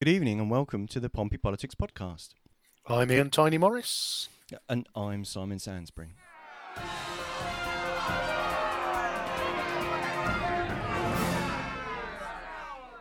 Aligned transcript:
Good 0.00 0.10
evening 0.10 0.38
and 0.38 0.48
welcome 0.48 0.86
to 0.86 1.00
the 1.00 1.10
Pompey 1.10 1.38
Politics 1.38 1.74
Podcast. 1.74 2.28
I'm 2.86 3.10
Ian 3.10 3.30
Tiny 3.30 3.58
Morris. 3.58 4.28
And 4.68 4.88
I'm 4.94 5.24
Simon 5.24 5.58
Sansbury. 5.58 6.10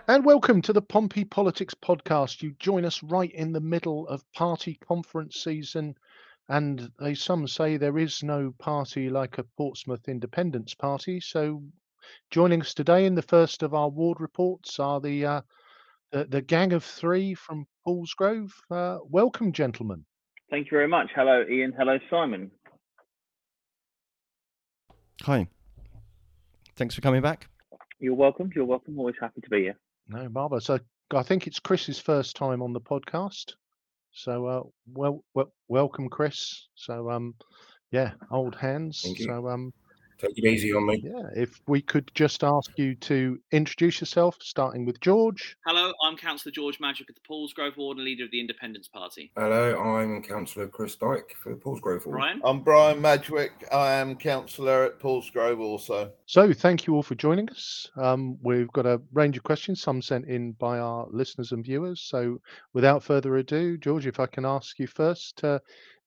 And 0.07 0.25
welcome 0.25 0.59
to 0.63 0.73
the 0.73 0.81
Pompey 0.81 1.23
Politics 1.23 1.75
Podcast. 1.75 2.41
You 2.41 2.55
join 2.57 2.83
us 2.83 3.03
right 3.03 3.31
in 3.31 3.51
the 3.51 3.61
middle 3.61 4.07
of 4.07 4.25
party 4.33 4.73
conference 4.73 5.35
season. 5.35 5.93
And 6.49 6.91
they, 6.99 7.13
some 7.13 7.47
say 7.47 7.77
there 7.77 7.99
is 7.99 8.23
no 8.23 8.55
party 8.57 9.11
like 9.11 9.37
a 9.37 9.43
Portsmouth 9.43 10.09
Independents 10.09 10.73
Party. 10.73 11.19
So 11.19 11.61
joining 12.31 12.61
us 12.61 12.73
today 12.73 13.05
in 13.05 13.13
the 13.13 13.21
first 13.21 13.61
of 13.61 13.75
our 13.75 13.89
ward 13.89 14.19
reports 14.19 14.79
are 14.79 14.99
the 14.99 15.25
uh, 15.27 15.41
the, 16.11 16.25
the 16.25 16.41
gang 16.41 16.73
of 16.73 16.83
three 16.83 17.33
from 17.33 17.65
Paulsgrove. 17.85 18.51
Uh, 18.71 18.99
welcome, 19.09 19.51
gentlemen. 19.51 20.05
Thank 20.49 20.67
you 20.67 20.77
very 20.77 20.87
much. 20.87 21.09
Hello, 21.15 21.43
Ian. 21.49 21.73
Hello, 21.77 21.97
Simon. 22.09 22.51
Hi. 25.23 25.47
Thanks 26.75 26.95
for 26.95 27.01
coming 27.01 27.21
back. 27.21 27.49
You're 27.99 28.13
welcome. 28.13 28.49
You're 28.55 28.65
welcome. 28.65 28.97
Always 28.99 29.15
happy 29.19 29.41
to 29.41 29.49
be 29.49 29.61
here. 29.63 29.77
No, 30.07 30.29
Barbara. 30.29 30.61
So 30.61 30.79
I 31.13 31.23
think 31.23 31.47
it's 31.47 31.59
Chris's 31.59 31.99
first 31.99 32.35
time 32.35 32.61
on 32.61 32.71
the 32.71 32.79
podcast. 32.79 33.53
So 34.13 34.45
uh, 34.45 34.63
well, 34.93 35.23
well, 35.33 35.51
welcome, 35.67 36.07
Chris. 36.07 36.67
So 36.75 37.09
um, 37.09 37.35
yeah, 37.91 38.11
old 38.31 38.55
hands. 38.55 39.01
Thank 39.03 39.19
you. 39.19 39.25
So 39.25 39.47
um, 39.49 39.73
Take 40.17 40.37
it 40.37 40.45
easy 40.45 40.73
on 40.73 40.87
me. 40.87 41.01
yeah, 41.03 41.29
if 41.35 41.61
we 41.67 41.81
could 41.81 42.09
just 42.15 42.43
ask 42.43 42.71
you 42.77 42.95
to 42.95 43.39
introduce 43.51 43.99
yourself, 44.01 44.35
starting 44.41 44.85
with 44.85 44.99
George. 44.99 45.55
Hello, 45.65 45.93
I'm 46.03 46.17
Councillor 46.17 46.51
George 46.51 46.79
Madgwick 46.79 47.09
of 47.09 47.15
the 47.15 47.21
Paulsgrove 47.29 47.77
Ward 47.77 47.97
and 47.97 48.05
leader 48.05 48.23
of 48.23 48.31
the 48.31 48.39
Independents 48.39 48.87
Party. 48.87 49.31
Hello, 49.37 49.77
I'm 49.79 50.23
Councillor 50.23 50.67
Chris 50.67 50.95
Dyke 50.95 51.35
for 51.41 51.55
Paulsgrove 51.55 52.05
Ward. 52.05 52.17
Brian? 52.17 52.41
I'm 52.43 52.61
Brian 52.61 52.99
Madgwick. 52.99 53.51
I 53.71 53.93
am 53.93 54.15
councillor 54.15 54.83
at 54.85 54.99
Paulsgrove 54.99 55.59
also. 55.59 56.11
So 56.25 56.51
thank 56.51 56.87
you 56.87 56.95
all 56.95 57.03
for 57.03 57.15
joining 57.15 57.49
us. 57.49 57.89
Um, 57.95 58.37
we've 58.41 58.71
got 58.73 58.87
a 58.87 58.99
range 59.13 59.37
of 59.37 59.43
questions, 59.43 59.81
some 59.81 60.01
sent 60.01 60.25
in 60.25 60.53
by 60.53 60.79
our 60.79 61.07
listeners 61.11 61.51
and 61.51 61.63
viewers. 61.63 62.01
So 62.01 62.41
without 62.73 63.03
further 63.03 63.37
ado, 63.37 63.77
George, 63.77 64.07
if 64.07 64.19
I 64.19 64.25
can 64.25 64.45
ask 64.45 64.79
you 64.79 64.87
first, 64.87 65.43
uh, 65.43 65.59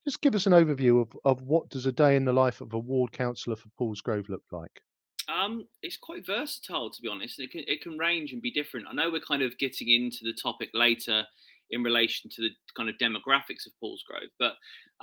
just 0.04 0.20
give 0.20 0.34
us 0.34 0.46
an 0.46 0.52
overview 0.52 1.00
of, 1.00 1.16
of 1.24 1.42
what 1.42 1.68
does 1.68 1.86
a 1.86 1.92
day 1.92 2.16
in 2.16 2.24
the 2.24 2.32
life 2.32 2.60
of 2.60 2.72
a 2.72 2.78
ward 2.78 3.12
councillor 3.12 3.56
for 3.56 3.68
Paulsgrove 3.78 4.28
look 4.28 4.42
like? 4.50 4.80
Um, 5.28 5.66
it's 5.82 5.96
quite 5.96 6.26
versatile, 6.26 6.90
to 6.90 7.02
be 7.02 7.08
honest. 7.08 7.38
It 7.38 7.50
can, 7.50 7.62
it 7.66 7.82
can 7.82 7.98
range 7.98 8.32
and 8.32 8.42
be 8.42 8.50
different. 8.50 8.86
I 8.90 8.94
know 8.94 9.10
we're 9.10 9.20
kind 9.20 9.42
of 9.42 9.56
getting 9.58 9.88
into 9.88 10.18
the 10.22 10.32
topic 10.32 10.70
later 10.74 11.24
in 11.70 11.82
relation 11.82 12.30
to 12.30 12.42
the 12.42 12.50
kind 12.76 12.88
of 12.88 12.96
demographics 12.96 13.66
of 13.66 13.72
Paulsgrove, 13.82 14.30
but 14.38 14.54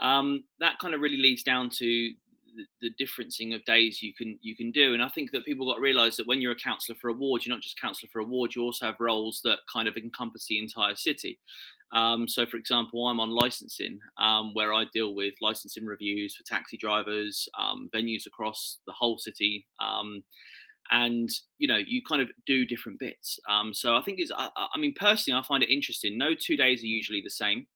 um, 0.01 0.43
that 0.59 0.79
kind 0.79 0.93
of 0.93 1.01
really 1.01 1.17
leads 1.17 1.43
down 1.43 1.69
to 1.69 2.11
the, 2.57 2.65
the 2.81 3.05
differencing 3.05 3.55
of 3.55 3.63
days 3.65 4.01
you 4.01 4.13
can 4.13 4.37
you 4.41 4.55
can 4.55 4.71
do. 4.71 4.93
And 4.93 5.01
I 5.01 5.09
think 5.09 5.31
that 5.31 5.45
people 5.45 5.67
got 5.67 5.75
to 5.75 5.81
realise 5.81 6.17
that 6.17 6.27
when 6.27 6.41
you're 6.41 6.51
a 6.51 6.55
councillor 6.55 6.97
for 6.99 7.09
a 7.09 7.13
ward, 7.13 7.45
you're 7.45 7.55
not 7.55 7.63
just 7.63 7.79
councillor 7.79 8.09
for 8.11 8.19
a 8.19 8.25
ward. 8.25 8.55
You 8.55 8.63
also 8.63 8.85
have 8.87 8.95
roles 8.99 9.41
that 9.43 9.59
kind 9.71 9.87
of 9.87 9.95
encompass 9.95 10.47
the 10.47 10.59
entire 10.59 10.95
city. 10.95 11.39
Um, 11.93 12.27
so, 12.27 12.45
for 12.45 12.57
example, 12.57 13.07
I'm 13.07 13.19
on 13.19 13.29
licensing, 13.29 13.99
um, 14.17 14.53
where 14.53 14.73
I 14.73 14.85
deal 14.93 15.15
with 15.15 15.33
licensing 15.41 15.85
reviews 15.85 16.35
for 16.35 16.43
taxi 16.43 16.77
drivers, 16.77 17.47
um, 17.57 17.89
venues 17.95 18.25
across 18.25 18.79
the 18.85 18.93
whole 18.93 19.17
city, 19.17 19.65
um, 19.79 20.23
and 20.91 21.29
you 21.57 21.67
know, 21.67 21.77
you 21.77 22.01
kind 22.07 22.21
of 22.21 22.29
do 22.45 22.65
different 22.65 22.99
bits. 22.99 23.39
Um, 23.49 23.73
so, 23.73 23.95
I 23.95 24.01
think 24.01 24.19
it's, 24.19 24.31
I, 24.35 24.49
I 24.55 24.77
mean, 24.77 24.93
personally, 24.99 25.39
I 25.39 25.43
find 25.47 25.63
it 25.63 25.69
interesting. 25.69 26.17
No 26.17 26.31
two 26.33 26.57
days 26.57 26.83
are 26.83 26.87
usually 26.87 27.21
the 27.21 27.29
same. 27.29 27.67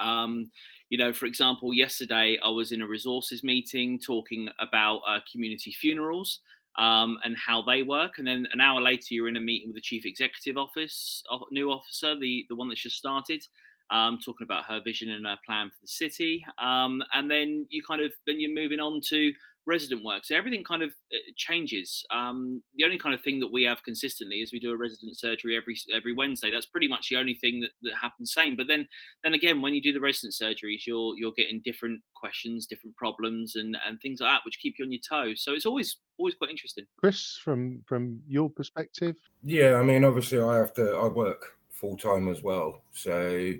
Um, 0.00 0.50
you 0.90 0.98
know, 0.98 1.12
for 1.12 1.26
example, 1.26 1.74
yesterday 1.74 2.38
I 2.42 2.48
was 2.48 2.72
in 2.72 2.82
a 2.82 2.86
resources 2.86 3.44
meeting 3.44 3.98
talking 3.98 4.48
about 4.58 5.00
uh, 5.06 5.18
community 5.30 5.70
funerals 5.70 6.40
um, 6.78 7.18
and 7.24 7.36
how 7.36 7.62
they 7.62 7.82
work. 7.82 8.12
And 8.18 8.26
then 8.26 8.46
an 8.52 8.60
hour 8.60 8.80
later, 8.80 9.06
you're 9.10 9.28
in 9.28 9.36
a 9.36 9.40
meeting 9.40 9.68
with 9.68 9.76
the 9.76 9.80
chief 9.80 10.06
executive 10.06 10.56
office, 10.56 11.22
new 11.50 11.70
officer, 11.70 12.14
the 12.18 12.46
the 12.48 12.56
one 12.56 12.68
that's 12.68 12.82
just 12.82 12.96
started, 12.96 13.42
um, 13.90 14.18
talking 14.24 14.44
about 14.44 14.64
her 14.66 14.80
vision 14.82 15.10
and 15.10 15.26
her 15.26 15.38
plan 15.44 15.68
for 15.68 15.76
the 15.82 15.88
city. 15.88 16.44
Um, 16.58 17.02
and 17.12 17.30
then 17.30 17.66
you 17.70 17.82
kind 17.82 18.00
of 18.02 18.12
then 18.26 18.40
you're 18.40 18.54
moving 18.54 18.80
on 18.80 19.00
to 19.08 19.32
resident 19.68 20.02
work. 20.02 20.24
So 20.24 20.34
everything 20.34 20.64
kind 20.64 20.82
of 20.82 20.90
uh, 21.12 21.18
changes. 21.36 22.04
Um, 22.10 22.62
the 22.76 22.84
only 22.84 22.98
kind 22.98 23.14
of 23.14 23.20
thing 23.20 23.38
that 23.40 23.52
we 23.52 23.62
have 23.64 23.82
consistently 23.84 24.36
is 24.36 24.52
we 24.52 24.58
do 24.58 24.72
a 24.72 24.76
resident 24.76 25.16
surgery 25.18 25.56
every 25.56 25.78
every 25.94 26.14
Wednesday. 26.14 26.50
That's 26.50 26.66
pretty 26.66 26.88
much 26.88 27.10
the 27.10 27.16
only 27.16 27.34
thing 27.34 27.60
that, 27.60 27.70
that 27.82 27.94
happens 28.00 28.32
same. 28.32 28.56
But 28.56 28.66
then 28.66 28.88
then 29.22 29.34
again, 29.34 29.60
when 29.60 29.74
you 29.74 29.82
do 29.82 29.92
the 29.92 30.00
resident 30.00 30.34
surgeries, 30.34 30.86
you're 30.86 31.16
you're 31.16 31.32
getting 31.36 31.60
different 31.64 32.00
questions, 32.16 32.66
different 32.66 32.96
problems, 32.96 33.56
and 33.56 33.76
and 33.86 34.00
things 34.00 34.20
like 34.20 34.32
that, 34.32 34.44
which 34.44 34.58
keep 34.58 34.76
you 34.78 34.86
on 34.86 34.92
your 34.92 35.02
toes. 35.08 35.42
So 35.44 35.52
it's 35.52 35.66
always 35.66 35.98
always 36.16 36.34
quite 36.34 36.50
interesting. 36.50 36.86
Chris, 36.96 37.38
from 37.44 37.82
from 37.86 38.20
your 38.26 38.50
perspective, 38.50 39.16
Yeah, 39.44 39.74
I 39.74 39.82
mean, 39.82 40.04
obviously, 40.04 40.40
I 40.40 40.56
have 40.56 40.72
to. 40.74 40.96
I 40.96 41.06
work 41.06 41.58
full 41.70 41.96
time 41.96 42.28
as 42.28 42.42
well, 42.42 42.82
so 42.92 43.52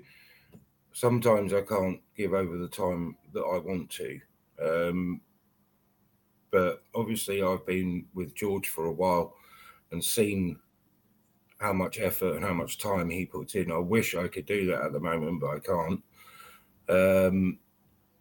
sometimes 0.91 1.53
I 1.53 1.61
can't 1.61 2.01
give 2.17 2.33
over 2.33 2.57
the 2.57 2.67
time 2.67 3.15
that 3.33 3.41
I 3.41 3.59
want 3.59 3.89
to. 3.91 4.19
Um, 4.61 5.21
but 6.51 6.83
obviously, 6.95 7.43
I've 7.43 7.65
been 7.65 8.05
with 8.13 8.35
George 8.35 8.69
for 8.69 8.85
a 8.85 8.91
while 8.91 9.35
and 9.91 10.03
seen 10.03 10.59
how 11.59 11.73
much 11.73 11.99
effort 11.99 12.35
and 12.35 12.43
how 12.43 12.53
much 12.53 12.77
time 12.77 13.09
he 13.09 13.25
puts 13.25 13.55
in. 13.55 13.71
I 13.71 13.77
wish 13.77 14.15
I 14.15 14.27
could 14.27 14.45
do 14.45 14.65
that 14.67 14.81
at 14.81 14.93
the 14.93 14.99
moment, 14.99 15.41
but 15.41 15.49
I 15.49 15.59
can't. 15.59 16.03
Um, 16.87 17.59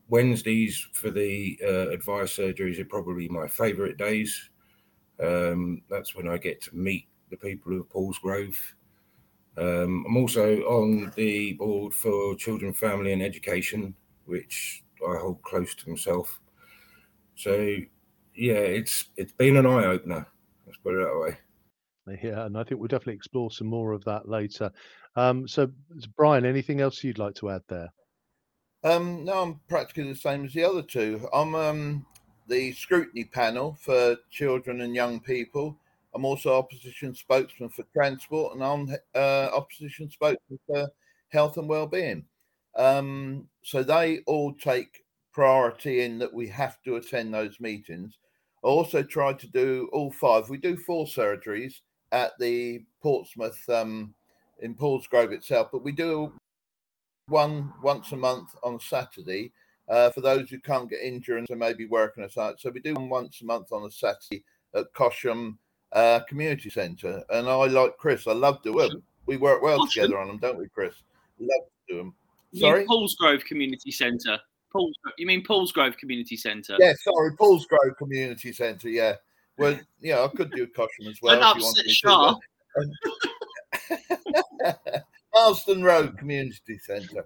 Wednesdays 0.09 0.89
for 0.93 1.11
the 1.11 1.59
uh, 1.63 1.91
advice 1.91 2.37
surgeries 2.37 2.79
are 2.79 2.85
probably 2.85 3.29
my 3.29 3.47
favourite 3.47 3.97
days. 3.97 4.51
Um, 5.23 5.83
that's 5.91 6.15
when 6.15 6.29
I 6.29 6.39
get 6.39 6.63
to 6.63 6.77
meet 6.77 7.07
the 7.31 7.37
people 7.37 7.79
of 7.79 7.89
Paulsgrove. 7.89 8.57
Um, 9.57 10.05
I'm 10.07 10.17
also 10.17 10.61
on 10.63 11.13
the 11.17 11.55
board 11.55 11.93
for 11.93 12.35
Children, 12.37 12.73
Family 12.73 13.13
and 13.13 13.23
Education, 13.23 13.95
which 14.25 14.85
I 15.07 15.17
hold 15.19 15.43
close 15.43 15.75
to 15.75 15.91
myself. 15.91 16.41
So, 17.35 17.77
yeah, 18.39 18.55
it's 18.55 19.07
it's 19.17 19.33
been 19.33 19.57
an 19.57 19.67
eye 19.67 19.85
opener. 19.85 20.27
Let's 20.67 20.79
put 20.79 20.95
it 20.95 21.05
that 21.05 21.19
way. 21.19 22.19
yeah, 22.23 22.47
and 22.47 22.57
I 22.57 22.63
think 22.63 22.81
we'll 22.81 22.89
definitely 22.89 23.15
explore 23.15 23.51
some 23.51 23.67
more 23.67 23.93
of 23.93 24.05
that 24.05 24.29
later. 24.29 24.71
Um, 25.17 25.49
so, 25.49 25.71
Brian, 26.17 26.47
anything 26.47 26.81
else 26.81 27.03
you'd 27.03 27.19
like 27.19 27.35
to 27.37 27.51
add 27.51 27.63
there? 27.69 27.93
Um, 28.85 29.25
no, 29.25 29.43
I'm 29.43 29.61
practically 29.69 30.13
the 30.13 30.17
same 30.17 30.45
as 30.45 30.53
the 30.53 30.63
other 30.63 30.83
two. 30.83 31.29
I'm 31.33 31.55
um, 31.57 32.07
the 32.47 32.73
scrutiny 32.73 33.25
panel 33.25 33.77
for 33.81 34.17
children 34.31 34.83
and 34.83 34.95
young 34.95 35.21
people. 35.21 35.77
I'm 36.15 36.25
also 36.25 36.57
opposition 36.57 37.15
spokesman 37.15 37.71
for 37.71 37.85
transport, 37.93 38.55
and 38.55 38.63
I'm 38.63 38.95
uh, 39.15 39.51
opposition 39.55 40.09
spokesman 40.09 40.59
for 40.67 40.89
health 41.31 41.57
and 41.57 41.69
well-being. 41.69 42.25
Um, 42.77 43.49
so 43.63 43.83
they 43.83 44.21
all 44.27 44.55
take 44.55 45.05
priority 45.33 46.03
in 46.03 46.19
that 46.19 46.33
we 46.33 46.49
have 46.49 46.81
to 46.85 46.97
attend 46.97 47.35
those 47.35 47.61
meetings. 47.61 48.19
I 48.65 48.67
also 48.67 49.03
try 49.03 49.33
to 49.33 49.47
do 49.47 49.89
all 49.93 50.11
five. 50.11 50.49
We 50.49 50.59
do 50.59 50.77
four 50.77 51.07
surgeries 51.07 51.81
at 52.13 52.33
the 52.39 52.83
Portsmouth 53.03 53.69
um, 53.69 54.15
in 54.61 54.75
Paulsgrove 54.75 55.33
itself, 55.33 55.69
but 55.73 55.85
we 55.85 55.93
do 55.93 56.33
one 57.29 57.73
once 57.83 58.13
a 58.13 58.17
month 58.17 58.55
on 58.63 58.81
Saturday 58.81 59.53
uh, 59.89 60.11
for 60.11 60.21
those 60.21 60.51
who 60.51 60.59
can't 60.61 60.91
get 60.91 61.01
injured 61.01 61.47
and 61.49 61.59
maybe 61.59 61.87
working 61.87 62.25
a 62.25 62.31
site. 62.31 62.61
So 62.61 62.71
we 62.71 62.81
do 62.81 62.95
one 62.95 63.09
once 63.09 63.41
a 63.41 63.45
month 63.45 63.73
on 63.73 63.87
a 63.87 63.91
Saturday 63.91 64.45
at 64.75 64.93
Cosham 64.93 65.57
uh, 65.93 66.21
Community 66.29 66.71
Centre. 66.71 67.23
And 67.31 67.49
I 67.49 67.67
like 67.67 67.97
Chris. 67.97 68.27
I 68.27 68.33
love 68.33 68.63
doing 68.63 68.89
them. 68.89 69.03
We 69.27 69.37
work 69.37 69.63
well 69.63 69.81
Cosham? 69.81 69.93
together 69.93 70.19
on 70.19 70.29
them, 70.29 70.39
don't 70.39 70.59
we, 70.59 70.69
Chris? 70.69 70.95
Love 71.39 71.69
to 71.89 71.95
do 71.95 71.99
them. 71.99 72.15
Sorry? 72.55 72.81
mean 72.81 72.89
Paulsgrove 72.89 73.45
Community 73.45 73.91
Centre. 73.91 74.39
Pauls, 74.73 74.95
you 75.17 75.27
mean 75.27 75.45
Paulsgrove 75.45 75.97
Community 75.99 76.37
Centre? 76.37 76.77
Yeah, 76.79 76.93
sorry, 77.03 77.33
Paulsgrove 77.33 77.97
Community 77.97 78.53
Centre. 78.53 78.89
Yeah. 78.89 79.15
Well, 79.57 79.79
yeah, 80.01 80.23
I 80.23 80.29
could 80.29 80.51
do 80.53 80.67
Cosham 80.67 81.09
as 81.09 81.21
well. 81.21 81.41
Don't 81.41 81.57
if 81.57 81.63
you 81.63 81.69
upset 81.69 81.85
wanted 81.85 81.87
me 81.87 81.93
to, 81.93 81.95
Shah. 81.95 82.35
but- 84.61 85.03
Marsden 85.35 85.83
Road 85.83 86.17
Community 86.19 86.79
Centre. 86.79 87.25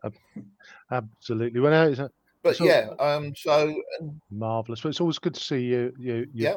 Absolutely. 0.91 1.61
Well, 1.61 1.73
no, 1.73 1.89
it's 1.91 2.01
But 2.43 2.57
So- 2.57 2.65
yeah, 2.65 2.89
um, 2.99 3.35
so 3.37 3.75
um, 4.01 4.21
marvelous. 4.31 4.81
But 4.81 4.91
it's 4.91 5.01
always 5.01 5.19
good 5.19 5.35
to 5.35 5.41
see 5.41 5.61
you. 5.61 5.95
You, 5.99 6.15
you 6.15 6.29
yeah, 6.35 6.57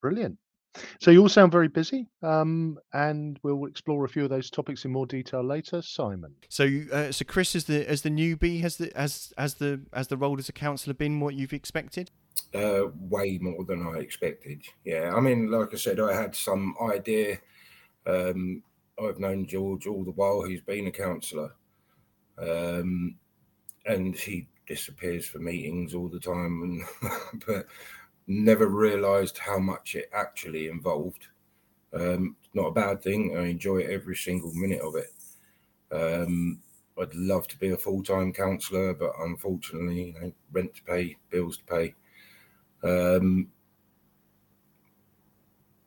brilliant. 0.00 0.38
So 1.00 1.10
you 1.10 1.20
all 1.20 1.28
sound 1.28 1.50
very 1.50 1.68
busy, 1.68 2.06
um, 2.22 2.78
and 2.92 3.38
we'll 3.42 3.64
explore 3.66 4.04
a 4.04 4.08
few 4.08 4.24
of 4.24 4.30
those 4.30 4.50
topics 4.50 4.84
in 4.84 4.92
more 4.92 5.06
detail 5.06 5.42
later. 5.42 5.82
Simon, 5.82 6.34
So, 6.48 6.62
you- 6.64 6.88
uh, 6.92 7.10
so 7.10 7.24
Chris, 7.24 7.56
as 7.56 7.64
the 7.64 7.88
as 7.90 8.02
the 8.02 8.10
newbie, 8.10 8.60
has 8.60 8.76
the 8.76 8.96
as 8.96 9.32
as 9.36 9.54
the 9.54 9.80
as 9.92 10.06
the 10.08 10.16
role 10.16 10.38
as 10.38 10.48
a 10.48 10.52
councillor 10.52 10.94
been 10.94 11.18
what 11.20 11.34
you've 11.34 11.52
expected? 11.52 12.10
Uh, 12.54 12.84
way 12.98 13.38
more 13.40 13.64
than 13.64 13.84
I 13.86 13.98
expected. 13.98 14.62
Yeah, 14.84 15.12
I 15.14 15.20
mean, 15.20 15.50
like 15.50 15.74
I 15.74 15.76
said, 15.76 15.98
I 16.00 16.14
had 16.14 16.34
some 16.36 16.76
idea. 16.80 17.38
Um, 18.06 18.62
I've 19.02 19.18
known 19.18 19.46
George 19.46 19.86
all 19.86 20.04
the 20.04 20.10
while 20.12 20.42
he's 20.42 20.60
been 20.60 20.86
a 20.86 20.92
councillor, 20.92 21.52
um, 22.38 23.16
and 23.86 24.14
he 24.14 24.46
disappears 24.66 25.26
for 25.26 25.38
meetings 25.40 25.94
all 25.94 26.08
the 26.08 26.20
time, 26.20 26.84
and 27.02 27.10
but 27.46 27.66
never 28.30 28.68
realised 28.68 29.38
how 29.38 29.58
much 29.58 29.96
it 29.96 30.08
actually 30.14 30.68
involved. 30.68 31.26
Um, 31.92 32.36
not 32.54 32.68
a 32.68 32.72
bad 32.72 33.02
thing. 33.02 33.36
I 33.36 33.46
enjoy 33.46 33.78
every 33.78 34.14
single 34.14 34.52
minute 34.54 34.80
of 34.80 34.94
it. 34.94 35.12
Um, 35.90 36.60
I'd 36.96 37.12
love 37.14 37.48
to 37.48 37.58
be 37.58 37.70
a 37.70 37.76
full 37.76 38.04
time 38.04 38.32
counsellor, 38.32 38.94
but 38.94 39.12
unfortunately, 39.18 40.14
you 40.14 40.20
know, 40.20 40.32
rent 40.52 40.74
to 40.74 40.82
pay, 40.84 41.16
bills 41.30 41.56
to 41.58 41.64
pay. 41.64 41.94
Um, 42.84 43.48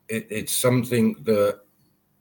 it, 0.10 0.28
it's 0.30 0.54
something 0.54 1.16
that 1.24 1.62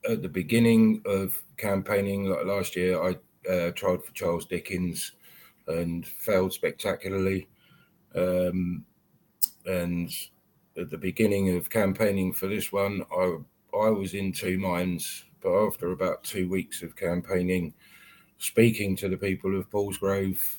at 0.09 0.23
the 0.23 0.29
beginning 0.29 1.03
of 1.05 1.41
campaigning, 1.57 2.27
like 2.27 2.47
last 2.47 2.77
year, 2.77 3.03
I 3.03 3.51
uh, 3.51 3.71
tried 3.73 4.05
for 4.05 4.13
Charles 4.13 4.47
Dickens 4.47 5.13
and 5.67 6.07
failed 6.07 6.53
spectacularly. 6.53 7.49
Um, 8.15 8.85
and 9.67 10.11
at 10.77 10.91
the 10.91 10.99
beginning 10.99 11.57
of 11.57 11.71
campaigning 11.71 12.33
for 12.33 12.47
this 12.47 12.73
one, 12.73 13.03
I 13.17 13.37
I 13.77 13.89
was 13.91 14.15
in 14.15 14.33
two 14.33 14.59
minds. 14.59 15.25
But 15.41 15.67
after 15.67 15.91
about 15.91 16.23
two 16.23 16.49
weeks 16.49 16.83
of 16.83 16.95
campaigning, 16.95 17.75
speaking 18.39 18.95
to 18.97 19.09
the 19.09 19.17
people 19.17 19.59
of 19.59 19.69
Paulsgrove, 19.71 20.59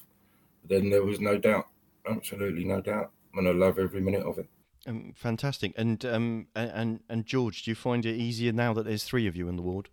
then 0.68 0.90
there 0.90 1.06
was 1.06 1.22
no 1.22 1.38
doubt, 1.38 1.68
absolutely 2.10 2.66
no 2.66 2.82
doubt, 2.82 3.12
and 3.36 3.48
I 3.48 3.52
love 3.52 3.80
every 3.80 4.02
minute 4.02 4.24
of 4.24 4.40
it. 4.40 4.48
Um, 4.86 5.14
fantastic. 5.16 5.74
And 5.78 6.04
um, 6.06 6.48
and 6.56 7.00
and 7.10 7.26
George, 7.26 7.64
do 7.64 7.72
you 7.72 7.76
find 7.76 8.06
it 8.06 8.16
easier 8.16 8.52
now 8.52 8.74
that 8.74 8.86
there's 8.86 9.04
three 9.04 9.28
of 9.28 9.36
you 9.36 9.48
in 9.48 9.56
the 9.56 9.62
ward? 9.62 9.90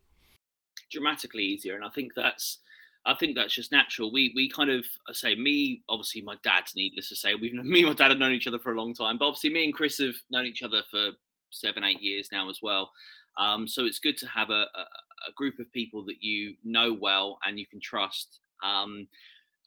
Dramatically 0.91 1.45
easier, 1.45 1.77
and 1.77 1.85
I 1.85 1.91
think 1.91 2.15
that's 2.15 2.59
I 3.06 3.14
think 3.14 3.35
that's 3.35 3.55
just 3.55 3.73
natural. 3.73 4.12
We 4.12 4.32
we 4.35 4.49
kind 4.49 4.70
of 4.70 4.85
I 5.08 5.12
say 5.12 5.35
me, 5.35 5.82
obviously 5.88 6.23
my 6.23 6.37
dad's 6.43 6.75
needless 6.76 7.08
to 7.08 7.17
say. 7.17 7.35
We've 7.35 7.52
me 7.64 7.81
and 7.81 7.88
my 7.88 7.94
dad 7.94 8.11
have 8.11 8.19
known 8.19 8.32
each 8.32 8.47
other 8.47 8.58
for 8.58 8.73
a 8.73 8.81
long 8.81 8.94
time, 8.94 9.19
but 9.19 9.26
obviously 9.26 9.50
me 9.50 9.64
and 9.64 9.75
Chris 9.75 9.99
have 9.99 10.14
known 10.31 10.47
each 10.47 10.62
other 10.62 10.82
for 10.91 11.11
seven, 11.50 11.85
eight 11.85 12.00
years 12.00 12.29
now 12.31 12.49
as 12.49 12.61
well. 12.62 12.91
Um, 13.38 13.67
so 13.67 13.85
it's 13.85 13.99
good 13.99 14.19
to 14.19 14.26
have 14.26 14.50
a, 14.50 14.67
a, 14.75 14.85
a, 15.29 15.32
group 15.37 15.61
of 15.61 15.73
people 15.73 16.05
that 16.05 16.17
you 16.20 16.55
know 16.64 16.93
well 16.93 17.38
and 17.44 17.58
you 17.58 17.67
can 17.67 17.81
trust. 17.81 18.41
Um, 18.62 19.08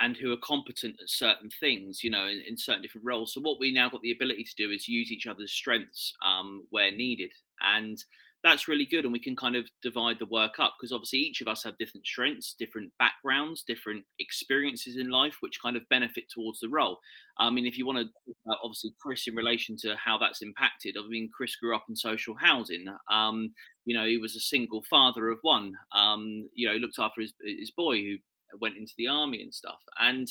and 0.02 0.18
who 0.18 0.34
are 0.34 0.38
competent 0.38 0.96
at 1.02 1.10
certain 1.10 1.50
things, 1.60 2.04
you 2.04 2.10
know, 2.10 2.26
in, 2.26 2.42
in, 2.48 2.58
certain 2.58 2.82
different 2.82 3.06
roles. 3.06 3.34
So 3.34 3.42
what 3.42 3.60
we 3.60 3.72
now 3.72 3.90
got 3.90 4.02
the 4.02 4.12
ability 4.12 4.44
to 4.44 4.56
do 4.56 4.72
is 4.72 4.88
use 4.88 5.12
each 5.12 5.28
other's 5.28 5.52
strengths 5.52 6.14
um, 6.26 6.66
where 6.72 6.92
needed, 6.92 7.32
and 7.62 8.04
that's 8.44 8.68
really 8.68 8.86
good. 8.86 9.06
And 9.06 9.14
we 9.14 9.20
can 9.20 9.36
kind 9.36 9.56
of 9.56 9.66
divide 9.82 10.20
the 10.20 10.26
work 10.26 10.60
up 10.60 10.74
because 10.78 10.92
obviously 10.92 11.20
each 11.20 11.42
of 11.42 11.48
us 11.48 11.64
have 11.64 11.78
different 11.78 12.06
strengths, 12.06 12.56
different 12.60 12.92
backgrounds, 13.00 13.64
different 13.64 14.04
experiences 14.20 14.98
in 14.98 15.10
life, 15.10 15.38
which 15.40 15.62
kind 15.62 15.78
of 15.78 15.88
benefit 15.90 16.26
towards 16.30 16.60
the 16.60 16.70
role. 16.70 17.00
I 17.40 17.50
mean, 17.50 17.66
if 17.66 17.78
you 17.78 17.86
want 17.86 18.00
to, 18.00 18.32
uh, 18.52 18.56
obviously, 18.64 18.94
Chris, 19.02 19.28
in 19.28 19.36
relation 19.36 19.78
to 19.82 19.96
how 19.96 20.18
that's 20.18 20.42
impacted, 20.42 20.98
I 20.98 21.08
mean, 21.08 21.30
Chris 21.36 21.56
grew 21.56 21.76
up 21.76 21.86
in 21.88 21.96
social 21.96 22.36
housing. 22.36 22.86
Um, 23.10 23.54
you 23.86 23.96
know, 23.96 24.06
he 24.06 24.18
was 24.18 24.36
a 24.36 24.42
single 24.42 24.84
father 24.90 25.30
of 25.30 25.40
one. 25.42 25.74
Um, 25.96 26.50
you 26.54 26.68
know, 26.68 26.76
looked 26.76 27.00
after 27.00 27.22
his, 27.22 27.34
his 27.42 27.72
boy 27.72 28.02
who 28.02 28.16
went 28.60 28.78
into 28.78 28.94
the 28.98 29.08
army 29.08 29.42
and 29.42 29.54
stuff. 29.54 29.80
And 30.00 30.28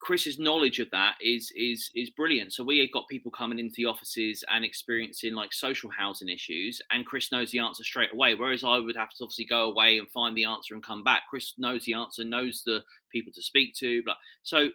Chris's 0.00 0.38
knowledge 0.38 0.78
of 0.78 0.90
that 0.90 1.14
is 1.20 1.50
is 1.56 1.90
is 1.94 2.10
brilliant. 2.10 2.52
So 2.52 2.62
we 2.62 2.78
have 2.80 2.92
got 2.92 3.08
people 3.08 3.30
coming 3.30 3.58
into 3.58 3.74
the 3.76 3.86
offices 3.86 4.44
and 4.52 4.64
experiencing 4.64 5.34
like 5.34 5.52
social 5.52 5.90
housing 5.90 6.28
issues, 6.28 6.80
and 6.90 7.06
Chris 7.06 7.32
knows 7.32 7.50
the 7.50 7.58
answer 7.58 7.82
straight 7.82 8.12
away. 8.12 8.34
Whereas 8.34 8.62
I 8.62 8.78
would 8.78 8.96
have 8.96 9.10
to 9.10 9.24
obviously 9.24 9.46
go 9.46 9.70
away 9.70 9.98
and 9.98 10.08
find 10.10 10.36
the 10.36 10.44
answer 10.44 10.74
and 10.74 10.82
come 10.82 11.02
back. 11.02 11.22
Chris 11.28 11.54
knows 11.58 11.84
the 11.84 11.94
answer, 11.94 12.24
knows 12.24 12.62
the 12.64 12.82
people 13.10 13.32
to 13.32 13.42
speak 13.42 13.74
to. 13.76 14.02
But 14.04 14.16
so 14.42 14.68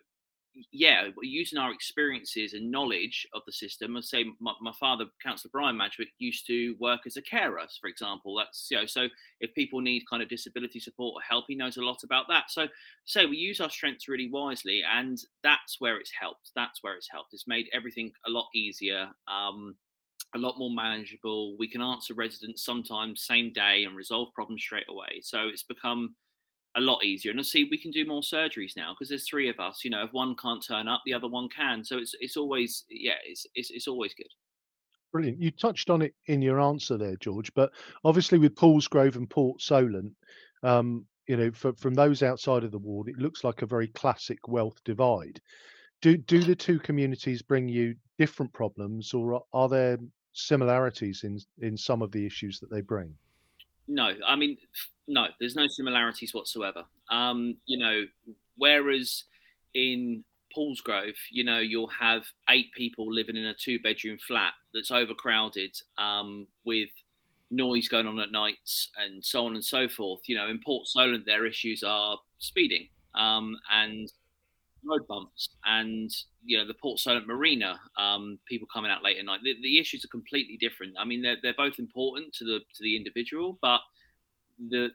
yeah, 0.71 1.07
using 1.21 1.57
our 1.57 1.71
experiences 1.71 2.53
and 2.53 2.69
knowledge 2.69 3.27
of 3.33 3.41
the 3.45 3.51
system. 3.51 3.95
I 3.95 4.01
say 4.01 4.25
my, 4.39 4.53
my 4.61 4.73
father, 4.79 5.05
Councillor 5.23 5.51
Brian 5.51 5.77
Madgwick, 5.77 6.09
used 6.19 6.45
to 6.47 6.75
work 6.79 7.01
as 7.05 7.17
a 7.17 7.21
carer, 7.21 7.65
for 7.79 7.87
example. 7.87 8.35
That's 8.35 8.67
you 8.69 8.77
know, 8.77 8.85
so 8.85 9.07
if 9.39 9.53
people 9.53 9.81
need 9.81 10.03
kind 10.09 10.21
of 10.21 10.29
disability 10.29 10.79
support 10.79 11.15
or 11.15 11.21
help, 11.21 11.45
he 11.47 11.55
knows 11.55 11.77
a 11.77 11.85
lot 11.85 12.03
about 12.03 12.25
that. 12.29 12.45
So, 12.49 12.67
so 13.05 13.27
we 13.27 13.37
use 13.37 13.61
our 13.61 13.69
strengths 13.69 14.07
really 14.07 14.29
wisely, 14.29 14.83
and 14.83 15.17
that's 15.43 15.77
where 15.79 15.97
it's 15.97 16.11
helped. 16.19 16.51
That's 16.55 16.83
where 16.83 16.95
it's 16.95 17.09
helped. 17.09 17.33
It's 17.33 17.47
made 17.47 17.67
everything 17.73 18.11
a 18.27 18.29
lot 18.29 18.47
easier. 18.53 19.09
Um, 19.27 19.75
a 20.33 20.39
lot 20.39 20.57
more 20.57 20.71
manageable. 20.73 21.57
We 21.57 21.67
can 21.67 21.81
answer 21.81 22.13
residents 22.13 22.63
sometimes 22.63 23.23
same 23.23 23.51
day 23.51 23.83
and 23.83 23.95
resolve 23.95 24.33
problems 24.33 24.61
straight 24.61 24.85
away. 24.87 25.19
So 25.21 25.47
it's 25.47 25.63
become 25.63 26.15
a 26.75 26.81
lot 26.81 27.03
easier. 27.03 27.31
And 27.31 27.39
I 27.39 27.43
see, 27.43 27.67
we 27.69 27.77
can 27.77 27.91
do 27.91 28.05
more 28.05 28.21
surgeries 28.21 28.77
now 28.77 28.93
because 28.93 29.09
there's 29.09 29.27
three 29.27 29.49
of 29.49 29.59
us. 29.59 29.83
You 29.83 29.89
know, 29.89 30.03
if 30.03 30.13
one 30.13 30.35
can't 30.35 30.65
turn 30.65 30.87
up, 30.87 31.01
the 31.05 31.13
other 31.13 31.27
one 31.27 31.49
can. 31.49 31.83
So 31.83 31.97
it's 31.97 32.15
it's 32.19 32.37
always 32.37 32.85
yeah, 32.89 33.15
it's 33.25 33.45
it's, 33.55 33.71
it's 33.71 33.87
always 33.87 34.13
good. 34.13 34.29
Brilliant. 35.11 35.41
You 35.41 35.51
touched 35.51 35.89
on 35.89 36.01
it 36.01 36.13
in 36.27 36.41
your 36.41 36.61
answer 36.61 36.97
there, 36.97 37.17
George. 37.17 37.53
But 37.53 37.71
obviously, 38.05 38.37
with 38.37 38.55
Paulsgrove 38.55 39.17
and 39.17 39.29
Port 39.29 39.61
Solent, 39.61 40.13
um, 40.63 41.05
you 41.27 41.35
know, 41.35 41.51
for, 41.51 41.73
from 41.73 41.93
those 41.93 42.23
outside 42.23 42.63
of 42.63 42.71
the 42.71 42.79
ward, 42.79 43.09
it 43.09 43.17
looks 43.17 43.43
like 43.43 43.61
a 43.61 43.67
very 43.67 43.87
classic 43.89 44.47
wealth 44.47 44.81
divide. 44.85 45.41
Do 46.01 46.17
do 46.17 46.41
the 46.43 46.55
two 46.55 46.79
communities 46.79 47.41
bring 47.41 47.67
you 47.67 47.95
different 48.17 48.53
problems, 48.53 49.13
or 49.13 49.43
are 49.53 49.69
there 49.69 49.97
similarities 50.33 51.23
in 51.23 51.39
in 51.59 51.75
some 51.75 52.01
of 52.01 52.11
the 52.11 52.25
issues 52.25 52.59
that 52.59 52.71
they 52.71 52.81
bring? 52.81 53.13
No, 53.87 54.13
I 54.25 54.35
mean, 54.37 54.57
no, 55.11 55.27
there's 55.39 55.55
no 55.55 55.67
similarities 55.67 56.33
whatsoever. 56.33 56.85
Um, 57.09 57.57
you 57.65 57.77
know, 57.77 58.05
whereas 58.57 59.25
in 59.73 60.23
Paulsgrove, 60.55 61.15
you 61.31 61.43
know, 61.43 61.59
you'll 61.59 61.87
have 61.87 62.23
eight 62.49 62.71
people 62.73 63.13
living 63.13 63.35
in 63.35 63.45
a 63.45 63.53
two 63.53 63.79
bedroom 63.79 64.17
flat 64.25 64.53
that's 64.73 64.91
overcrowded 64.91 65.75
um, 65.97 66.47
with 66.65 66.89
noise 67.49 67.89
going 67.89 68.07
on 68.07 68.19
at 68.19 68.31
nights 68.31 68.89
and 68.97 69.23
so 69.23 69.45
on 69.45 69.55
and 69.55 69.63
so 69.63 69.87
forth. 69.87 70.21
You 70.27 70.37
know, 70.37 70.47
in 70.47 70.59
Port 70.65 70.87
Solent, 70.87 71.25
their 71.25 71.45
issues 71.45 71.83
are 71.83 72.17
speeding 72.39 72.87
um, 73.13 73.57
and 73.71 74.09
road 74.83 75.05
bumps 75.07 75.49
and 75.65 76.09
you 76.43 76.57
know 76.57 76.65
the 76.65 76.73
Port 76.73 76.99
Solent 76.99 77.27
Marina, 77.27 77.79
um, 77.97 78.39
people 78.47 78.67
coming 78.73 78.91
out 78.91 79.03
late 79.03 79.17
at 79.17 79.25
night. 79.25 79.41
The, 79.43 79.55
the, 79.61 79.79
issues 79.79 80.03
are 80.05 80.09
completely 80.09 80.57
different. 80.57 80.95
I 80.97 81.05
mean, 81.05 81.21
they're 81.21 81.37
they're 81.43 81.53
both 81.55 81.79
important 81.79 82.33
to 82.35 82.45
the 82.45 82.59
to 82.59 82.83
the 82.83 82.95
individual, 82.95 83.59
but 83.61 83.81
the 84.69 84.89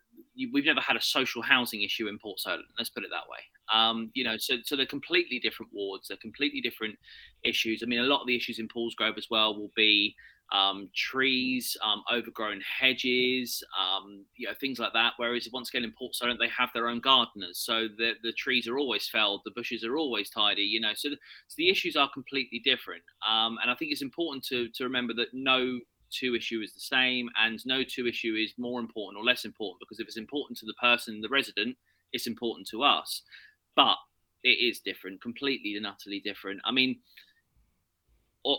we've 0.52 0.66
never 0.66 0.80
had 0.80 0.96
a 0.96 1.02
social 1.02 1.42
housing 1.42 1.82
issue 1.82 2.08
in 2.08 2.18
Port 2.18 2.38
Solent. 2.40 2.66
Let's 2.76 2.90
put 2.90 3.04
it 3.04 3.10
that 3.10 3.28
way. 3.30 3.38
Um, 3.72 4.10
you 4.14 4.24
know, 4.24 4.36
so 4.38 4.56
so 4.64 4.76
they're 4.76 4.86
completely 4.86 5.38
different 5.38 5.72
wards. 5.72 6.08
They're 6.08 6.16
completely 6.18 6.60
different 6.60 6.96
issues. 7.44 7.82
I 7.82 7.86
mean, 7.86 8.00
a 8.00 8.04
lot 8.04 8.20
of 8.20 8.26
the 8.26 8.36
issues 8.36 8.58
in 8.58 8.68
Paulsgrove 8.68 9.18
as 9.18 9.28
well 9.30 9.58
will 9.58 9.72
be 9.74 10.14
um, 10.52 10.90
trees, 10.94 11.76
um, 11.82 12.02
overgrown 12.12 12.60
hedges, 12.60 13.64
um, 13.78 14.24
you 14.36 14.46
know, 14.46 14.54
things 14.60 14.78
like 14.78 14.92
that. 14.92 15.14
Whereas 15.16 15.48
once 15.52 15.70
again 15.70 15.84
in 15.84 15.92
Port 15.98 16.14
Solent, 16.14 16.38
they 16.38 16.48
have 16.48 16.70
their 16.72 16.88
own 16.88 17.00
gardeners, 17.00 17.58
so 17.58 17.88
the 17.96 18.12
the 18.22 18.32
trees 18.32 18.68
are 18.68 18.78
always 18.78 19.08
felled, 19.08 19.42
the 19.44 19.50
bushes 19.50 19.84
are 19.84 19.96
always 19.96 20.30
tidy. 20.30 20.62
You 20.62 20.80
know, 20.80 20.92
so 20.94 21.10
the, 21.10 21.16
so 21.48 21.54
the 21.56 21.70
issues 21.70 21.96
are 21.96 22.10
completely 22.12 22.60
different. 22.64 23.02
Um, 23.28 23.58
and 23.60 23.70
I 23.70 23.74
think 23.74 23.92
it's 23.92 24.02
important 24.02 24.44
to 24.46 24.68
to 24.68 24.84
remember 24.84 25.14
that 25.14 25.28
no 25.32 25.80
two 26.18 26.34
issue 26.34 26.60
is 26.60 26.72
the 26.72 26.80
same 26.80 27.28
and 27.38 27.60
no 27.66 27.82
two 27.82 28.06
issue 28.06 28.34
is 28.34 28.52
more 28.58 28.80
important 28.80 29.20
or 29.20 29.24
less 29.24 29.44
important 29.44 29.80
because 29.80 30.00
if 30.00 30.06
it's 30.06 30.16
important 30.16 30.58
to 30.58 30.66
the 30.66 30.74
person 30.74 31.20
the 31.20 31.28
resident 31.28 31.76
it's 32.12 32.26
important 32.26 32.66
to 32.68 32.82
us. 32.82 33.22
But 33.74 33.96
it 34.42 34.58
is 34.60 34.80
different 34.80 35.20
completely 35.20 35.76
and 35.76 35.86
utterly 35.86 36.20
different. 36.20 36.60
I 36.64 36.72
mean 36.72 37.00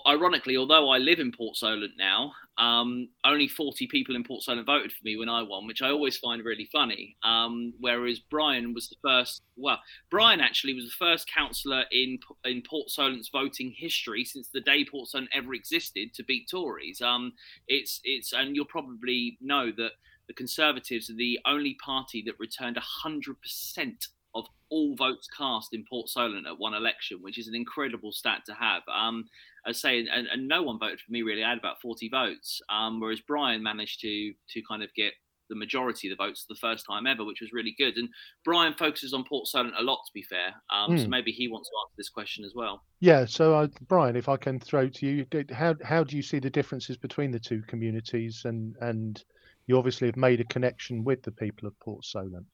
ironically, 0.05 0.57
although 0.57 0.89
I 0.89 0.97
live 0.97 1.19
in 1.19 1.31
Port 1.31 1.55
Solent 1.55 1.93
now, 1.97 2.33
um, 2.57 3.09
only 3.23 3.47
40 3.47 3.87
people 3.87 4.15
in 4.15 4.23
Port 4.23 4.43
Solent 4.43 4.65
voted 4.65 4.91
for 4.91 5.03
me 5.03 5.15
when 5.15 5.29
I 5.29 5.43
won, 5.43 5.67
which 5.67 5.81
I 5.81 5.89
always 5.89 6.17
find 6.17 6.43
really 6.43 6.67
funny. 6.71 7.15
Um, 7.23 7.73
whereas 7.79 8.19
Brian 8.19 8.73
was 8.73 8.89
the 8.89 8.95
first, 9.01 9.43
well, 9.55 9.79
Brian 10.09 10.41
actually 10.41 10.73
was 10.73 10.85
the 10.85 11.05
first 11.05 11.31
councillor 11.31 11.85
in 11.91 12.19
in 12.43 12.63
Port 12.67 12.89
Solent's 12.89 13.29
voting 13.29 13.73
history 13.77 14.25
since 14.25 14.49
the 14.49 14.61
day 14.61 14.83
Port 14.83 15.09
Solent 15.09 15.29
ever 15.33 15.53
existed 15.53 16.13
to 16.15 16.23
beat 16.23 16.49
Tories. 16.49 17.01
Um, 17.01 17.33
it's 17.67 18.01
it's 18.03 18.33
and 18.33 18.55
you'll 18.55 18.65
probably 18.65 19.37
know 19.41 19.71
that 19.71 19.91
the 20.27 20.33
Conservatives 20.33 21.09
are 21.09 21.15
the 21.15 21.39
only 21.45 21.75
party 21.75 22.21
that 22.25 22.39
returned 22.39 22.77
100% 22.77 24.07
of 24.35 24.45
all 24.69 24.95
votes 24.95 25.27
cast 25.35 25.73
in 25.73 25.85
Port 25.89 26.09
Solent 26.09 26.45
at 26.45 26.59
one 26.59 26.73
election, 26.73 27.19
which 27.21 27.37
is 27.37 27.47
an 27.47 27.55
incredible 27.55 28.11
stat 28.11 28.41
to 28.45 28.53
have. 28.53 28.83
Um, 28.93 29.25
I 29.67 29.71
say, 29.73 29.99
and, 29.99 30.27
and, 30.27 30.47
no 30.47 30.63
one 30.63 30.79
voted 30.79 30.99
for 31.01 31.11
me 31.11 31.21
really. 31.21 31.43
I 31.43 31.49
had 31.49 31.57
about 31.57 31.81
40 31.81 32.09
votes, 32.09 32.61
um, 32.69 32.99
whereas 32.99 33.19
Brian 33.21 33.61
managed 33.61 33.99
to 34.01 34.33
to 34.53 34.61
kind 34.67 34.83
of 34.83 34.89
get 34.95 35.13
the 35.49 35.55
majority 35.55 36.11
of 36.11 36.17
the 36.17 36.23
votes 36.23 36.45
the 36.47 36.55
first 36.55 36.85
time 36.85 37.07
ever, 37.07 37.23
which 37.23 37.41
was 37.41 37.53
really 37.53 37.73
good. 37.77 37.95
And 37.95 38.09
Brian 38.43 38.73
focuses 38.73 39.13
on 39.13 39.23
Port 39.23 39.47
Solent 39.47 39.73
a 39.77 39.83
lot, 39.83 39.99
to 40.05 40.11
be 40.13 40.23
fair. 40.23 40.53
Um, 40.71 40.91
mm. 40.91 40.97
So 40.97 41.05
hmm. 41.05 41.09
maybe 41.09 41.31
he 41.31 41.47
wants 41.47 41.69
to 41.69 41.75
answer 41.85 41.93
this 41.97 42.09
question 42.09 42.43
as 42.43 42.53
well. 42.55 42.83
Yeah. 42.99 43.25
So, 43.25 43.53
uh, 43.55 43.67
Brian, 43.87 44.15
if 44.15 44.27
I 44.29 44.37
can 44.37 44.59
throw 44.59 44.89
to 44.89 45.05
you, 45.05 45.25
how 45.51 45.75
how 45.83 46.03
do 46.03 46.15
you 46.15 46.23
see 46.23 46.39
the 46.39 46.49
differences 46.49 46.97
between 46.97 47.31
the 47.31 47.39
two 47.39 47.61
communities 47.67 48.43
and 48.45 48.75
and 48.81 49.23
you 49.67 49.77
obviously 49.77 50.07
have 50.07 50.17
made 50.17 50.39
a 50.39 50.45
connection 50.45 51.03
with 51.03 51.21
the 51.23 51.31
people 51.31 51.67
of 51.67 51.77
Port 51.79 52.03
Solent. 52.05 52.45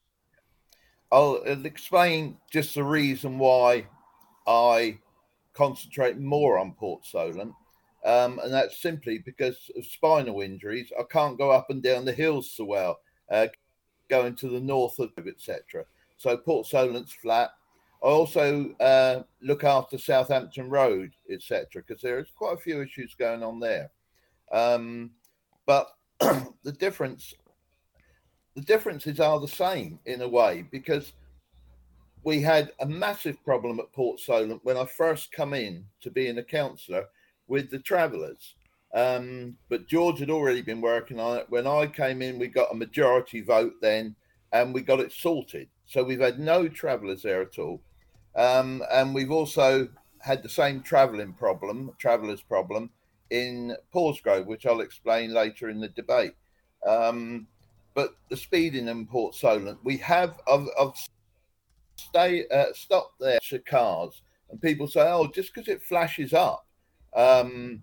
I'll 1.12 1.36
explain 1.64 2.36
just 2.50 2.74
the 2.74 2.82
reason 2.82 3.38
why 3.38 3.86
I 4.46 4.98
concentrate 5.54 6.18
more 6.18 6.58
on 6.58 6.74
Port 6.74 7.06
Solent. 7.06 7.52
Um, 8.04 8.38
and 8.42 8.52
that's 8.52 8.82
simply 8.82 9.18
because 9.24 9.70
of 9.76 9.86
spinal 9.86 10.42
injuries. 10.42 10.92
I 10.98 11.04
can't 11.10 11.38
go 11.38 11.50
up 11.50 11.70
and 11.70 11.82
down 11.82 12.04
the 12.04 12.12
hills 12.12 12.52
so 12.54 12.64
well, 12.64 12.98
uh, 13.30 13.46
going 14.10 14.36
to 14.36 14.48
the 14.48 14.60
north 14.60 14.98
of 14.98 15.10
etc. 15.26 15.84
So 16.18 16.36
Port 16.36 16.66
Solent's 16.66 17.14
flat. 17.14 17.50
I 18.02 18.08
also 18.08 18.74
uh, 18.80 19.22
look 19.40 19.64
after 19.64 19.96
Southampton 19.96 20.68
Road, 20.68 21.12
etc., 21.30 21.66
because 21.76 22.02
there's 22.02 22.30
quite 22.36 22.52
a 22.52 22.60
few 22.60 22.82
issues 22.82 23.14
going 23.14 23.42
on 23.42 23.58
there. 23.58 23.90
Um, 24.52 25.12
but 25.64 25.88
the 26.20 26.72
difference, 26.72 27.32
the 28.54 28.60
differences 28.60 29.20
are 29.20 29.40
the 29.40 29.48
same 29.48 29.98
in 30.04 30.20
a 30.20 30.28
way 30.28 30.66
because 30.70 31.14
we 32.24 32.40
had 32.40 32.72
a 32.80 32.86
massive 32.86 33.42
problem 33.44 33.78
at 33.78 33.92
Port 33.92 34.18
Solent 34.18 34.64
when 34.64 34.78
I 34.78 34.86
first 34.86 35.30
come 35.30 35.52
in 35.52 35.84
to 36.00 36.10
being 36.10 36.38
a 36.38 36.42
councillor 36.42 37.06
with 37.46 37.70
the 37.70 37.78
travellers. 37.78 38.54
Um, 38.94 39.56
but 39.68 39.86
George 39.86 40.20
had 40.20 40.30
already 40.30 40.62
been 40.62 40.80
working 40.80 41.20
on 41.20 41.36
it. 41.36 41.46
When 41.50 41.66
I 41.66 41.86
came 41.86 42.22
in, 42.22 42.38
we 42.38 42.46
got 42.48 42.72
a 42.72 42.76
majority 42.76 43.42
vote 43.42 43.74
then, 43.82 44.16
and 44.52 44.72
we 44.72 44.80
got 44.80 45.00
it 45.00 45.12
sorted. 45.12 45.68
So 45.84 46.02
we've 46.02 46.20
had 46.20 46.38
no 46.38 46.66
travellers 46.66 47.22
there 47.22 47.42
at 47.42 47.58
all, 47.58 47.82
um, 48.34 48.82
and 48.90 49.14
we've 49.14 49.32
also 49.32 49.88
had 50.20 50.42
the 50.42 50.48
same 50.48 50.80
travelling 50.80 51.34
problem, 51.34 51.90
travellers 51.98 52.40
problem, 52.40 52.88
in 53.28 53.76
Paulsgrove, 53.92 54.46
which 54.46 54.64
I'll 54.64 54.80
explain 54.80 55.34
later 55.34 55.68
in 55.68 55.80
the 55.80 55.88
debate. 55.88 56.34
Um, 56.86 57.46
but 57.94 58.16
the 58.30 58.36
speeding 58.36 58.88
in 58.88 59.06
Port 59.06 59.34
Solent, 59.34 59.78
we 59.84 59.98
have. 59.98 60.40
I've, 60.48 60.68
I've 60.80 60.94
stay 61.96 62.46
uh, 62.48 62.72
stop 62.74 63.14
there 63.18 63.38
cars, 63.66 64.22
and 64.50 64.60
people 64.60 64.86
say, 64.86 65.02
"Oh, 65.02 65.28
just 65.28 65.54
because 65.54 65.68
it 65.68 65.82
flashes 65.82 66.32
up." 66.32 66.66
um, 67.14 67.82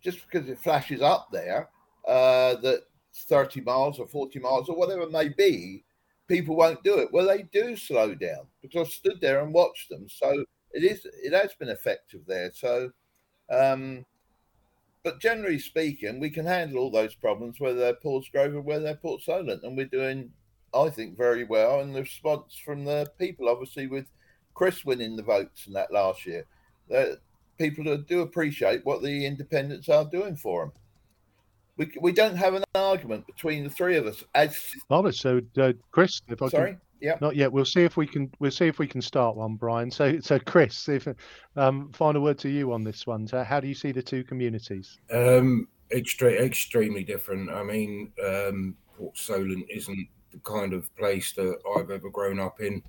just 0.00 0.20
because 0.26 0.48
it 0.48 0.58
flashes 0.58 1.00
up 1.00 1.28
there 1.32 1.68
uh, 2.06 2.56
that 2.56 2.82
30 3.14 3.60
miles 3.62 3.98
or 3.98 4.06
40 4.06 4.38
miles 4.40 4.68
or 4.68 4.76
whatever 4.76 5.02
it 5.02 5.12
may 5.12 5.28
be, 5.28 5.84
people 6.28 6.56
won't 6.56 6.82
do 6.82 6.98
it. 6.98 7.08
Well, 7.12 7.26
they 7.26 7.42
do 7.42 7.76
slow 7.76 8.14
down 8.14 8.46
because 8.60 8.88
I've 8.88 8.92
stood 8.92 9.20
there 9.20 9.42
and 9.42 9.54
watched 9.54 9.88
them. 9.88 10.06
So 10.08 10.44
it 10.72 10.84
is, 10.84 11.06
it 11.22 11.32
has 11.32 11.54
been 11.54 11.68
effective 11.68 12.22
there. 12.26 12.50
So, 12.52 12.90
um, 13.50 14.04
but 15.02 15.20
generally 15.20 15.58
speaking, 15.58 16.18
we 16.18 16.30
can 16.30 16.46
handle 16.46 16.78
all 16.78 16.90
those 16.90 17.14
problems 17.14 17.60
whether 17.60 17.78
they're 17.78 17.94
Paulsgrove 17.94 18.54
or 18.54 18.62
whether 18.62 18.84
they're 18.84 18.96
Port 18.96 19.22
Solent, 19.22 19.62
and 19.62 19.76
we're 19.76 19.86
doing, 19.86 20.30
I 20.74 20.90
think, 20.90 21.16
very 21.16 21.44
well. 21.44 21.80
And 21.80 21.94
the 21.94 22.02
response 22.02 22.60
from 22.64 22.84
the 22.84 23.10
people, 23.18 23.48
obviously, 23.48 23.86
with 23.86 24.06
Chris 24.54 24.84
winning 24.84 25.16
the 25.16 25.22
votes 25.22 25.66
in 25.66 25.72
that 25.74 25.92
last 25.92 26.26
year, 26.26 26.46
that 26.88 27.18
people 27.58 27.96
do 27.96 28.20
appreciate 28.20 28.84
what 28.84 29.02
the 29.02 29.26
independents 29.26 29.88
are 29.88 30.04
doing 30.04 30.36
for 30.36 30.64
them. 30.64 30.72
We, 31.76 31.92
we 32.00 32.12
don't 32.12 32.36
have 32.36 32.54
an 32.54 32.64
argument 32.74 33.26
between 33.26 33.64
the 33.64 33.70
three 33.70 33.96
of 33.96 34.06
us. 34.06 34.22
As 34.34 34.56
oh, 34.90 35.10
so 35.10 35.40
uh, 35.58 35.72
Chris, 35.90 36.20
if 36.28 36.40
I 36.40 36.48
sorry, 36.48 36.70
can, 36.70 36.80
yeah, 37.00 37.18
not 37.20 37.34
yet. 37.34 37.50
We'll 37.52 37.64
see 37.64 37.82
if 37.82 37.96
we 37.96 38.06
can. 38.06 38.30
We'll 38.38 38.52
see 38.52 38.68
if 38.68 38.78
we 38.78 38.86
can 38.86 39.02
start 39.02 39.36
one, 39.36 39.56
Brian. 39.56 39.90
So, 39.90 40.20
so 40.20 40.38
Chris, 40.38 40.88
if 40.88 41.08
um, 41.56 41.90
final 41.92 42.22
word 42.22 42.38
to 42.38 42.48
you 42.48 42.72
on 42.72 42.84
this 42.84 43.08
one. 43.08 43.26
So 43.26 43.42
how 43.42 43.58
do 43.58 43.66
you 43.66 43.74
see 43.74 43.90
the 43.90 44.02
two 44.02 44.22
communities? 44.22 45.00
Um, 45.12 45.66
extreme, 45.90 46.40
extremely 46.40 47.02
different. 47.02 47.50
I 47.50 47.64
mean, 47.64 48.12
um, 48.24 48.76
Port 48.96 49.18
Solent 49.18 49.66
isn't 49.68 50.08
the 50.34 50.40
kind 50.40 50.72
of 50.72 50.94
place 50.96 51.32
that 51.32 51.58
I've 51.76 51.90
ever 51.90 52.10
grown 52.10 52.38
up 52.38 52.60
in. 52.60 52.82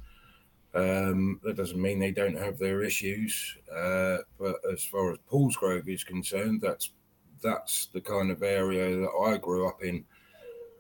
Um, 0.74 1.40
that 1.44 1.56
doesn't 1.56 1.82
mean 1.82 2.00
they 2.00 2.12
don't 2.12 2.38
have 2.38 2.60
their 2.60 2.84
issues, 2.84 3.56
uh, 3.74 4.18
but 4.38 4.58
as 4.70 4.84
far 4.84 5.14
as 5.14 5.20
Paulsgrove 5.32 5.88
is 5.88 6.04
concerned, 6.04 6.60
that's 6.62 6.92
that's 7.42 7.86
the 7.94 8.02
kind 8.02 8.30
of 8.30 8.44
area 8.44 8.98
that 8.98 9.26
I 9.26 9.38
grew 9.38 9.68
up 9.68 9.84
in. 9.84 10.04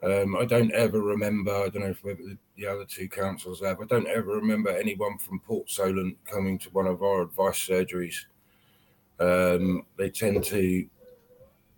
Um, 0.03 0.35
I 0.35 0.45
don't 0.45 0.71
ever 0.73 1.01
remember. 1.01 1.51
I 1.51 1.69
don't 1.69 1.83
know 1.83 1.95
if 2.03 2.37
the 2.57 2.67
other 2.67 2.85
two 2.85 3.07
councils 3.07 3.61
have. 3.61 3.79
I 3.79 3.85
don't 3.85 4.07
ever 4.07 4.33
remember 4.33 4.69
anyone 4.69 5.17
from 5.17 5.39
Port 5.39 5.69
Solent 5.69 6.17
coming 6.25 6.59
to 6.59 6.69
one 6.71 6.87
of 6.87 7.01
our 7.01 7.21
advice 7.21 7.65
surgeries. 7.65 8.25
Um, 9.19 9.85
they 9.97 10.09
tend 10.09 10.43
to 10.45 10.85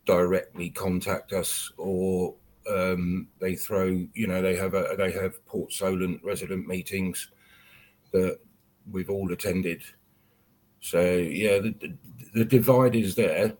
directly 0.06 0.72
contact 0.72 1.34
us, 1.34 1.72
or 1.78 2.34
um, 2.70 3.28
they 3.40 3.56
throw. 3.56 4.06
You 4.14 4.28
know, 4.28 4.42
they 4.42 4.56
have 4.56 4.74
a 4.74 4.96
they 4.98 5.12
have 5.12 5.46
Port 5.46 5.72
Solent 5.72 6.24
resident 6.24 6.68
meetings 6.68 7.30
that 8.12 8.40
we've 8.92 9.10
all 9.10 9.32
attended. 9.32 9.84
So 10.80 11.02
yeah, 11.02 11.60
the, 11.60 11.94
the 12.34 12.46
divide 12.46 12.96
is 12.96 13.16
there. 13.16 13.54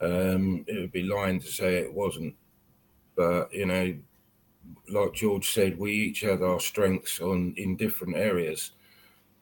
Um, 0.00 0.64
it 0.68 0.78
would 0.78 0.92
be 0.92 1.02
lying 1.02 1.40
to 1.40 1.46
say 1.46 1.76
it 1.76 1.92
wasn't, 1.92 2.34
but 3.16 3.52
you 3.52 3.66
know, 3.66 3.96
like 4.88 5.12
George 5.12 5.50
said, 5.50 5.78
we 5.78 5.92
each 5.92 6.20
have 6.20 6.42
our 6.42 6.60
strengths 6.60 7.20
on 7.20 7.52
in 7.56 7.76
different 7.76 8.16
areas, 8.16 8.72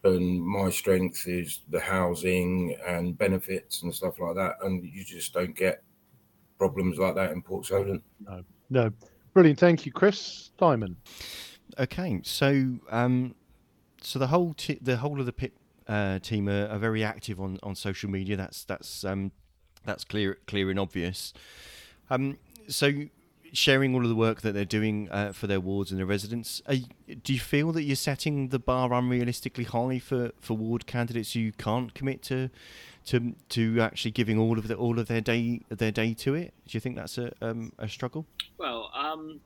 and 0.03 0.43
my 0.43 0.71
strength 0.71 1.29
is 1.29 1.61
the 1.71 1.81
housing 1.81 2.77
and 2.87 3.19
benefits 3.19 3.83
and 3.83 3.95
stuff 3.95 4.19
like 4.19 4.37
that, 4.37 4.55
and 4.63 4.83
you 4.83 5.05
just 5.05 5.35
don't 5.35 5.55
get 5.55 5.83
problems 6.59 6.99
like 6.99 7.15
that 7.15 7.33
in 7.33 7.43
Port 7.43 7.67
Solent. 7.67 8.03
No, 8.21 8.45
no, 8.71 8.91
brilliant. 9.33 9.59
Thank 9.59 9.87
you, 9.87 9.93
Chris 9.93 10.51
Simon. 10.59 10.97
Okay, 11.79 12.21
so 12.23 12.79
um, 12.91 13.35
so 14.01 14.19
the 14.19 14.29
whole 14.29 14.55
t- 14.55 14.79
the 14.81 14.99
whole 14.99 15.21
of 15.21 15.27
the 15.27 15.33
PIP 15.33 15.55
uh, 15.89 16.19
team 16.19 16.49
are, 16.49 16.67
are, 16.67 16.79
very 16.79 17.05
active 17.05 17.41
on, 17.41 17.59
on 17.63 17.75
social 17.75 18.11
media. 18.11 18.37
That's 18.37 18.65
that's 18.65 19.05
um, 19.05 19.33
that's 19.85 20.05
clear 20.05 20.39
clear 20.47 20.71
and 20.71 20.79
obvious. 20.79 21.33
Um, 22.11 22.39
so 22.69 22.93
sharing 23.53 23.95
all 23.95 24.03
of 24.03 24.09
the 24.09 24.17
work 24.17 24.43
that 24.43 24.53
they're 24.53 24.65
doing 24.65 25.09
uh, 25.11 25.33
for 25.33 25.47
their 25.47 25.61
wards 25.61 25.91
and 25.91 25.99
their 25.99 26.07
residents, 26.07 26.61
do 27.23 27.33
you 27.33 27.41
feel 27.41 27.73
that 27.73 27.85
you're 27.85 27.97
setting 27.97 28.49
the 28.49 28.59
bar 28.59 28.91
unrealistically 28.91 29.67
high 29.67 29.99
for, 29.99 30.33
for 30.41 30.55
ward 30.55 30.87
candidates 30.87 31.33
who 31.33 31.53
can't 31.53 31.95
commit 31.95 32.23
to 32.23 32.51
to 33.07 33.35
to 33.51 33.81
actually 33.81 34.11
giving 34.11 34.39
all 34.39 34.59
of 34.59 34.69
the, 34.69 34.75
all 34.75 34.99
of 34.99 35.09
their 35.09 35.21
day 35.21 35.61
their 35.69 35.93
day 35.93 36.15
to 36.15 36.35
it? 36.35 36.53
Do 36.67 36.77
you 36.77 36.81
think 36.81 36.97
that's 36.97 37.19
a 37.19 37.33
um, 37.41 37.73
a 37.79 37.89
struggle? 37.89 38.27
Well, 38.59 38.91
um, 38.95 39.41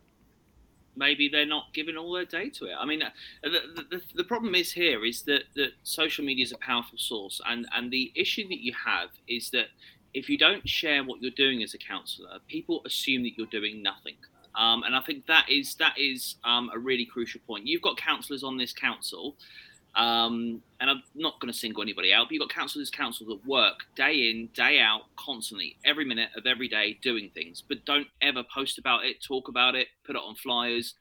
maybe 0.97 1.29
they're 1.29 1.47
not 1.47 1.73
giving 1.73 1.97
all 1.97 2.13
their 2.13 2.25
day 2.25 2.51
to 2.51 2.67
it. 2.67 2.75
I 2.79 2.85
mean, 2.87 3.03
uh, 3.03 3.11
the, 3.43 3.85
the, 3.91 4.03
the 4.15 4.25
problem 4.25 4.55
is 4.55 4.73
here 4.73 5.05
is 5.05 5.23
that, 5.23 5.45
that 5.55 5.71
social 5.83 6.25
media 6.25 6.45
is 6.45 6.53
a 6.53 6.59
powerful 6.59 6.99
source, 6.99 7.41
and, 7.47 7.67
and 7.75 7.91
the 7.91 8.13
issue 8.15 8.47
that 8.49 8.61
you 8.61 8.73
have 8.87 9.11
is 9.27 9.51
that 9.51 9.67
if 10.13 10.29
you 10.29 10.37
don't 10.37 10.69
share 10.69 11.05
what 11.05 11.23
you're 11.23 11.31
doing 11.31 11.63
as 11.63 11.75
a 11.75 11.79
counsellor, 11.79 12.39
people 12.49 12.83
assume 12.85 13.23
that 13.23 13.33
you're 13.37 13.47
doing 13.47 13.83
nothing. 13.83 14.17
Um, 14.57 14.83
and 14.83 14.97
I 14.97 15.01
think 15.01 15.27
that 15.27 15.49
is 15.49 15.77
that 15.77 15.95
is 15.97 16.35
um, 16.45 16.71
a 16.75 16.79
really 16.79 17.07
crucial 17.07 17.41
point. 17.47 17.67
You've 17.67 17.83
got 17.83 17.97
counsellors 17.97 18.43
on 18.43 18.57
this 18.57 18.73
council 18.73 19.37
um, 19.97 20.63
and 20.81 20.89
I'm 20.91 21.03
not 21.15 21.41
going 21.41 21.53
to 21.53 21.59
single 21.59 21.83
anybody 21.83 22.13
out, 22.13 22.27
but 22.27 22.33
you've 22.33 22.41
got 22.41 22.51
councillors, 22.51 22.91
council 22.91 23.27
that 23.29 23.47
work 23.47 23.81
day 23.97 24.31
in, 24.31 24.49
day 24.55 24.79
out, 24.79 25.03
constantly, 25.17 25.77
every 25.85 26.05
minute 26.05 26.31
of 26.37 26.47
every 26.47 26.69
day 26.69 26.99
doing 27.03 27.31
things, 27.35 27.63
but 27.67 27.85
don't 27.85 28.07
ever 28.23 28.43
post 28.55 28.79
about 28.79 29.05
it, 29.05 29.23
talk 29.23 29.49
about 29.49 29.75
it, 29.75 29.89
put 30.05 30.17
it 30.17 30.23
on 30.25 30.37
flyers, 30.37 30.95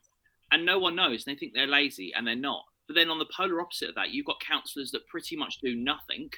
and 0.52 0.66
no 0.66 0.80
one 0.80 0.96
knows. 0.96 1.24
They 1.24 1.36
think 1.36 1.54
they're 1.54 1.68
lazy, 1.68 2.14
and 2.16 2.26
they're 2.26 2.36
not. 2.36 2.66
But 2.88 2.96
then 2.96 3.10
on 3.10 3.20
the 3.20 3.28
polar 3.36 3.62
opposite 3.62 3.90
of 3.90 3.96
that, 3.96 4.10
you've 4.10 4.26
got 4.26 4.40
councillors 4.40 4.92
that 4.92 5.08
pretty 5.08 5.36
much 5.36 5.60
do 5.60 5.76
nothing 5.76 6.32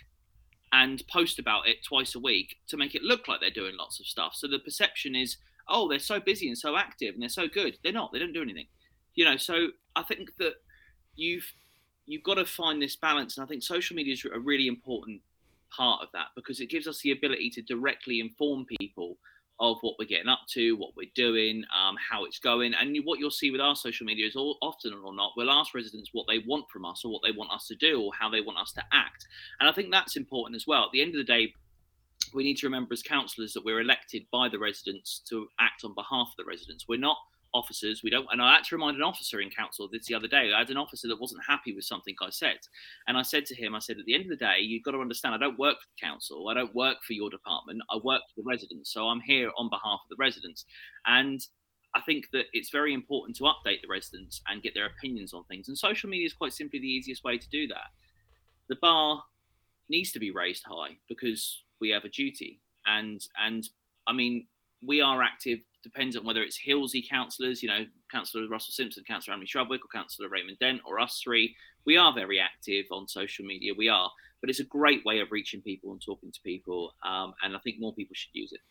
and 0.73 1.01
post 1.07 1.39
about 1.39 1.67
it 1.67 1.83
twice 1.83 2.15
a 2.15 2.19
week 2.19 2.57
to 2.67 2.77
make 2.77 2.95
it 2.95 3.03
look 3.03 3.27
like 3.27 3.39
they're 3.39 3.49
doing 3.49 3.75
lots 3.77 3.99
of 3.99 4.05
stuff. 4.05 4.33
So 4.35 4.47
the 4.47 4.59
perception 4.59 5.15
is, 5.15 5.37
oh, 5.69 5.87
they're 5.87 5.99
so 5.99 6.19
busy 6.19 6.47
and 6.47 6.57
so 6.57 6.75
active 6.75 7.13
and 7.13 7.21
they're 7.21 7.29
so 7.29 7.47
good. 7.47 7.77
They're 7.83 7.93
not. 7.93 8.11
They 8.11 8.19
don't 8.19 8.33
do 8.33 8.41
anything. 8.41 8.67
You 9.15 9.25
know. 9.25 9.37
So 9.37 9.67
I 9.95 10.03
think 10.03 10.35
that 10.39 10.55
you've 11.15 11.45
you've 12.05 12.23
got 12.23 12.35
to 12.35 12.45
find 12.45 12.81
this 12.81 12.95
balance. 12.95 13.37
And 13.37 13.43
I 13.43 13.47
think 13.47 13.63
social 13.63 13.95
media 13.95 14.13
is 14.13 14.25
a 14.25 14.39
really 14.39 14.67
important 14.67 15.21
part 15.75 16.01
of 16.01 16.09
that 16.13 16.27
because 16.35 16.59
it 16.59 16.69
gives 16.69 16.87
us 16.87 17.01
the 17.01 17.11
ability 17.11 17.49
to 17.51 17.61
directly 17.61 18.19
inform 18.19 18.65
people 18.79 19.17
of 19.59 19.77
what 19.81 19.95
we're 19.99 20.07
getting 20.07 20.27
up 20.27 20.39
to, 20.49 20.75
what 20.77 20.89
we're 20.97 21.11
doing, 21.13 21.63
um, 21.77 21.95
how 22.09 22.25
it's 22.25 22.39
going. 22.39 22.73
And 22.73 22.97
what 23.03 23.19
you'll 23.19 23.29
see 23.29 23.51
with 23.51 23.61
our 23.61 23.75
social 23.75 24.07
media 24.07 24.25
is 24.25 24.35
all, 24.35 24.57
often 24.61 24.91
or 24.91 25.13
not, 25.13 25.33
we'll 25.37 25.51
ask 25.51 25.75
residents 25.75 26.09
what 26.13 26.25
they 26.27 26.39
want 26.39 26.65
from 26.71 26.83
us 26.83 27.03
or 27.05 27.11
what 27.11 27.21
they 27.23 27.31
want 27.31 27.51
us 27.51 27.67
to 27.67 27.75
do 27.75 28.01
or 28.01 28.11
how 28.19 28.27
they 28.27 28.41
want 28.41 28.57
us 28.57 28.71
to 28.73 28.83
act. 28.91 29.27
And 29.59 29.69
I 29.69 29.71
think 29.71 29.91
that's 29.91 30.15
important 30.15 30.55
as 30.55 30.65
well. 30.65 30.85
At 30.85 30.91
the 30.93 31.01
end 31.01 31.13
of 31.13 31.19
the 31.19 31.31
day, 31.31 31.53
we 32.33 32.43
need 32.43 32.57
to 32.57 32.65
remember 32.65 32.93
as 32.93 33.03
councillors 33.03 33.53
that 33.53 33.63
we're 33.63 33.81
elected 33.81 34.25
by 34.31 34.49
the 34.49 34.57
residents 34.57 35.21
to 35.29 35.47
act 35.59 35.83
on 35.83 35.93
behalf 35.93 36.29
of 36.31 36.37
the 36.37 36.49
residents. 36.49 36.87
We're 36.87 36.99
not 36.99 37.17
officers. 37.53 38.01
We 38.03 38.09
don't, 38.09 38.27
and 38.31 38.41
I 38.41 38.53
had 38.55 38.63
to 38.65 38.75
remind 38.75 38.97
an 38.97 39.03
officer 39.03 39.41
in 39.41 39.49
council 39.49 39.89
this 39.91 40.05
the 40.05 40.15
other 40.15 40.27
day. 40.27 40.53
I 40.53 40.59
had 40.59 40.69
an 40.69 40.77
officer 40.77 41.07
that 41.07 41.19
wasn't 41.19 41.41
happy 41.47 41.73
with 41.73 41.85
something 41.85 42.15
I 42.21 42.29
said, 42.29 42.57
and 43.07 43.17
I 43.17 43.21
said 43.21 43.45
to 43.47 43.55
him, 43.55 43.75
I 43.75 43.79
said, 43.79 43.97
at 43.99 44.05
the 44.05 44.13
end 44.13 44.23
of 44.23 44.29
the 44.29 44.35
day, 44.35 44.59
you've 44.59 44.83
got 44.83 44.91
to 44.91 45.01
understand, 45.01 45.35
I 45.35 45.37
don't 45.37 45.59
work 45.59 45.77
for 45.79 45.87
the 45.87 46.07
council. 46.07 46.49
I 46.49 46.53
don't 46.53 46.75
work 46.75 46.97
for 47.05 47.13
your 47.13 47.29
department. 47.29 47.81
I 47.89 47.97
work 48.03 48.21
for 48.21 48.41
the 48.41 48.47
residents. 48.47 48.93
So 48.93 49.07
I'm 49.07 49.21
here 49.21 49.51
on 49.57 49.69
behalf 49.69 49.99
of 50.03 50.09
the 50.09 50.15
residents, 50.19 50.65
and 51.05 51.39
I 51.93 52.01
think 52.01 52.25
that 52.31 52.45
it's 52.53 52.69
very 52.69 52.93
important 52.93 53.35
to 53.37 53.43
update 53.43 53.81
the 53.81 53.89
residents 53.89 54.41
and 54.47 54.63
get 54.63 54.73
their 54.73 54.85
opinions 54.85 55.33
on 55.33 55.43
things. 55.45 55.67
And 55.67 55.77
social 55.77 56.09
media 56.09 56.25
is 56.25 56.33
quite 56.33 56.53
simply 56.53 56.79
the 56.79 56.87
easiest 56.87 57.23
way 57.23 57.37
to 57.37 57.49
do 57.49 57.67
that. 57.67 57.91
The 58.69 58.77
bar 58.81 59.23
needs 59.89 60.11
to 60.13 60.19
be 60.19 60.31
raised 60.31 60.63
high 60.65 60.97
because 61.09 61.63
we 61.81 61.89
have 61.89 62.05
a 62.05 62.09
duty. 62.09 62.61
And 62.85 63.21
and 63.37 63.67
I 64.07 64.13
mean, 64.13 64.47
we 64.85 65.01
are 65.01 65.21
active, 65.21 65.59
depends 65.83 66.15
on 66.15 66.25
whether 66.25 66.41
it's 66.41 66.59
Hilsea 66.59 67.07
councillors, 67.07 67.61
you 67.61 67.69
know, 67.69 67.85
Councillor 68.11 68.47
Russell 68.47 68.73
Simpson, 68.73 69.03
Councillor 69.03 69.33
Emily 69.33 69.47
Strudwick, 69.47 69.79
or 69.79 69.89
Councillor 69.93 70.29
Raymond 70.29 70.59
Dent, 70.59 70.81
or 70.85 70.99
us 70.99 71.19
three. 71.23 71.55
We 71.85 71.97
are 71.97 72.13
very 72.13 72.39
active 72.39 72.85
on 72.91 73.07
social 73.07 73.45
media. 73.45 73.73
We 73.75 73.89
are, 73.89 74.09
but 74.39 74.49
it's 74.49 74.59
a 74.59 74.65
great 74.65 75.03
way 75.05 75.19
of 75.19 75.31
reaching 75.31 75.61
people 75.61 75.91
and 75.91 76.01
talking 76.01 76.31
to 76.31 76.41
people. 76.41 76.93
Um, 77.03 77.33
and 77.43 77.55
I 77.55 77.59
think 77.59 77.79
more 77.79 77.93
people 77.93 78.13
should 78.15 78.33
use 78.33 78.51
it. 78.51 78.61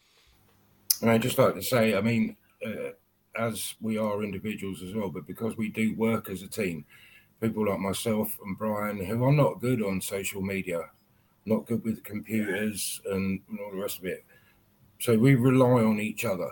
And 1.00 1.10
I'd 1.10 1.22
just 1.22 1.38
like 1.38 1.54
to 1.54 1.62
say, 1.62 1.96
I 1.96 2.00
mean, 2.00 2.36
uh, 2.64 2.90
as 3.36 3.74
we 3.80 3.96
are 3.98 4.22
individuals 4.22 4.82
as 4.82 4.94
well, 4.94 5.08
but 5.08 5.26
because 5.26 5.56
we 5.56 5.68
do 5.68 5.94
work 5.96 6.28
as 6.28 6.42
a 6.42 6.48
team, 6.48 6.84
people 7.40 7.68
like 7.68 7.78
myself 7.78 8.38
and 8.44 8.58
Brian, 8.58 9.04
who 9.04 9.24
are 9.24 9.32
not 9.32 9.60
good 9.60 9.82
on 9.82 10.00
social 10.00 10.42
media, 10.42 10.82
not 11.46 11.66
good 11.66 11.82
with 11.84 12.04
computers 12.04 13.00
and 13.06 13.40
all 13.58 13.70
the 13.70 13.80
rest 13.80 13.98
of 13.98 14.04
it. 14.04 14.24
So 14.98 15.16
we 15.16 15.34
rely 15.34 15.82
on 15.82 15.98
each 16.00 16.24
other. 16.24 16.50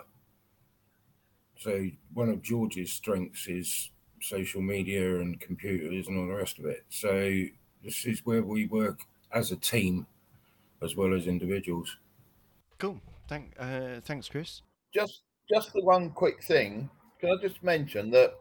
So 1.59 1.89
one 2.13 2.29
of 2.29 2.41
George's 2.41 2.91
strengths 2.91 3.47
is 3.47 3.91
social 4.21 4.61
media 4.61 5.19
and 5.19 5.39
computers 5.41 6.07
and 6.07 6.17
all 6.17 6.27
the 6.27 6.33
rest 6.33 6.57
of 6.57 6.65
it. 6.65 6.85
So 6.87 7.43
this 7.83 8.05
is 8.05 8.25
where 8.25 8.41
we 8.41 8.65
work 8.67 8.99
as 9.33 9.51
a 9.51 9.57
team 9.57 10.07
as 10.81 10.95
well 10.95 11.13
as 11.13 11.27
individuals. 11.27 11.97
Cool. 12.77 13.01
Thank, 13.27 13.53
uh, 13.59 13.99
thanks, 14.05 14.29
Chris. 14.29 14.61
Just, 14.93 15.23
just 15.51 15.73
the 15.73 15.83
one 15.83 16.11
quick 16.11 16.41
thing. 16.43 16.89
Can 17.19 17.31
I 17.31 17.41
just 17.41 17.61
mention 17.61 18.09
that 18.11 18.35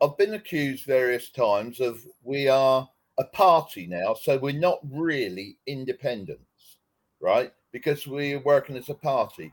I've 0.00 0.16
been 0.16 0.34
accused 0.34 0.84
various 0.84 1.30
times 1.30 1.80
of 1.80 2.06
we 2.22 2.48
are 2.48 2.88
a 3.18 3.24
party 3.24 3.88
now, 3.88 4.14
so 4.14 4.38
we're 4.38 4.52
not 4.52 4.78
really 4.88 5.58
independents, 5.66 6.78
right? 7.20 7.52
Because 7.72 8.06
we're 8.06 8.40
working 8.40 8.76
as 8.76 8.88
a 8.88 8.94
party. 8.94 9.52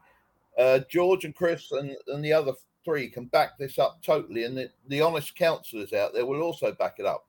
Uh, 0.60 0.80
George 0.90 1.26
and 1.26 1.34
Chris 1.34 1.72
and, 1.72 1.96
and 2.08 2.24
the 2.24 2.34
other 2.34 2.54
three 2.84 3.10
can 3.10 3.26
back 3.26 3.58
this 3.58 3.80
up 3.80 4.02
totally, 4.04 4.44
and 4.44 4.58
the, 4.58 4.70
the 4.88 5.02
honest 5.02 5.36
councillors 5.36 5.94
out 5.94 6.14
there 6.14 6.26
will 6.26 6.42
also 6.42 6.72
back 6.74 6.96
it 7.00 7.06
up. 7.06 7.26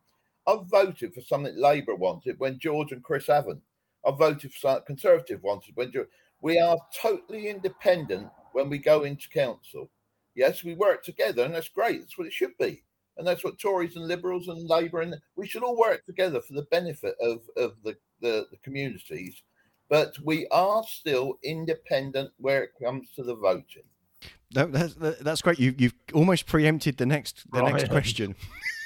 I've 0.46 0.66
voted 0.66 1.14
for 1.14 1.20
something 1.20 1.56
Labour 1.56 1.94
wanted 1.94 2.38
when 2.38 2.58
George 2.58 2.92
and 2.92 3.02
Chris 3.02 3.28
haven't. 3.28 3.62
I've 4.04 4.18
voted 4.18 4.52
for 4.52 4.58
something 4.58 4.84
Conservative 4.86 5.42
wanted 5.42 5.76
when 5.76 5.92
George. 5.92 6.08
We 6.42 6.58
are 6.58 6.78
totally 7.00 7.48
independent 7.48 8.28
when 8.52 8.68
we 8.68 8.78
go 8.78 9.04
into 9.04 9.28
council. 9.28 9.90
Yes, 10.34 10.64
we 10.64 10.74
work 10.74 11.04
together, 11.04 11.44
and 11.44 11.54
that's 11.54 11.68
great. 11.68 12.00
That's 12.00 12.18
what 12.18 12.26
it 12.26 12.32
should 12.32 12.56
be 12.58 12.82
and 13.20 13.26
that's 13.26 13.44
what 13.44 13.58
Tories 13.58 13.96
and 13.96 14.08
Liberals 14.08 14.48
and 14.48 14.66
Labour 14.66 15.02
and 15.02 15.14
we 15.36 15.46
should 15.46 15.62
all 15.62 15.76
work 15.76 16.06
together 16.06 16.40
for 16.40 16.54
the 16.54 16.66
benefit 16.70 17.14
of 17.20 17.42
of 17.56 17.74
the, 17.84 17.94
the, 18.20 18.46
the 18.50 18.56
communities. 18.62 19.42
But 19.90 20.14
we 20.24 20.46
are 20.52 20.82
still 20.84 21.38
independent 21.42 22.30
where 22.38 22.62
it 22.62 22.70
comes 22.82 23.08
to 23.16 23.22
the 23.22 23.34
voting. 23.34 23.82
No, 24.54 24.66
that's 24.66 24.94
that's 24.94 25.42
great. 25.42 25.58
You 25.58 25.74
you've 25.76 25.94
almost 26.14 26.46
preempted 26.46 26.96
the 26.96 27.06
next 27.06 27.44
the 27.52 27.60
right. 27.60 27.74
next 27.74 27.90
question. 27.90 28.34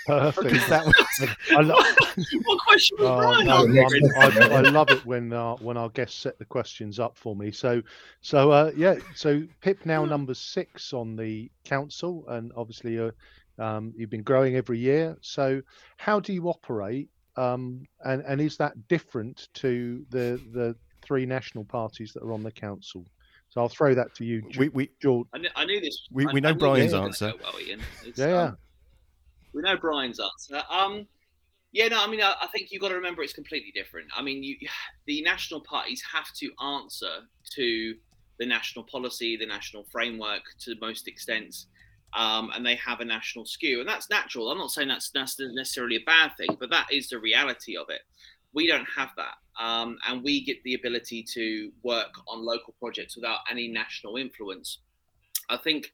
Perfect. 0.07 0.51
that 0.69 0.85
was, 0.85 1.29
I 1.51 1.61
lo- 1.61 1.75
what 2.45 2.61
question 2.67 2.97
was 3.01 3.09
Oh, 3.09 3.17
Brian 3.19 3.47
no. 3.47 3.57
I'm- 3.57 4.53
I, 4.53 4.57
I 4.57 4.61
love 4.61 4.91
it 4.91 5.05
when 5.07 5.33
uh, 5.33 5.55
when 5.57 5.77
our 5.77 5.89
guests 5.91 6.19
set 6.19 6.39
the 6.39 6.45
questions 6.45 6.99
up 6.99 7.17
for 7.17 7.35
me. 7.35 7.51
So 7.51 7.83
so 8.21 8.51
uh, 8.51 8.73
yeah, 8.77 8.97
so 9.15 9.43
Pip 9.63 9.87
now 9.87 10.05
number 10.05 10.35
six 10.35 10.93
on 10.93 11.17
the 11.17 11.51
council, 11.65 12.25
and 12.29 12.53
obviously 12.57 12.99
uh, 12.99 13.11
um, 13.59 13.93
you've 13.97 14.11
been 14.11 14.23
growing 14.23 14.57
every 14.57 14.79
year. 14.79 15.17
So 15.23 15.63
how 15.97 16.21
do 16.21 16.33
you 16.35 16.49
operate, 16.49 17.09
um, 17.37 17.87
and 18.05 18.23
and 18.23 18.41
is 18.41 18.59
that 18.59 18.89
different 18.89 19.49
to 19.55 20.05
the 20.11 20.41
the 20.53 20.77
three 21.05 21.27
national 21.27 21.65
parties 21.65 22.13
that 22.15 22.23
are 22.23 22.33
on 22.33 22.43
the 22.43 22.51
council? 22.51 23.05
So 23.51 23.61
I'll 23.61 23.69
throw 23.69 23.95
that 23.95 24.15
to 24.17 24.25
you, 24.25 24.43
we, 24.59 24.69
we 24.71 24.91
George. 25.01 25.29
I 25.33 25.39
knew, 25.39 25.49
I 25.55 25.65
knew 25.65 25.81
this. 25.81 26.09
We- 26.11 26.27
we 26.27 26.41
know 26.41 26.49
I 26.49 26.53
knew 26.53 26.59
Brian's 26.59 26.93
this 26.93 27.01
was 27.01 27.19
gonna 27.21 27.33
answer. 27.33 27.45
Well, 27.45 27.61
Ian. 27.61 27.81
It's, 28.05 28.19
Yeah, 28.19 28.27
yeah. 28.29 28.43
um, 28.43 28.57
we 29.53 29.63
know 29.63 29.77
Brian's 29.77 30.19
answer. 30.19 30.63
Um, 30.69 31.07
yeah, 31.73 31.89
no, 31.89 32.03
I 32.03 32.07
mean, 32.09 32.21
I, 32.21 32.35
I 32.41 32.47
think 32.49 32.71
you've 32.71 32.81
got 32.81 32.89
to 32.89 32.95
remember 32.95 33.23
it's 33.23 33.33
completely 33.33 33.73
different. 33.75 34.09
I 34.17 34.23
mean, 34.23 34.43
you, 34.43 34.57
the 35.07 35.23
national 35.23 35.61
parties 35.61 36.03
have 36.13 36.33
to 36.35 36.51
answer 36.65 37.21
to 37.55 37.95
the 38.39 38.47
national 38.47 38.85
policy, 38.85 39.37
the 39.37 39.47
national 39.47 39.85
framework 39.85 40.43
to 40.61 40.75
the 40.75 40.81
most 40.81 41.07
extent, 41.07 41.55
um, 42.15 42.51
and 42.55 42.65
they 42.67 42.75
have 42.77 43.01
a 43.01 43.05
national 43.05 43.45
skew, 43.45 43.81
and 43.81 43.89
that's 43.89 44.11
natural. 44.11 44.51
I'm 44.51 44.59
not 44.59 44.71
saying 44.73 44.89
that's, 44.89 45.11
that's 45.11 45.39
necessarily 45.39 45.97
a 45.97 46.05
bad 46.05 46.33
thing, 46.37 46.57
but 46.59 46.71
that 46.71 46.87
is 46.93 47.09
the 47.09 47.19
reality 47.19 47.77
of 47.77 47.87
it. 47.91 48.01
We 48.53 48.67
don't 48.67 48.87
have 48.97 49.11
that, 49.17 49.35
um, 49.61 49.99
and 50.07 50.23
we 50.23 50.45
get 50.45 50.63
the 50.65 50.75
ability 50.75 51.25
to 51.35 51.71
work 51.83 52.13
on 52.29 52.45
local 52.45 52.75
projects 52.79 53.17
without 53.17 53.39
any 53.51 53.69
national 53.69 54.17
influence. 54.17 54.79
I 55.49 55.57
think 55.57 55.93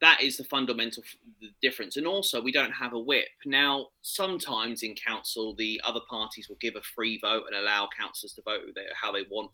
that 0.00 0.22
is 0.22 0.36
the 0.36 0.44
fundamental 0.44 1.02
f- 1.04 1.48
difference. 1.62 1.96
And 1.96 2.06
also, 2.06 2.42
we 2.42 2.52
don't 2.52 2.72
have 2.72 2.92
a 2.92 2.98
whip. 2.98 3.28
Now, 3.46 3.88
sometimes 4.02 4.82
in 4.82 4.94
council, 4.94 5.54
the 5.54 5.80
other 5.84 6.00
parties 6.08 6.48
will 6.48 6.58
give 6.60 6.76
a 6.76 6.82
free 6.82 7.18
vote 7.20 7.44
and 7.46 7.56
allow 7.56 7.88
councillors 7.98 8.34
to 8.34 8.42
vote 8.42 8.60
how 9.00 9.12
they 9.12 9.24
want. 9.30 9.50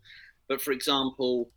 But 0.49 0.61
for 0.61 0.73
example, 0.73 1.51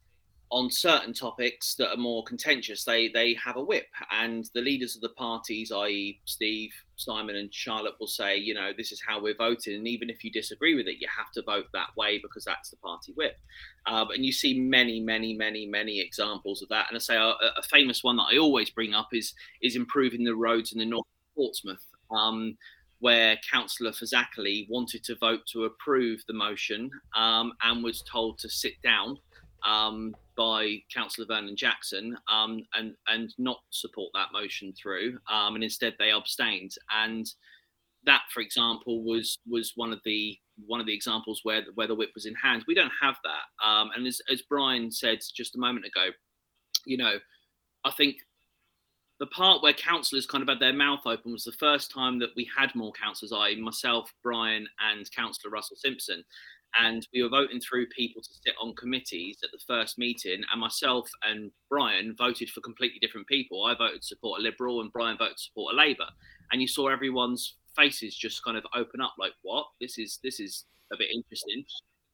on 0.50 0.70
certain 0.70 1.14
topics 1.14 1.74
that 1.76 1.92
are 1.92 1.98
more 1.98 2.24
contentious, 2.24 2.84
they 2.84 3.08
they 3.08 3.36
have 3.44 3.56
a 3.58 3.64
whip, 3.64 3.88
and 4.12 4.50
the 4.54 4.62
leaders 4.62 4.96
of 4.96 5.02
the 5.02 5.10
parties, 5.10 5.72
i.e., 5.72 6.20
Steve, 6.26 6.72
Simon, 6.96 7.36
and 7.36 7.54
Charlotte, 7.54 7.96
will 8.00 8.08
say, 8.08 8.38
you 8.38 8.54
know, 8.54 8.72
this 8.78 8.92
is 8.92 9.02
how 9.06 9.22
we're 9.22 9.36
voting, 9.36 9.76
and 9.76 9.88
even 9.88 10.10
if 10.10 10.24
you 10.24 10.32
disagree 10.32 10.76
with 10.76 10.88
it, 10.88 11.02
you 11.02 11.08
have 11.16 11.32
to 11.32 11.42
vote 11.42 11.66
that 11.74 11.90
way 11.98 12.20
because 12.20 12.46
that's 12.46 12.70
the 12.70 12.78
party 12.78 13.14
whip. 13.16 13.36
Um, 13.88 14.12
and 14.12 14.24
you 14.24 14.32
see 14.32 14.60
many, 14.60 15.00
many, 15.00 15.34
many, 15.34 15.66
many 15.66 16.00
examples 16.00 16.62
of 16.62 16.70
that. 16.70 16.86
And 16.90 16.96
I 16.96 17.00
say 17.00 17.16
a, 17.16 17.34
a 17.58 17.64
famous 17.70 18.04
one 18.04 18.18
that 18.18 18.30
I 18.32 18.38
always 18.38 18.70
bring 18.70 18.94
up 18.94 19.10
is 19.12 19.34
is 19.62 19.76
improving 19.76 20.24
the 20.24 20.36
roads 20.36 20.72
in 20.72 20.80
the 20.80 20.86
north 20.86 21.08
of 21.08 21.36
Portsmouth. 21.36 21.86
Um, 22.12 22.58
where 23.00 23.38
Councillor 23.52 23.92
Fazakerley 23.92 24.66
wanted 24.70 25.04
to 25.04 25.18
vote 25.18 25.42
to 25.52 25.66
approve 25.66 26.22
the 26.26 26.34
motion 26.34 26.90
um, 27.18 27.52
and 27.62 27.84
was 27.84 28.02
told 28.04 28.38
to 28.40 28.48
sit 28.48 28.82
down 28.82 29.18
um, 29.66 30.16
by 30.36 30.78
Councillor 30.94 31.28
Vernon 31.28 31.56
Jackson 31.56 32.18
um, 32.32 32.66
and 32.74 32.96
and 33.08 33.34
not 33.38 33.60
support 33.70 34.12
that 34.14 34.32
motion 34.34 34.74
through, 34.74 35.18
um, 35.30 35.56
and 35.56 35.64
instead 35.64 35.96
they 36.00 36.12
abstained. 36.12 36.72
And 36.92 37.26
that, 38.06 38.24
for 38.34 38.42
example, 38.42 39.04
was 39.04 39.40
was 39.48 39.74
one 39.76 39.94
of 39.94 40.00
the 40.06 40.38
one 40.66 40.80
of 40.80 40.86
the 40.86 40.94
examples 40.94 41.40
where 41.44 41.62
the- 41.64 41.72
where 41.74 41.88
the 41.88 41.96
whip 41.96 42.12
was 42.14 42.26
in 42.26 42.36
hand. 42.36 42.64
We 42.68 42.76
don't 42.76 42.92
have 43.02 43.18
that. 43.24 43.66
Um, 43.68 43.92
and 43.96 44.06
as 44.06 44.22
as 44.32 44.42
Brian 44.44 44.92
said 44.92 45.20
just 45.36 45.56
a 45.56 45.60
moment 45.60 45.86
ago, 45.86 46.10
you 46.86 46.98
know, 46.98 47.20
I 47.84 47.92
think 47.92 48.18
the 49.20 49.28
part 49.28 49.62
where 49.64 49.74
councillors 49.74 50.26
kind 50.26 50.42
of 50.42 50.50
had 50.50 50.60
their 50.60 50.74
mouth 50.74 51.02
open 51.06 51.32
was 51.32 51.44
the 51.44 51.52
first 51.54 51.92
time 51.92 52.20
that 52.20 52.32
we 52.36 52.50
had 52.58 52.74
more 52.76 52.92
councillors, 52.92 53.32
I, 53.32 53.56
myself, 53.56 54.12
Brian, 54.22 54.68
and 54.80 55.10
Councillor 55.12 55.52
Russell 55.52 55.78
Simpson. 55.78 56.24
And 56.80 57.08
we 57.14 57.22
were 57.22 57.30
voting 57.30 57.60
through 57.60 57.88
people 57.88 58.22
to 58.22 58.30
sit 58.30 58.56
on 58.62 58.76
committees 58.76 59.38
at 59.44 59.52
the 59.52 59.64
first 59.68 59.98
meeting, 59.98 60.42
and 60.52 60.62
myself 60.62 61.10
and 61.24 61.52
Brian 61.70 62.16
voted 62.18 62.50
for 62.50 62.62
completely 62.62 63.00
different 63.00 63.28
people. 63.28 63.64
I 63.66 63.76
voted 63.76 64.02
to 64.02 64.08
support 64.08 64.40
a 64.40 64.44
Liberal, 64.44 64.82
and 64.82 64.92
Brian 64.92 65.18
voted 65.18 65.38
to 65.38 65.44
support 65.44 65.74
a 65.74 65.78
Labour. 65.78 66.08
And 66.52 66.62
you 66.62 66.68
saw 66.68 66.88
everyone's 66.88 67.58
faces 67.76 68.16
just 68.16 68.44
kind 68.44 68.58
of 68.58 68.66
open 68.76 69.02
up, 69.02 69.14
like, 69.20 69.34
"What? 69.42 69.68
This 69.80 69.98
is 69.98 70.20
this 70.24 70.40
is 70.40 70.66
a 70.92 70.98
bit 70.98 71.12
interesting." 71.12 71.66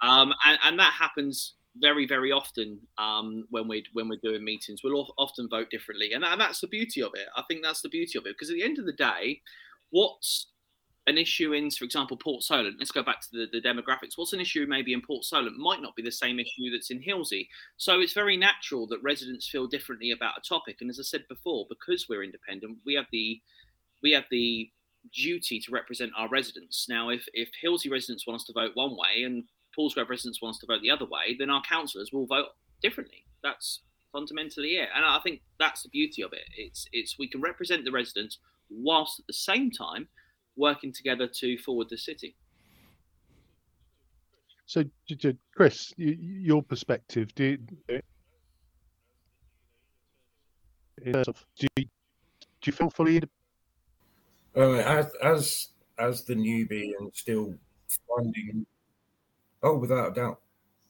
Um, 0.02 0.34
and, 0.46 0.58
and 0.64 0.80
that 0.80 0.94
happens 0.94 1.56
very 1.78 2.08
very 2.08 2.32
often 2.32 2.80
um, 2.98 3.46
when 3.50 3.68
we 3.68 3.86
when 3.94 4.10
we're 4.10 4.20
doing 4.22 4.44
meetings. 4.44 4.82
We'll 4.84 5.14
often 5.18 5.48
vote 5.50 5.70
differently, 5.70 6.14
and, 6.14 6.24
and 6.24 6.40
that's 6.40 6.62
the 6.62 6.68
beauty 6.68 7.02
of 7.02 7.12
it. 7.14 7.28
I 7.36 7.44
think 7.48 7.64
that's 7.64 7.82
the 7.82 7.90
beauty 7.90 8.18
of 8.18 8.26
it 8.26 8.36
because 8.36 8.50
at 8.50 8.56
the 8.56 8.64
end 8.64 8.80
of 8.80 8.86
the 8.86 8.94
day, 8.94 9.42
what's 9.92 10.48
an 11.10 11.18
issue 11.18 11.54
in, 11.54 11.70
for 11.72 11.84
example, 11.84 12.16
Port 12.16 12.44
Solent. 12.44 12.76
Let's 12.78 12.92
go 12.92 13.04
back 13.04 13.22
to 13.22 13.28
the, 13.32 13.48
the 13.52 13.62
demographics. 13.62 14.14
What's 14.16 14.34
an 14.34 14.40
issue 14.40 14.66
maybe 14.68 14.94
in 14.94 15.02
Port 15.02 15.26
Solent 15.26 15.58
might 15.58 15.82
not 15.82 15.96
be 15.96 16.04
the 16.04 16.12
same 16.12 16.40
issue 16.40 16.70
that's 16.72 16.92
in 16.92 17.02
Hilsea. 17.02 17.48
So 17.78 18.00
it's 18.00 18.14
very 18.14 18.38
natural 18.38 18.88
that 18.88 19.04
residents 19.04 19.50
feel 19.50 19.68
differently 19.68 20.12
about 20.12 20.38
a 20.38 20.48
topic. 20.48 20.78
And 20.80 20.90
as 20.90 21.00
I 21.00 21.04
said 21.04 21.26
before, 21.28 21.66
because 21.68 22.08
we're 22.08 22.24
independent, 22.24 22.78
we 22.86 22.94
have 22.94 23.08
the 23.12 23.42
we 24.02 24.12
have 24.12 24.26
the 24.32 24.70
duty 25.14 25.60
to 25.60 25.72
represent 25.72 26.12
our 26.18 26.30
residents. 26.30 26.88
Now, 26.88 27.10
if 27.10 27.26
if 27.34 27.50
Hilsea 27.64 27.92
residents 27.92 28.28
want 28.28 28.40
us 28.40 28.46
to 28.46 28.54
vote 28.54 28.72
one 28.76 28.92
way 28.92 29.24
and 29.24 29.44
Paulsgrove 29.78 30.10
residents 30.10 30.42
want 30.42 30.56
us 30.56 30.60
to 30.60 30.68
vote 30.68 30.82
the 30.82 30.92
other 30.92 31.06
way, 31.06 31.36
then 31.38 31.50
our 31.50 31.62
councillors 31.62 32.12
will 32.14 32.26
vote 32.26 32.48
differently. 32.82 33.26
That's 33.44 33.82
fundamentally 34.12 34.78
it. 34.78 34.90
And 34.96 35.06
I 35.06 35.20
think 35.24 35.42
that's 35.60 35.84
the 35.84 35.90
beauty 35.90 36.22
of 36.22 36.34
it. 36.34 36.46
It's 36.56 36.88
it's 36.92 37.18
we 37.18 37.28
can 37.28 37.42
represent 37.42 37.84
the 37.86 37.92
residents 37.92 38.38
whilst 38.70 39.20
at 39.20 39.28
the 39.28 39.34
same 39.34 39.72
time 39.72 40.08
working 40.60 40.92
together 40.92 41.28
to 41.28 41.58
forward 41.58 41.90
the 41.90 41.98
city. 41.98 42.36
So, 44.66 44.84
J- 45.08 45.16
J- 45.16 45.38
Chris, 45.56 45.94
y- 45.98 46.06
y- 46.06 46.18
your 46.20 46.62
perspective, 46.62 47.34
do 47.34 47.58
you, 47.90 48.02
in 51.02 51.14
terms 51.14 51.28
of 51.28 51.46
do 51.58 51.68
you, 51.78 51.86
do 51.86 52.66
you 52.66 52.72
feel 52.74 52.90
fully 52.90 53.22
uh, 54.56 54.62
as 54.62 55.12
as 55.24 55.68
as 55.98 56.24
the 56.24 56.36
newbie 56.36 56.92
and 57.00 57.12
still 57.14 57.56
finding 58.08 58.66
oh 59.64 59.78
without 59.78 60.12
a 60.12 60.14
doubt 60.14 60.42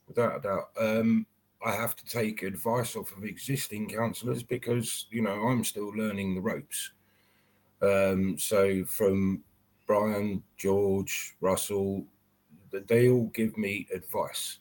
without 0.07 0.37
a 0.37 0.41
doubt 0.41 0.69
um 0.79 1.25
i 1.63 1.71
have 1.71 1.95
to 1.95 2.05
take 2.05 2.43
advice 2.43 2.95
off 2.95 3.15
of 3.15 3.23
existing 3.23 3.87
councillors 3.87 4.43
because 4.43 5.07
you 5.11 5.21
know 5.21 5.47
i'm 5.47 5.63
still 5.63 5.89
learning 5.95 6.35
the 6.35 6.41
ropes 6.41 6.91
um 7.81 8.37
so 8.37 8.83
from 8.85 9.43
brian 9.89 10.43
george 10.57 11.35
russell 11.41 12.05
they 12.71 13.09
all 13.09 13.25
give 13.33 13.57
me 13.57 13.87
advice. 13.93 14.59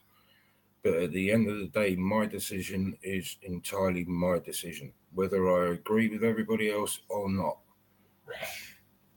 But 0.82 0.94
at 0.94 1.12
the 1.12 1.30
end 1.30 1.48
of 1.48 1.58
the 1.58 1.66
day 1.66 1.96
my 1.96 2.26
decision 2.26 2.96
is 3.02 3.36
entirely 3.42 4.04
my 4.04 4.38
decision 4.38 4.92
whether 5.12 5.48
i 5.48 5.72
agree 5.72 6.08
with 6.08 6.24
everybody 6.24 6.70
else 6.70 7.00
or 7.08 7.30
not. 7.30 7.58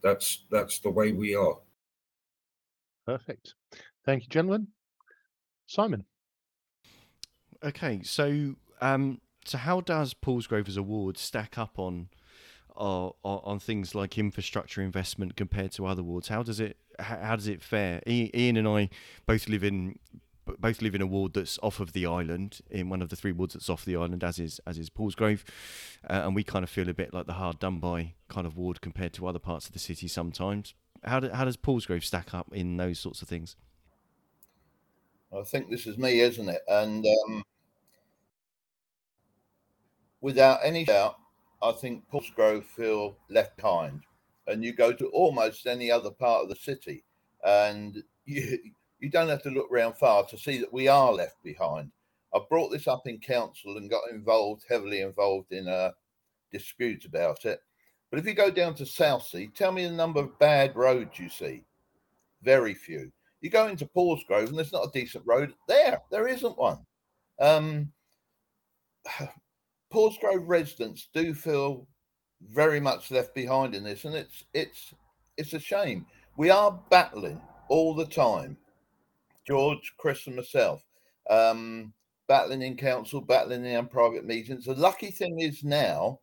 That's 0.02 0.45
that's 0.50 0.80
the 0.80 0.89
way 0.89 1.12
we 1.12 1.36
are. 1.36 1.58
Perfect. 3.06 3.54
Thank 4.06 4.24
you 4.24 4.30
gentlemen. 4.30 4.67
Simon. 5.67 6.06
Okay, 7.63 8.02
so 8.04 8.56
um, 8.82 9.21
so 9.45 9.58
how 9.58 9.82
does 9.82 10.13
Paulsgrove's 10.13 10.78
award 10.78 11.17
stack 11.17 11.58
up 11.58 11.78
on, 11.78 12.10
on 12.76 13.60
things 13.60 13.94
like 13.96 14.18
infrastructure 14.18 14.82
investment 14.82 15.36
compared 15.36 15.72
to 15.74 15.86
other 15.86 16.04
wards? 16.04 16.28
How 16.28 16.44
does 16.44 16.60
it 16.60 16.78
how, 17.00 17.18
how 17.18 17.36
does 17.36 17.48
it 17.48 17.62
fare? 17.62 18.02
Ian 18.08 18.58
and 18.58 18.68
I 18.68 18.90
both 19.26 19.48
live 19.50 19.64
in 19.64 20.00
both 20.60 20.82
live 20.82 20.96
in 20.96 21.02
a 21.02 21.08
ward 21.08 21.34
that's 21.34 21.60
off 21.62 21.80
of 21.80 21.94
the 21.94 22.06
island, 22.06 22.62
in 22.70 22.90
one 22.90 23.02
of 23.02 23.10
the 23.10 23.16
three 23.16 23.32
wards 23.32 23.54
that's 23.54 23.70
off 23.70 23.86
the 23.86 23.96
island, 23.96 24.24
as 24.24 24.40
is 24.40 24.60
as 24.66 24.78
is 24.78 24.90
Paulsgrove, 24.90 25.44
uh, 26.10 26.22
and 26.26 26.36
we 26.36 26.44
kind 26.44 26.64
of 26.64 26.70
feel 26.70 26.90
a 26.90 26.94
bit 26.94 27.14
like 27.14 27.28
the 27.28 27.34
hard 27.34 27.60
done 27.60 27.80
by 27.80 28.14
kind 28.28 28.48
of 28.48 28.58
ward 28.58 28.82
compared 28.82 29.14
to 29.14 29.28
other 29.28 29.40
parts 29.40 29.68
of 29.68 29.74
the 29.74 29.80
city 29.80 30.08
sometimes. 30.08 30.74
How 31.04 31.20
do, 31.20 31.30
how 31.30 31.46
does 31.46 31.58
stack 32.02 32.34
up 32.34 32.54
in 32.54 32.78
those 32.78 33.00
sorts 33.00 33.22
of 33.22 33.28
things? 33.28 33.56
I 35.36 35.44
think 35.44 35.70
this 35.70 35.88
is 35.88 35.98
me, 35.98 36.20
isn't 36.20 36.50
it? 36.50 36.62
And 36.68 37.06
um, 37.06 37.44
without 40.20 40.60
any 40.64 40.84
doubt, 40.84 41.18
I 41.62 41.71
think 41.71 42.04
Paulsgrove 42.12 42.65
feel 42.65 43.17
left 43.30 43.58
behind. 43.58 44.02
And 44.47 44.63
you 44.63 44.74
go 44.74 44.91
to 44.91 45.08
almost 45.08 45.67
any 45.67 45.91
other 45.91 46.10
part 46.12 46.43
of 46.43 46.50
the 46.50 46.56
city, 46.56 47.04
and 47.45 48.04
you 48.26 48.58
you 49.00 49.10
don't 49.10 49.30
have 49.30 49.41
to 49.43 49.50
look 49.50 49.71
around 49.71 49.95
far 49.95 50.26
to 50.28 50.38
see 50.38 50.60
that 50.60 50.71
we 50.71 50.88
are 50.88 51.12
left 51.12 51.41
behind. 51.43 51.91
I 52.34 52.39
brought 52.50 52.71
this 52.71 52.88
up 52.88 53.08
in 53.08 53.19
council 53.19 53.78
and 53.78 53.89
got 53.89 54.10
involved, 54.12 54.63
heavily 54.69 55.02
involved 55.02 55.52
in 55.52 55.67
a 55.67 55.93
dispute 56.52 57.06
about 57.06 57.45
it. 57.45 57.60
But 58.10 58.19
if 58.19 58.26
you 58.26 58.34
go 58.34 58.52
down 58.52 58.76
to 58.76 58.86
Southsea, 58.86 59.47
tell 59.56 59.71
me 59.71 59.86
the 59.86 59.91
number 59.91 60.19
of 60.19 60.38
bad 60.38 60.76
roads 60.76 61.17
you 61.17 61.30
see. 61.30 61.63
Very 62.43 62.74
few. 62.74 63.12
You 63.41 63.50
go 63.50 63.67
into 63.67 63.86
Paulsgrove 63.86 64.50
and 64.50 64.58
there's 64.58 64.71
not 64.71 64.88
a 64.88 64.91
decent 64.93 65.24
road 65.26 65.54
there. 65.67 66.02
There 66.12 66.28
isn't 66.28 66.58
one. 66.58 66.86
Um, 67.39 67.91
Paulsgrove 69.92 70.48
residents 70.48 71.10
do 71.14 71.34
feel 71.34 71.88
very 72.50 72.80
much 72.80 73.12
left 73.12 73.36
behind 73.36 73.76
in 73.76 73.84
this, 73.84 74.06
and 74.06 74.16
it's 74.16 74.44
it's 74.54 74.94
it's 75.38 75.54
a 75.54 75.60
shame. 75.60 76.06
We 76.38 76.50
are 76.50 76.80
battling 76.90 77.42
all 77.68 77.94
the 77.94 78.06
time, 78.06 78.58
George, 79.46 79.94
Chris, 79.98 80.28
and 80.28 80.36
myself, 80.36 80.84
um, 81.30 81.94
battling 82.28 82.62
in 82.62 82.78
council, 82.78 83.22
battling 83.22 83.66
in 83.66 83.88
private 83.88 84.26
meetings. 84.26 84.66
The 84.66 84.76
lucky 84.76 85.12
thing 85.12 85.40
is 85.40 85.64
now, 85.64 86.20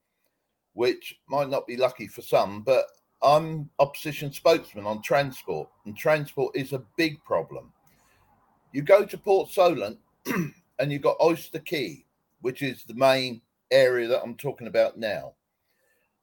which 0.72 1.18
might 1.28 1.50
not 1.50 1.66
be 1.66 1.76
lucky 1.76 2.06
for 2.06 2.22
some, 2.22 2.62
but 2.62 2.86
I'm 3.22 3.68
opposition 3.78 4.32
spokesman 4.32 4.86
on 4.86 5.02
transport, 5.02 5.68
and 5.84 5.96
transport 5.96 6.56
is 6.56 6.72
a 6.72 6.84
big 6.96 7.22
problem. 7.24 7.72
You 8.72 8.82
go 8.82 9.04
to 9.04 9.18
Port 9.18 9.50
Solent, 9.50 9.98
and 10.26 10.92
you've 10.92 11.02
got 11.02 11.20
Oyster 11.20 11.58
Quay, 11.58 12.04
which 12.40 12.62
is 12.62 12.84
the 12.84 12.94
main 12.94 13.40
area 13.70 14.08
that 14.08 14.22
I'm 14.22 14.36
talking 14.36 14.66
about 14.66 14.98
now. 14.98 15.34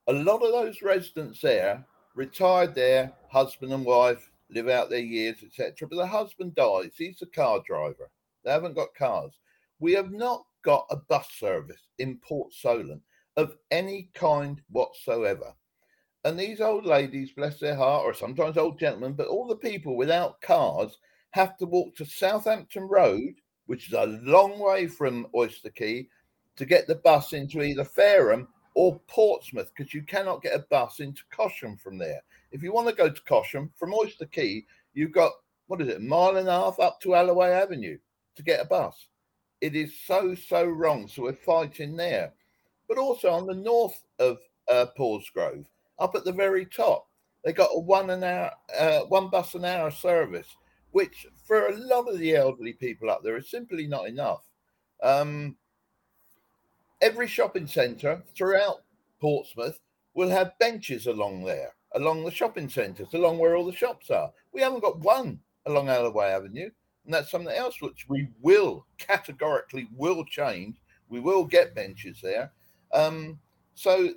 A 0.07 0.13
lot 0.13 0.43
of 0.43 0.51
those 0.51 0.81
residents 0.81 1.41
there 1.41 1.85
retired 2.15 2.75
there, 2.75 3.11
husband 3.29 3.73
and 3.73 3.85
wife, 3.85 4.29
live 4.49 4.69
out 4.69 4.89
their 4.89 4.99
years, 4.99 5.37
etc. 5.43 5.87
But 5.87 5.97
the 5.97 6.07
husband 6.07 6.55
dies. 6.55 6.91
He's 6.97 7.21
a 7.21 7.27
car 7.27 7.61
driver. 7.67 8.09
They 8.43 8.51
haven't 8.51 8.75
got 8.75 8.95
cars. 8.95 9.33
We 9.79 9.93
have 9.93 10.11
not 10.11 10.45
got 10.63 10.85
a 10.89 10.95
bus 10.95 11.27
service 11.37 11.81
in 11.99 12.17
Port 12.17 12.53
Solent 12.53 13.01
of 13.37 13.55
any 13.71 14.09
kind 14.13 14.61
whatsoever. 14.69 15.53
And 16.23 16.39
these 16.39 16.61
old 16.61 16.85
ladies, 16.85 17.31
bless 17.31 17.59
their 17.59 17.75
heart, 17.75 18.03
or 18.03 18.13
sometimes 18.13 18.57
old 18.57 18.79
gentlemen, 18.79 19.13
but 19.13 19.27
all 19.27 19.47
the 19.47 19.55
people 19.55 19.95
without 19.95 20.41
cars 20.41 20.97
have 21.31 21.57
to 21.57 21.65
walk 21.65 21.95
to 21.95 22.05
Southampton 22.05 22.83
Road, 22.83 23.33
which 23.67 23.87
is 23.87 23.93
a 23.93 24.19
long 24.23 24.57
way 24.57 24.87
from 24.87 25.27
Oyster 25.35 25.69
Quay, 25.69 26.07
to 26.55 26.65
get 26.65 26.87
the 26.87 26.95
bus 26.95 27.33
into 27.33 27.61
either 27.61 27.83
Fareham 27.83 28.47
or 28.75 28.99
Portsmouth 29.07 29.71
because 29.75 29.93
you 29.93 30.03
cannot 30.03 30.41
get 30.41 30.55
a 30.55 30.65
bus 30.69 30.99
into 30.99 31.23
Cosham 31.33 31.79
from 31.79 31.97
there. 31.97 32.21
If 32.51 32.61
you 32.63 32.73
want 32.73 32.87
to 32.89 32.95
go 32.95 33.09
to 33.09 33.21
Cosham 33.23 33.69
from 33.75 33.93
Oyster 33.93 34.25
Quay, 34.25 34.65
you've 34.93 35.11
got 35.11 35.31
what 35.67 35.81
is 35.81 35.87
it, 35.87 35.97
a 35.97 35.99
mile 36.01 36.37
and 36.37 36.47
a 36.47 36.51
half 36.51 36.79
up 36.79 37.01
to 37.01 37.09
Allaway 37.09 37.51
Avenue 37.51 37.97
to 38.35 38.43
get 38.43 38.61
a 38.61 38.65
bus. 38.65 39.07
It 39.61 39.75
is 39.75 39.99
so 40.05 40.35
so 40.35 40.65
wrong. 40.65 41.07
So 41.07 41.23
we're 41.23 41.33
fighting 41.33 41.95
there, 41.95 42.33
but 42.87 42.97
also 42.97 43.29
on 43.29 43.47
the 43.47 43.55
north 43.55 43.99
of 44.19 44.37
uh, 44.69 44.87
Paulsgrove, 44.97 45.65
up 45.99 46.15
at 46.15 46.25
the 46.25 46.31
very 46.31 46.65
top, 46.65 47.07
they 47.43 47.53
got 47.53 47.69
a 47.73 47.79
one 47.79 48.09
an 48.09 48.23
hour, 48.23 48.51
uh, 48.77 49.01
one 49.01 49.29
bus 49.29 49.55
an 49.55 49.65
hour 49.65 49.89
service, 49.91 50.47
which 50.91 51.25
for 51.45 51.67
a 51.67 51.77
lot 51.77 52.07
of 52.07 52.19
the 52.19 52.35
elderly 52.35 52.73
people 52.73 53.09
up 53.09 53.21
there 53.23 53.37
is 53.37 53.49
simply 53.49 53.87
not 53.87 54.07
enough. 54.07 54.43
Um, 55.01 55.55
every 57.05 57.27
shopping 57.27 57.67
centre 57.67 58.19
throughout 58.35 58.81
Portsmouth 59.21 59.79
will 60.15 60.29
have 60.29 60.57
benches 60.57 61.05
along 61.05 61.43
there, 61.43 61.75
along 61.93 62.25
the 62.25 62.31
shopping 62.31 62.67
centres, 62.67 63.13
along 63.13 63.37
where 63.37 63.55
all 63.55 63.65
the 63.65 63.71
shops 63.71 64.09
are. 64.09 64.31
We 64.53 64.61
haven't 64.61 64.81
got 64.81 64.99
one 65.01 65.39
along 65.67 65.85
Allaway 65.85 66.31
Avenue, 66.31 66.71
and 67.05 67.13
that's 67.13 67.29
something 67.29 67.55
else 67.55 67.79
which 67.79 68.09
we 68.09 68.29
will 68.41 68.87
categorically 68.97 69.87
will 69.95 70.25
change. 70.25 70.77
We 71.07 71.19
will 71.19 71.45
get 71.45 71.75
benches 71.75 72.21
there. 72.23 72.51
Um, 72.91 73.39
so, 73.75 74.09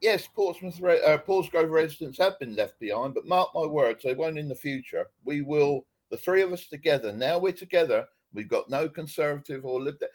yes, 0.00 0.26
Portsmouth, 0.26 0.82
uh, 0.82 1.18
Paulsgrove 1.18 1.70
residents 1.70 2.16
have 2.16 2.38
been 2.38 2.56
left 2.56 2.80
behind, 2.80 3.12
but 3.12 3.26
mark 3.26 3.50
my 3.54 3.66
words, 3.66 4.02
they 4.02 4.14
won't 4.14 4.38
in 4.38 4.48
the 4.48 4.54
future. 4.54 5.06
We 5.26 5.42
will, 5.42 5.84
the 6.10 6.16
three 6.16 6.40
of 6.40 6.50
us 6.50 6.66
together. 6.66 7.12
Now 7.12 7.38
we're 7.38 7.52
together. 7.52 8.06
We've 8.32 8.48
got 8.48 8.70
no 8.70 8.88
conservative 8.88 9.66
or 9.66 9.82
liberal 9.82 10.08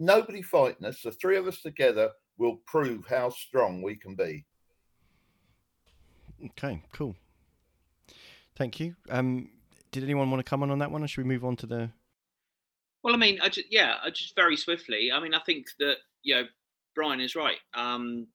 nobody 0.00 0.42
fighting 0.42 0.86
us. 0.86 1.02
The 1.02 1.12
three 1.12 1.36
of 1.36 1.46
us 1.46 1.62
together 1.62 2.10
will 2.38 2.56
prove 2.66 3.06
how 3.06 3.30
strong 3.30 3.82
we 3.82 3.94
can 3.94 4.16
be. 4.16 4.44
Okay, 6.44 6.82
cool. 6.92 7.14
Thank 8.56 8.80
you. 8.80 8.96
Um, 9.10 9.50
did 9.92 10.02
anyone 10.02 10.30
want 10.30 10.44
to 10.44 10.48
come 10.48 10.62
on 10.62 10.70
on 10.70 10.78
that 10.78 10.90
one, 10.90 11.04
or 11.04 11.08
should 11.08 11.24
we 11.24 11.28
move 11.28 11.44
on 11.44 11.56
to 11.56 11.66
the? 11.66 11.90
Well, 13.02 13.14
I 13.14 13.18
mean, 13.18 13.40
I 13.40 13.48
just, 13.48 13.66
yeah, 13.70 13.96
I 14.02 14.10
just 14.10 14.34
very 14.34 14.56
swiftly. 14.56 15.10
I 15.12 15.20
mean, 15.20 15.34
I 15.34 15.40
think 15.40 15.66
that 15.78 15.96
you 16.22 16.34
know 16.34 16.44
Brian 16.94 17.20
is 17.20 17.36
right. 17.36 17.58
Um, 17.74 18.26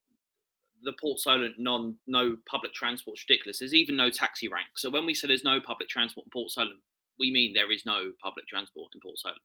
the 0.83 0.93
Port 0.93 1.19
Solent 1.19 1.55
non 1.57 1.95
no 2.07 2.37
public 2.49 2.73
transport 2.73 3.17
is 3.17 3.25
ridiculous. 3.27 3.59
There's 3.59 3.73
even 3.73 3.95
no 3.95 4.09
taxi 4.09 4.47
rank. 4.47 4.67
So 4.75 4.89
when 4.89 5.05
we 5.05 5.13
say 5.13 5.27
there's 5.27 5.43
no 5.43 5.59
public 5.59 5.89
transport 5.89 6.27
in 6.27 6.31
Port 6.31 6.51
Solent, 6.51 6.79
we 7.19 7.31
mean 7.31 7.53
there 7.53 7.71
is 7.71 7.85
no 7.85 8.11
public 8.21 8.47
transport 8.47 8.91
in 8.93 9.01
Port 9.01 9.17
Solent 9.17 9.41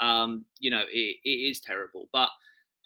um, 0.00 0.44
you 0.58 0.70
know, 0.70 0.82
it, 0.90 1.16
it 1.24 1.28
is 1.28 1.60
terrible. 1.60 2.08
But 2.12 2.28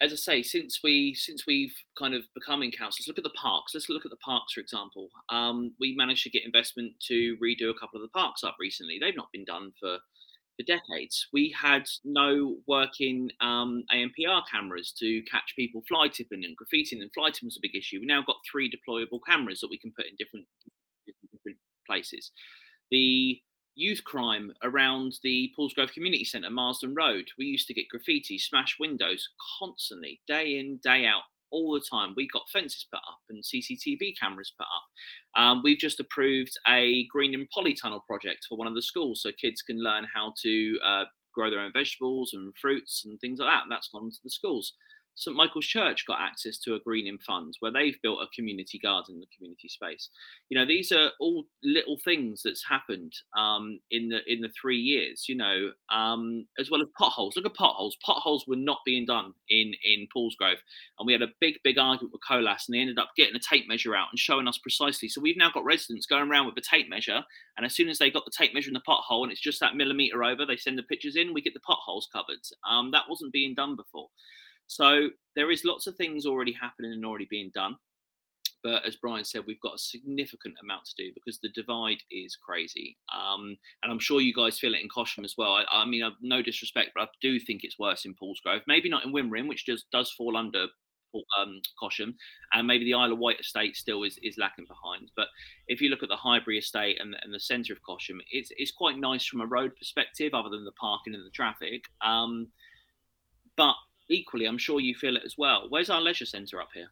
as 0.01 0.11
I 0.11 0.15
say, 0.15 0.43
since 0.43 0.79
we 0.83 1.13
since 1.13 1.45
we've 1.45 1.73
kind 1.97 2.13
of 2.13 2.23
become 2.33 2.63
in 2.63 2.71
council, 2.71 3.01
let's 3.01 3.07
look 3.07 3.17
at 3.17 3.23
the 3.23 3.37
parks. 3.37 3.73
Let's 3.73 3.89
look 3.89 4.05
at 4.05 4.11
the 4.11 4.17
parks, 4.17 4.53
for 4.53 4.61
example. 4.61 5.09
Um, 5.29 5.73
we 5.79 5.95
managed 5.95 6.23
to 6.23 6.29
get 6.29 6.45
investment 6.45 6.93
to 7.07 7.37
redo 7.43 7.69
a 7.69 7.79
couple 7.79 7.97
of 7.97 8.01
the 8.01 8.19
parks 8.19 8.43
up 8.43 8.55
recently. 8.59 8.97
They've 8.99 9.15
not 9.15 9.31
been 9.31 9.45
done 9.45 9.73
for 9.79 9.97
for 10.57 10.65
decades. 10.65 11.27
We 11.31 11.55
had 11.59 11.83
no 12.03 12.57
working 12.67 13.29
um, 13.39 13.83
ANPR 13.93 14.41
cameras 14.51 14.93
to 14.99 15.21
catch 15.31 15.53
people 15.55 15.83
fly 15.87 16.07
tipping 16.07 16.43
and 16.43 16.57
graffitiing, 16.57 17.01
and 17.01 17.11
fly 17.13 17.29
tipping 17.29 17.47
was 17.47 17.57
a 17.57 17.61
big 17.61 17.75
issue. 17.75 17.99
We 17.99 18.07
now 18.07 18.23
got 18.25 18.37
three 18.49 18.71
deployable 18.71 19.19
cameras 19.25 19.59
that 19.59 19.69
we 19.69 19.77
can 19.77 19.93
put 19.95 20.07
in 20.07 20.15
different 20.17 20.47
different 21.05 21.57
places. 21.87 22.31
The 22.89 23.39
youth 23.75 24.03
crime 24.03 24.51
around 24.63 25.17
the 25.23 25.51
Paulsgrove 25.57 25.93
Community 25.93 26.25
Centre, 26.25 26.49
Marsden 26.49 26.93
Road. 26.93 27.25
We 27.37 27.45
used 27.45 27.67
to 27.67 27.73
get 27.73 27.89
graffiti, 27.89 28.37
smash 28.37 28.77
windows 28.79 29.27
constantly, 29.59 30.21
day 30.27 30.59
in, 30.59 30.79
day 30.83 31.05
out, 31.05 31.23
all 31.51 31.73
the 31.73 31.81
time. 31.89 32.13
We 32.15 32.27
got 32.27 32.49
fences 32.51 32.87
put 32.91 32.97
up 32.99 33.19
and 33.29 33.43
CCTV 33.43 34.13
cameras 34.19 34.53
put 34.57 34.65
up. 34.65 35.41
Um, 35.41 35.61
we've 35.63 35.77
just 35.77 35.99
approved 35.99 36.57
a 36.67 37.05
green 37.07 37.33
and 37.33 37.47
polytunnel 37.55 38.05
project 38.05 38.45
for 38.47 38.57
one 38.57 38.67
of 38.67 38.75
the 38.75 38.81
schools 38.81 39.21
so 39.21 39.31
kids 39.39 39.61
can 39.61 39.83
learn 39.83 40.07
how 40.13 40.33
to 40.41 40.79
uh, 40.83 41.03
grow 41.33 41.49
their 41.49 41.59
own 41.59 41.73
vegetables 41.73 42.31
and 42.33 42.53
fruits 42.59 43.03
and 43.05 43.19
things 43.19 43.39
like 43.39 43.49
that. 43.49 43.63
And 43.63 43.71
that's 43.71 43.89
gone 43.89 44.09
to 44.09 44.17
the 44.23 44.29
schools. 44.29 44.73
St 45.21 45.37
Michael's 45.37 45.67
Church 45.67 46.07
got 46.07 46.19
access 46.19 46.57
to 46.59 46.73
a 46.73 46.79
greening 46.79 47.19
fund 47.19 47.53
where 47.59 47.71
they've 47.71 48.01
built 48.01 48.23
a 48.23 48.35
community 48.35 48.79
garden, 48.79 49.19
the 49.19 49.27
community 49.37 49.67
space. 49.67 50.09
You 50.49 50.57
know, 50.57 50.65
these 50.65 50.91
are 50.91 51.11
all 51.19 51.45
little 51.63 51.97
things 52.03 52.41
that's 52.43 52.65
happened 52.67 53.13
um, 53.37 53.79
in 53.91 54.09
the 54.09 54.19
in 54.25 54.41
the 54.41 54.49
three 54.59 54.79
years. 54.79 55.25
You 55.29 55.35
know, 55.35 55.71
um, 55.93 56.47
as 56.59 56.71
well 56.71 56.81
as 56.81 56.87
potholes. 56.97 57.35
Look 57.35 57.45
at 57.45 57.53
potholes. 57.53 57.97
Potholes 58.03 58.45
were 58.47 58.55
not 58.55 58.79
being 58.83 59.05
done 59.05 59.33
in 59.47 59.73
in 59.83 60.07
Paulsgrove, 60.15 60.57
and 60.97 61.05
we 61.05 61.13
had 61.13 61.21
a 61.21 61.27
big 61.39 61.55
big 61.63 61.77
argument 61.77 62.13
with 62.13 62.21
Colas, 62.27 62.65
and 62.67 62.75
they 62.75 62.81
ended 62.81 62.97
up 62.97 63.11
getting 63.15 63.35
a 63.35 63.39
tape 63.39 63.67
measure 63.67 63.95
out 63.95 64.07
and 64.11 64.17
showing 64.17 64.47
us 64.47 64.57
precisely. 64.57 65.07
So 65.07 65.21
we've 65.21 65.37
now 65.37 65.51
got 65.53 65.63
residents 65.63 66.07
going 66.07 66.31
around 66.31 66.47
with 66.47 66.57
a 66.57 66.67
tape 66.67 66.89
measure, 66.89 67.21
and 67.57 67.65
as 67.65 67.75
soon 67.75 67.89
as 67.89 67.99
they 67.99 68.09
got 68.09 68.25
the 68.25 68.31
tape 68.35 68.55
measure 68.55 68.69
in 68.69 68.73
the 68.73 68.81
pothole, 68.81 69.21
and 69.21 69.31
it's 69.31 69.39
just 69.39 69.59
that 69.59 69.75
millimeter 69.75 70.23
over, 70.23 70.47
they 70.47 70.57
send 70.57 70.79
the 70.79 70.83
pictures 70.83 71.15
in. 71.15 71.31
We 71.31 71.41
get 71.41 71.53
the 71.53 71.59
potholes 71.59 72.07
covered. 72.11 72.41
Um, 72.67 72.89
that 72.89 73.05
wasn't 73.07 73.33
being 73.33 73.53
done 73.53 73.75
before. 73.75 74.07
So 74.71 75.09
there 75.35 75.51
is 75.51 75.65
lots 75.65 75.85
of 75.85 75.97
things 75.97 76.25
already 76.25 76.53
happening 76.53 76.93
and 76.93 77.05
already 77.05 77.27
being 77.29 77.51
done. 77.53 77.75
But 78.63 78.85
as 78.85 78.95
Brian 78.95 79.25
said, 79.25 79.41
we've 79.45 79.59
got 79.59 79.75
a 79.75 79.79
significant 79.79 80.55
amount 80.63 80.85
to 80.85 81.03
do 81.03 81.11
because 81.13 81.39
the 81.39 81.49
divide 81.49 81.97
is 82.09 82.37
crazy. 82.37 82.95
Um, 83.13 83.57
and 83.83 83.91
I'm 83.91 83.99
sure 83.99 84.21
you 84.21 84.33
guys 84.33 84.59
feel 84.59 84.73
it 84.73 84.81
in 84.81 84.87
Cosham 84.87 85.25
as 85.25 85.35
well. 85.37 85.51
I, 85.51 85.65
I 85.69 85.85
mean, 85.85 86.03
I've 86.03 86.13
no 86.21 86.41
disrespect, 86.41 86.91
but 86.95 87.03
I 87.03 87.07
do 87.21 87.37
think 87.37 87.63
it's 87.63 87.79
worse 87.79 88.05
in 88.05 88.15
Paulsgrove. 88.15 88.61
Maybe 88.65 88.87
not 88.87 89.03
in 89.03 89.11
Wymering, 89.11 89.49
which 89.49 89.65
does, 89.65 89.83
does 89.91 90.09
fall 90.09 90.37
under 90.37 90.67
um, 91.37 91.61
Cosham, 91.81 92.13
and 92.53 92.65
maybe 92.65 92.85
the 92.85 92.93
Isle 92.93 93.11
of 93.11 93.19
Wight 93.19 93.41
estate 93.41 93.75
still 93.75 94.03
is, 94.03 94.17
is 94.23 94.37
lacking 94.37 94.67
behind. 94.69 95.11
But 95.17 95.27
if 95.67 95.81
you 95.81 95.89
look 95.89 96.03
at 96.03 96.07
the 96.07 96.15
Highbury 96.15 96.59
estate 96.59 97.01
and, 97.01 97.13
and 97.23 97.33
the 97.33 97.41
centre 97.41 97.73
of 97.73 97.79
Cosham, 97.81 98.19
it's, 98.29 98.51
it's 98.55 98.71
quite 98.71 98.97
nice 98.97 99.25
from 99.25 99.41
a 99.41 99.45
road 99.47 99.75
perspective, 99.75 100.33
other 100.33 100.47
than 100.49 100.63
the 100.63 100.71
parking 100.79 101.13
and 101.13 101.25
the 101.25 101.31
traffic. 101.31 101.83
Um, 102.01 102.47
but 103.57 103.75
equally, 104.11 104.45
I'm 104.45 104.57
sure 104.57 104.79
you 104.79 104.93
feel 104.95 105.15
it 105.15 105.23
as 105.25 105.37
well. 105.37 105.67
Where's 105.69 105.89
our 105.89 106.01
leisure 106.01 106.25
centre 106.25 106.61
up 106.61 106.69
here? 106.73 106.89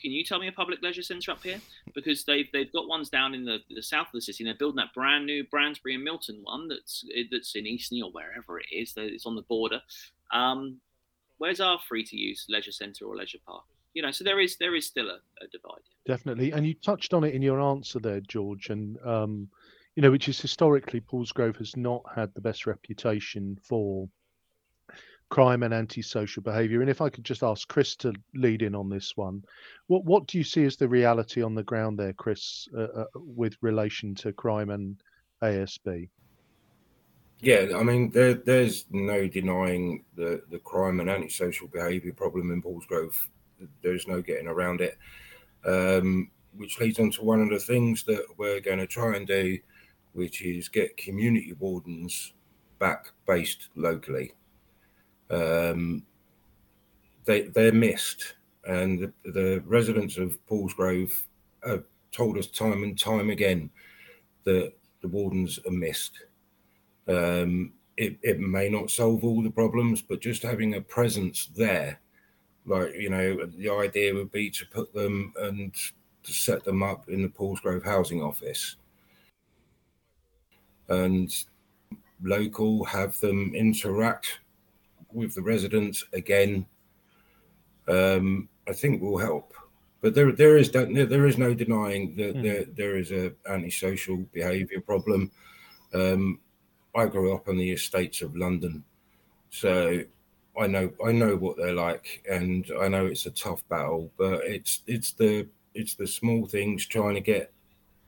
Can 0.00 0.12
you 0.12 0.24
tell 0.24 0.38
me 0.38 0.48
a 0.48 0.52
public 0.52 0.82
leisure 0.82 1.02
centre 1.02 1.30
up 1.32 1.42
here? 1.42 1.60
Because 1.94 2.24
they've 2.24 2.50
they've 2.52 2.72
got 2.72 2.88
ones 2.88 3.10
down 3.10 3.34
in 3.34 3.44
the, 3.44 3.58
the 3.68 3.82
south 3.82 4.06
of 4.06 4.12
the 4.14 4.20
city, 4.22 4.42
and 4.42 4.48
they're 4.48 4.58
building 4.58 4.76
that 4.76 4.94
brand 4.94 5.26
new 5.26 5.44
Bransbury 5.44 5.94
and 5.94 6.04
Milton 6.04 6.40
one 6.42 6.68
that's 6.68 7.04
that's 7.30 7.54
in 7.54 7.64
Eastney 7.64 8.02
or 8.02 8.10
wherever 8.10 8.58
it 8.58 8.66
is. 8.72 8.94
It's 8.96 9.26
on 9.26 9.36
the 9.36 9.42
border. 9.42 9.82
Um, 10.32 10.80
where's 11.36 11.60
our 11.60 11.78
free 11.86 12.04
to 12.04 12.16
use 12.16 12.46
leisure 12.48 12.72
centre 12.72 13.04
or 13.04 13.16
leisure 13.16 13.38
park? 13.46 13.64
You 13.92 14.02
know, 14.02 14.10
so 14.10 14.24
there 14.24 14.40
is 14.40 14.56
there 14.56 14.74
is 14.74 14.86
still 14.86 15.10
a, 15.10 15.18
a 15.44 15.48
divide. 15.52 15.82
Definitely, 16.06 16.52
and 16.52 16.66
you 16.66 16.74
touched 16.74 17.12
on 17.12 17.22
it 17.24 17.34
in 17.34 17.42
your 17.42 17.60
answer 17.60 17.98
there, 17.98 18.20
George, 18.20 18.70
and 18.70 18.96
um, 19.04 19.48
you 19.96 20.02
know, 20.02 20.10
which 20.10 20.28
is 20.28 20.40
historically 20.40 21.00
Paulsgrove 21.00 21.58
has 21.58 21.76
not 21.76 22.02
had 22.14 22.32
the 22.34 22.40
best 22.40 22.66
reputation 22.66 23.58
for 23.62 24.08
crime 25.30 25.62
and 25.62 25.74
antisocial 25.74 26.42
behaviour. 26.42 26.80
And 26.80 26.90
if 26.90 27.00
I 27.00 27.08
could 27.08 27.24
just 27.24 27.42
ask 27.42 27.66
Chris 27.68 27.96
to 27.96 28.12
lead 28.34 28.62
in 28.62 28.74
on 28.74 28.88
this 28.88 29.16
one, 29.16 29.42
what 29.86 30.04
what 30.04 30.26
do 30.26 30.38
you 30.38 30.44
see 30.44 30.64
as 30.64 30.76
the 30.76 30.88
reality 30.88 31.42
on 31.42 31.54
the 31.54 31.62
ground 31.62 31.98
there, 31.98 32.12
Chris, 32.12 32.68
uh, 32.76 32.82
uh, 32.82 33.04
with 33.14 33.56
relation 33.60 34.14
to 34.16 34.32
crime 34.32 34.70
and 34.70 35.00
ASB? 35.42 36.08
Yeah, 37.40 37.66
I 37.76 37.82
mean, 37.82 38.10
there, 38.10 38.34
there's 38.34 38.86
no 38.90 39.26
denying 39.26 40.04
the, 40.16 40.42
the 40.50 40.60
crime 40.60 41.00
and 41.00 41.10
antisocial 41.10 41.68
behaviour 41.68 42.12
problem 42.12 42.50
in 42.50 42.62
Paulsgrove. 42.62 43.14
There's 43.82 44.06
no 44.06 44.22
getting 44.22 44.46
around 44.46 44.80
it. 44.80 44.96
Um, 45.66 46.30
which 46.56 46.78
leads 46.78 47.00
on 47.00 47.10
to 47.10 47.24
one 47.24 47.40
of 47.40 47.50
the 47.50 47.58
things 47.58 48.04
that 48.04 48.24
we're 48.38 48.60
going 48.60 48.78
to 48.78 48.86
try 48.86 49.16
and 49.16 49.26
do, 49.26 49.58
which 50.12 50.42
is 50.42 50.68
get 50.68 50.96
community 50.96 51.52
wardens 51.58 52.32
back 52.78 53.12
based 53.26 53.68
locally 53.74 54.32
um, 55.34 56.02
they 57.24 57.42
they're 57.42 57.72
missed, 57.72 58.34
and 58.64 59.00
the, 59.00 59.32
the 59.32 59.62
residents 59.66 60.16
of 60.16 60.38
Paulsgrove 60.46 61.22
have 61.66 61.84
told 62.12 62.38
us 62.38 62.46
time 62.46 62.82
and 62.82 62.98
time 62.98 63.30
again 63.30 63.70
that 64.44 64.72
the 65.02 65.08
wardens 65.08 65.58
are 65.66 65.72
missed. 65.72 66.12
Um, 67.08 67.72
it, 67.96 68.18
it 68.22 68.40
may 68.40 68.68
not 68.68 68.90
solve 68.90 69.24
all 69.24 69.42
the 69.42 69.50
problems, 69.50 70.02
but 70.02 70.20
just 70.20 70.42
having 70.42 70.74
a 70.74 70.80
presence 70.80 71.46
there, 71.56 72.00
like 72.66 72.94
you 72.94 73.10
know, 73.10 73.46
the 73.46 73.70
idea 73.70 74.14
would 74.14 74.32
be 74.32 74.50
to 74.50 74.66
put 74.66 74.92
them 74.94 75.32
and 75.40 75.74
to 76.22 76.32
set 76.32 76.64
them 76.64 76.82
up 76.82 77.08
in 77.08 77.22
the 77.22 77.28
Paulsgrove 77.28 77.84
housing 77.84 78.22
office, 78.22 78.76
and 80.88 81.44
local 82.22 82.84
have 82.84 83.18
them 83.20 83.52
interact 83.54 84.38
with 85.14 85.34
the 85.34 85.42
residents 85.42 86.04
again, 86.12 86.66
um, 87.88 88.48
I 88.68 88.72
think 88.72 89.00
will 89.00 89.18
help. 89.18 89.54
But 90.00 90.14
there, 90.14 90.32
there 90.32 90.58
is 90.58 90.70
there 90.70 91.26
is 91.26 91.38
no 91.38 91.54
denying 91.54 92.14
that 92.16 92.36
mm. 92.36 92.42
there, 92.42 92.64
there 92.76 92.96
is 92.98 93.10
a 93.10 93.32
antisocial 93.48 94.18
behaviour 94.32 94.80
problem. 94.80 95.30
Um, 95.94 96.40
I 96.94 97.06
grew 97.06 97.34
up 97.34 97.48
on 97.48 97.56
the 97.56 97.72
estates 97.72 98.20
of 98.20 98.36
London, 98.36 98.84
so 99.48 100.00
I 100.58 100.66
know 100.66 100.92
I 101.04 101.12
know 101.12 101.36
what 101.36 101.56
they're 101.56 101.72
like, 101.72 102.22
and 102.30 102.70
I 102.80 102.88
know 102.88 103.06
it's 103.06 103.26
a 103.26 103.30
tough 103.30 103.66
battle. 103.68 104.12
But 104.18 104.44
it's 104.44 104.82
it's 104.86 105.12
the 105.12 105.48
it's 105.74 105.94
the 105.94 106.06
small 106.06 106.46
things 106.46 106.84
trying 106.86 107.14
to 107.14 107.20
get 107.20 107.52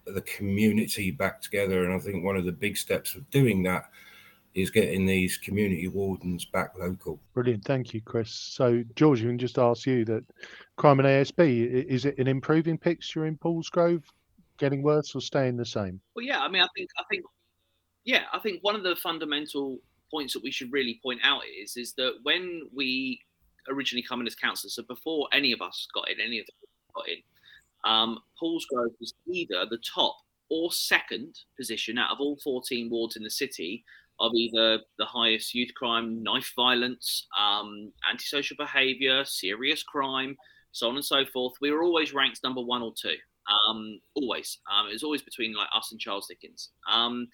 the 0.07 0.21
community 0.23 1.11
back 1.11 1.41
together, 1.41 1.85
and 1.85 1.95
I 1.95 1.99
think 1.99 2.25
one 2.25 2.37
of 2.37 2.45
the 2.45 2.53
big 2.53 2.77
steps 2.77 3.15
of 3.15 3.29
doing 3.31 3.63
that 3.63 3.91
is 4.57 4.71
getting 4.71 5.05
these 5.05 5.37
community 5.37 5.87
wardens 5.87 6.47
back 6.47 6.73
local. 6.79 7.21
Brilliant, 7.35 7.65
thank 7.65 7.93
you, 7.93 8.01
Chris. 8.01 8.31
So, 8.31 8.83
George, 8.95 9.21
we 9.21 9.29
can 9.29 9.39
just 9.39 9.59
ask 9.59 9.87
you 9.87 10.05
that 10.07 10.25
crime 10.77 10.99
and 10.99 11.07
ASB 11.07 11.85
is 11.87 12.07
it 12.07 12.19
an 12.19 12.27
improving 12.27 12.79
picture 12.79 13.27
in 13.27 13.37
Paulsgrove, 13.37 14.03
getting 14.57 14.83
worse 14.83 15.15
or 15.15 15.21
staying 15.21 15.59
the 15.59 15.67
same? 15.67 16.01
Well, 16.15 16.25
yeah, 16.25 16.41
I 16.41 16.49
mean, 16.49 16.63
I 16.63 16.69
think, 16.75 16.89
I 16.99 17.03
think, 17.11 17.25
yeah, 18.05 18.23
I 18.33 18.39
think 18.39 18.61
one 18.63 18.75
of 18.75 18.83
the 18.83 18.97
fundamental 18.97 19.79
points 20.11 20.33
that 20.33 20.43
we 20.43 20.51
should 20.51 20.73
really 20.73 20.99
point 21.03 21.21
out 21.23 21.43
is 21.63 21.77
is 21.77 21.93
that 21.95 22.15
when 22.23 22.63
we 22.75 23.21
originally 23.69 24.05
come 24.09 24.23
in 24.23 24.27
as 24.27 24.35
councillors, 24.35 24.77
so 24.77 24.85
before 24.85 25.29
any 25.33 25.53
of 25.53 25.61
us 25.61 25.87
got 25.95 26.11
in, 26.11 26.19
any 26.19 26.39
of 26.39 26.45
us 26.45 26.69
got 26.95 27.09
in, 27.09 27.19
um, 27.85 28.21
Paulsgrove 28.43 28.95
was 29.01 29.13
either 29.31 29.67
the 29.69 29.79
top 29.79 30.17
or 30.49 30.73
second 30.73 31.41
position 31.59 31.99
out 31.99 32.11
of 32.11 32.21
all 32.21 32.39
14 32.43 32.89
wards 32.89 33.17
in 33.17 33.23
the 33.23 33.31
city 33.31 33.85
of 34.21 34.33
either 34.35 34.81
the 34.99 35.05
highest 35.05 35.55
youth 35.55 35.75
crime, 35.75 36.23
knife 36.23 36.53
violence, 36.57 37.27
um, 37.39 37.93
antisocial 38.11 38.57
behaviour, 38.57 39.25
serious 39.25 39.83
crime, 39.83 40.37
so 40.73 40.89
on 40.89 40.97
and 40.97 41.05
so 41.05 41.25
forth. 41.25 41.55
We 41.61 41.71
were 41.71 41.83
always 41.83 42.15
ranked 42.15 42.43
number 42.43 42.63
one 42.63 42.83
or 42.83 42.93
two. 43.01 43.17
Um, 43.49 44.01
always. 44.15 44.59
Um, 44.71 44.89
it 44.89 44.93
was 44.93 45.05
always 45.05 45.23
between 45.23 45.55
like 45.55 45.69
us 45.75 45.93
and 45.93 46.01
Charles 46.01 46.27
Dickens. 46.27 46.71
Um, 46.91 47.29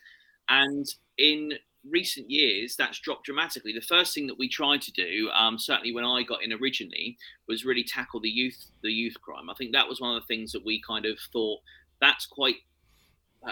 and 0.49 0.87
in 1.19 1.53
recent 1.91 2.31
years, 2.31 2.77
that's 2.77 3.01
dropped 3.01 3.25
dramatically. 3.25 3.73
The 3.73 3.81
first 3.81 4.15
thing 4.15 4.27
that 4.27 4.39
we 4.39 4.49
tried 4.49 4.83
to 4.83 4.93
do, 4.93 5.31
um, 5.35 5.59
certainly 5.59 5.95
when 5.95 6.05
I 6.05 6.23
got 6.23 6.43
in 6.43 6.53
originally, 6.53 7.17
was 7.49 7.65
really 7.65 7.85
tackle 7.85 8.21
the 8.21 8.29
youth, 8.29 8.67
the 8.83 8.93
youth 8.93 9.15
crime. 9.23 9.49
I 9.49 9.55
think 9.55 9.73
that 9.73 9.89
was 9.89 10.01
one 10.01 10.15
of 10.15 10.23
the 10.23 10.27
things 10.27 10.53
that 10.53 10.65
we 10.65 10.83
kind 10.87 11.07
of 11.07 11.19
thought 11.33 11.61
that's 12.03 12.27
quite 12.27 12.57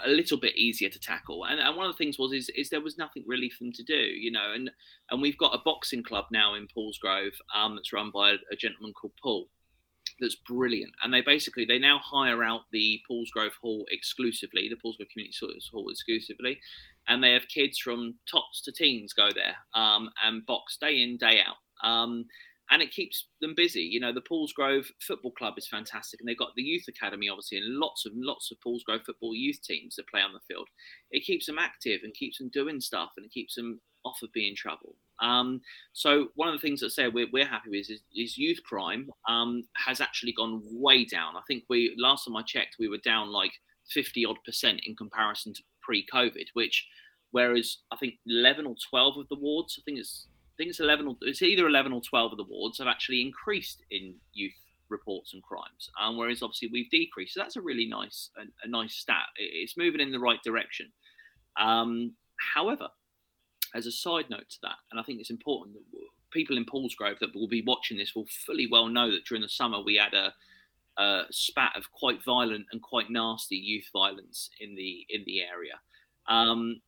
a 0.04 0.08
little 0.08 0.38
bit 0.38 0.56
easier 0.56 0.88
to 0.88 1.00
tackle. 1.00 1.44
And, 1.44 1.60
and 1.60 1.76
one 1.76 1.86
of 1.86 1.92
the 1.92 1.98
things 1.98 2.18
was 2.18 2.32
is, 2.32 2.50
is 2.54 2.70
there 2.70 2.80
was 2.80 2.98
nothing 2.98 3.24
really 3.26 3.50
for 3.50 3.64
them 3.64 3.72
to 3.72 3.82
do, 3.82 3.94
you 3.94 4.30
know. 4.30 4.52
And 4.54 4.70
and 5.10 5.20
we've 5.20 5.38
got 5.38 5.54
a 5.54 5.62
boxing 5.64 6.02
club 6.02 6.26
now 6.30 6.54
in 6.54 6.68
Paulsgrove 6.68 7.34
um, 7.54 7.76
that's 7.76 7.92
run 7.92 8.10
by 8.12 8.32
a, 8.32 8.56
gentleman 8.56 8.92
called 8.92 9.12
Paul. 9.22 9.48
That's 10.20 10.36
brilliant, 10.46 10.92
and 11.02 11.14
they 11.14 11.22
basically 11.22 11.64
they 11.64 11.78
now 11.78 11.98
hire 11.98 12.44
out 12.44 12.62
the 12.72 13.00
Paulsgrove 13.10 13.54
Hall 13.62 13.86
exclusively, 13.90 14.68
the 14.68 14.76
Paulsgrove 14.76 15.10
Community 15.12 15.36
Hall 15.72 15.88
exclusively, 15.88 16.60
and 17.08 17.22
they 17.22 17.32
have 17.32 17.48
kids 17.48 17.78
from 17.78 18.16
tots 18.30 18.60
to 18.62 18.72
teens 18.72 19.12
go 19.12 19.30
there 19.34 19.56
um, 19.74 20.10
and 20.24 20.44
box 20.44 20.76
day 20.78 21.02
in 21.02 21.16
day 21.16 21.40
out. 21.40 21.88
Um, 21.88 22.26
and 22.70 22.80
it 22.80 22.92
keeps 22.92 23.26
them 23.40 23.54
busy. 23.56 23.82
You 23.82 24.00
know, 24.00 24.12
the 24.12 24.20
Paulsgrove 24.20 24.86
Football 25.00 25.32
Club 25.32 25.54
is 25.58 25.66
fantastic, 25.66 26.20
and 26.20 26.28
they've 26.28 26.38
got 26.38 26.54
the 26.54 26.62
youth 26.62 26.84
academy, 26.88 27.28
obviously, 27.28 27.58
and 27.58 27.76
lots 27.76 28.06
of 28.06 28.12
lots 28.14 28.50
of 28.50 28.58
Paulsgrove 28.64 29.04
football 29.04 29.34
youth 29.34 29.60
teams 29.62 29.96
that 29.96 30.08
play 30.08 30.20
on 30.20 30.32
the 30.32 30.40
field. 30.48 30.68
It 31.10 31.24
keeps 31.24 31.46
them 31.46 31.58
active 31.58 32.00
and 32.04 32.14
keeps 32.14 32.38
them 32.38 32.48
doing 32.48 32.80
stuff, 32.80 33.10
and 33.16 33.26
it 33.26 33.32
keeps 33.32 33.54
them 33.54 33.80
off 34.04 34.22
of 34.22 34.32
being 34.32 34.54
trouble. 34.56 34.94
Um, 35.20 35.60
so 35.92 36.28
one 36.34 36.48
of 36.48 36.54
the 36.54 36.66
things 36.66 36.80
that 36.80 36.90
say 36.90 37.08
we're, 37.08 37.28
we're 37.32 37.46
happy 37.46 37.70
with 37.70 37.90
is, 37.90 38.00
is 38.14 38.38
youth 38.38 38.62
crime 38.64 39.10
um, 39.28 39.64
has 39.76 40.00
actually 40.00 40.32
gone 40.32 40.62
way 40.64 41.04
down. 41.04 41.36
I 41.36 41.42
think 41.46 41.64
we 41.68 41.94
last 41.98 42.24
time 42.24 42.36
I 42.36 42.42
checked, 42.42 42.76
we 42.78 42.88
were 42.88 42.98
down 42.98 43.30
like 43.30 43.52
50 43.90 44.24
odd 44.24 44.38
percent 44.44 44.80
in 44.86 44.96
comparison 44.96 45.52
to 45.54 45.62
pre-COVID, 45.82 46.46
which 46.54 46.86
whereas 47.32 47.78
I 47.92 47.96
think 47.96 48.14
11 48.26 48.66
or 48.66 48.74
12 48.88 49.18
of 49.18 49.28
the 49.28 49.36
wards, 49.36 49.78
I 49.78 49.82
think 49.84 49.98
it's 49.98 50.26
think 50.60 50.70
it's 50.70 50.80
11 50.80 51.06
or 51.06 51.16
it's 51.22 51.40
either 51.40 51.66
11 51.66 51.92
or 51.92 52.02
12 52.02 52.32
of 52.32 52.38
the 52.38 52.44
wards 52.44 52.78
have 52.78 52.86
actually 52.86 53.22
increased 53.22 53.82
in 53.90 54.14
youth 54.34 54.52
reports 54.90 55.32
and 55.32 55.42
crimes, 55.42 55.88
um, 55.98 56.18
whereas 56.18 56.42
obviously 56.42 56.68
we've 56.70 56.90
decreased. 56.90 57.34
So 57.34 57.40
that's 57.40 57.56
a 57.56 57.62
really 57.62 57.86
nice 57.86 58.28
a, 58.36 58.42
a 58.64 58.68
nice 58.68 58.94
stat. 58.94 59.26
It's 59.36 59.78
moving 59.78 60.00
in 60.00 60.12
the 60.12 60.20
right 60.20 60.42
direction. 60.44 60.92
Um, 61.58 62.14
however, 62.54 62.88
as 63.74 63.86
a 63.86 63.92
side 63.92 64.28
note 64.28 64.50
to 64.50 64.58
that, 64.62 64.76
and 64.90 65.00
I 65.00 65.02
think 65.02 65.20
it's 65.20 65.30
important 65.30 65.76
that 65.76 66.00
people 66.30 66.58
in 66.58 66.66
Paulsgrove 66.66 67.18
that 67.20 67.34
will 67.34 67.48
be 67.48 67.64
watching 67.66 67.96
this 67.96 68.14
will 68.14 68.26
fully 68.46 68.68
well 68.70 68.88
know 68.88 69.10
that 69.10 69.24
during 69.24 69.42
the 69.42 69.48
summer 69.48 69.82
we 69.82 69.96
had 69.96 70.12
a, 70.12 70.34
a 71.02 71.22
spat 71.30 71.72
of 71.74 71.90
quite 71.92 72.22
violent 72.22 72.66
and 72.70 72.82
quite 72.82 73.10
nasty 73.10 73.56
youth 73.56 73.88
violence 73.94 74.50
in 74.60 74.74
the 74.74 75.06
in 75.08 75.22
the 75.24 75.40
area. 75.40 75.80
Um, 76.28 76.82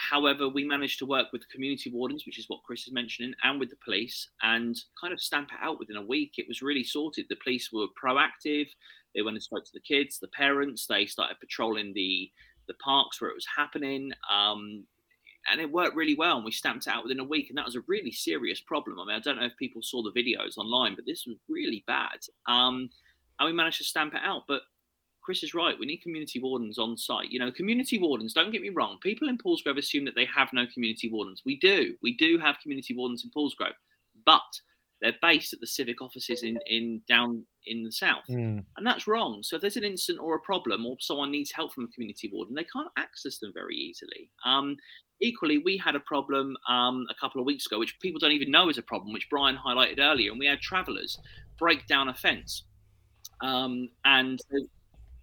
however, 0.00 0.48
we 0.48 0.64
managed 0.64 0.98
to 1.00 1.06
work 1.06 1.26
with 1.32 1.42
the 1.42 1.52
community 1.52 1.90
wardens, 1.90 2.24
which 2.26 2.38
is 2.38 2.46
what 2.48 2.62
Chris 2.64 2.86
is 2.86 2.92
mentioning, 2.92 3.34
and 3.42 3.60
with 3.60 3.70
the 3.70 3.76
police, 3.84 4.28
and 4.42 4.76
kind 5.00 5.12
of 5.12 5.20
stamp 5.20 5.50
it 5.52 5.58
out 5.62 5.78
within 5.78 5.96
a 5.96 6.06
week. 6.06 6.34
It 6.38 6.48
was 6.48 6.62
really 6.62 6.84
sorted. 6.84 7.26
The 7.28 7.36
police 7.42 7.70
were 7.72 7.86
proactive. 8.02 8.66
They 9.14 9.22
went 9.22 9.36
and 9.36 9.42
spoke 9.42 9.64
to 9.64 9.72
the 9.72 9.80
kids, 9.80 10.18
the 10.18 10.28
parents. 10.28 10.86
They 10.86 11.06
started 11.06 11.40
patrolling 11.40 11.92
the 11.92 12.30
the 12.66 12.74
parks 12.74 13.20
where 13.20 13.30
it 13.30 13.34
was 13.34 13.46
happening. 13.56 14.12
Um, 14.30 14.84
and 15.50 15.60
it 15.60 15.72
worked 15.72 15.96
really 15.96 16.14
well. 16.14 16.36
And 16.36 16.44
we 16.44 16.52
stamped 16.52 16.86
it 16.86 16.90
out 16.90 17.02
within 17.02 17.18
a 17.18 17.24
week. 17.24 17.48
And 17.48 17.58
that 17.58 17.66
was 17.66 17.74
a 17.74 17.82
really 17.88 18.12
serious 18.12 18.60
problem. 18.60 19.00
I 19.00 19.06
mean, 19.06 19.16
I 19.16 19.20
don't 19.20 19.38
know 19.38 19.46
if 19.46 19.56
people 19.58 19.82
saw 19.82 20.02
the 20.02 20.12
videos 20.12 20.56
online, 20.56 20.94
but 20.94 21.06
this 21.06 21.24
was 21.26 21.36
really 21.48 21.82
bad. 21.86 22.18
Um, 22.46 22.90
and 23.38 23.46
we 23.46 23.52
managed 23.52 23.78
to 23.78 23.84
stamp 23.84 24.14
it 24.14 24.20
out. 24.22 24.42
But 24.46 24.62
Chris 25.22 25.42
is 25.42 25.54
right. 25.54 25.78
We 25.78 25.86
need 25.86 25.98
community 25.98 26.40
wardens 26.40 26.78
on 26.78 26.96
site. 26.96 27.30
You 27.30 27.38
know, 27.38 27.52
community 27.52 27.98
wardens, 27.98 28.32
don't 28.32 28.50
get 28.50 28.62
me 28.62 28.70
wrong. 28.70 28.98
People 29.02 29.28
in 29.28 29.38
Paulsgrove 29.38 29.78
assume 29.78 30.04
that 30.06 30.14
they 30.14 30.26
have 30.26 30.48
no 30.52 30.66
community 30.72 31.10
wardens. 31.10 31.42
We 31.44 31.58
do. 31.58 31.94
We 32.02 32.16
do 32.16 32.38
have 32.38 32.60
community 32.62 32.94
wardens 32.94 33.24
in 33.24 33.30
Paulsgrove. 33.30 33.74
But 34.24 34.40
they're 35.00 35.14
based 35.22 35.52
at 35.52 35.60
the 35.60 35.66
civic 35.66 36.02
offices 36.02 36.42
in, 36.42 36.58
in 36.66 37.00
down 37.08 37.44
in 37.66 37.82
the 37.82 37.92
south. 37.92 38.24
Mm. 38.28 38.64
And 38.76 38.86
that's 38.86 39.06
wrong. 39.06 39.42
So 39.42 39.56
if 39.56 39.62
there's 39.62 39.76
an 39.76 39.84
incident 39.84 40.22
or 40.22 40.36
a 40.36 40.40
problem 40.40 40.84
or 40.84 40.96
someone 41.00 41.30
needs 41.30 41.52
help 41.52 41.72
from 41.72 41.84
a 41.84 41.88
community 41.88 42.30
warden, 42.32 42.54
they 42.54 42.64
can't 42.64 42.88
access 42.98 43.38
them 43.38 43.52
very 43.54 43.76
easily. 43.76 44.30
Um, 44.44 44.76
equally, 45.20 45.58
we 45.58 45.76
had 45.76 45.96
a 45.96 46.00
problem 46.00 46.56
um, 46.68 47.06
a 47.10 47.14
couple 47.18 47.40
of 47.40 47.46
weeks 47.46 47.66
ago, 47.66 47.78
which 47.78 47.98
people 48.00 48.18
don't 48.18 48.32
even 48.32 48.50
know 48.50 48.68
is 48.68 48.78
a 48.78 48.82
problem, 48.82 49.12
which 49.12 49.28
Brian 49.30 49.56
highlighted 49.56 50.00
earlier. 50.00 50.30
And 50.30 50.38
we 50.38 50.46
had 50.46 50.60
travellers 50.60 51.18
break 51.58 51.86
down 51.86 52.08
a 52.08 52.14
fence. 52.14 52.64
Um, 53.42 53.88
and 54.04 54.38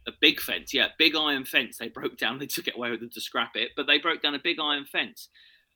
a 0.08 0.12
big 0.22 0.39
fence, 0.39 0.74
yeah, 0.74 0.88
big 0.98 1.15
iron 1.15 1.46
fence. 1.46 1.78
They 1.78 1.89
broke 1.89 2.17
down. 2.17 2.39
They 2.39 2.48
took 2.48 2.67
it 2.67 2.76
away 2.76 2.91
with 2.91 3.02
them 3.02 3.10
to 3.13 3.22
scrap 3.22 3.56
it, 3.56 3.72
but 3.76 3.88
they 3.88 4.00
broke 4.00 4.22
down 4.22 4.36
a 4.36 4.39
big 4.39 4.60
iron 4.60 4.86
fence. 4.86 5.30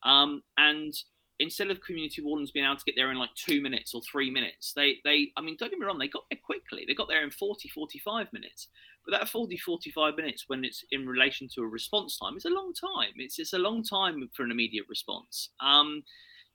Um, 0.03 0.41
and 0.57 0.93
instead 1.39 1.71
of 1.71 1.81
community 1.81 2.21
wardens 2.21 2.51
being 2.51 2.65
able 2.65 2.77
to 2.77 2.85
get 2.85 2.95
there 2.95 3.11
in 3.11 3.17
like 3.17 3.33
two 3.35 3.61
minutes 3.61 3.93
or 3.93 4.01
three 4.01 4.29
minutes, 4.29 4.73
they, 4.75 4.97
they, 5.03 5.31
I 5.37 5.41
mean, 5.41 5.57
don't 5.59 5.69
get 5.69 5.79
me 5.79 5.85
wrong, 5.85 5.97
they 5.97 6.07
got 6.07 6.23
there 6.29 6.39
quickly. 6.43 6.85
They 6.87 6.93
got 6.93 7.07
there 7.07 7.23
in 7.23 7.31
40, 7.31 7.67
45 7.69 8.27
minutes. 8.31 8.67
But 9.05 9.17
that 9.17 9.29
40, 9.29 9.57
45 9.57 10.15
minutes 10.15 10.45
when 10.47 10.63
it's 10.63 10.85
in 10.91 11.07
relation 11.07 11.49
to 11.55 11.61
a 11.61 11.67
response 11.67 12.19
time 12.19 12.35
it's 12.35 12.45
a 12.45 12.49
long 12.49 12.73
time. 12.73 13.13
It's, 13.17 13.39
it's 13.39 13.53
a 13.53 13.59
long 13.59 13.83
time 13.83 14.29
for 14.33 14.43
an 14.43 14.51
immediate 14.51 14.85
response. 14.87 15.49
Um, 15.59 16.03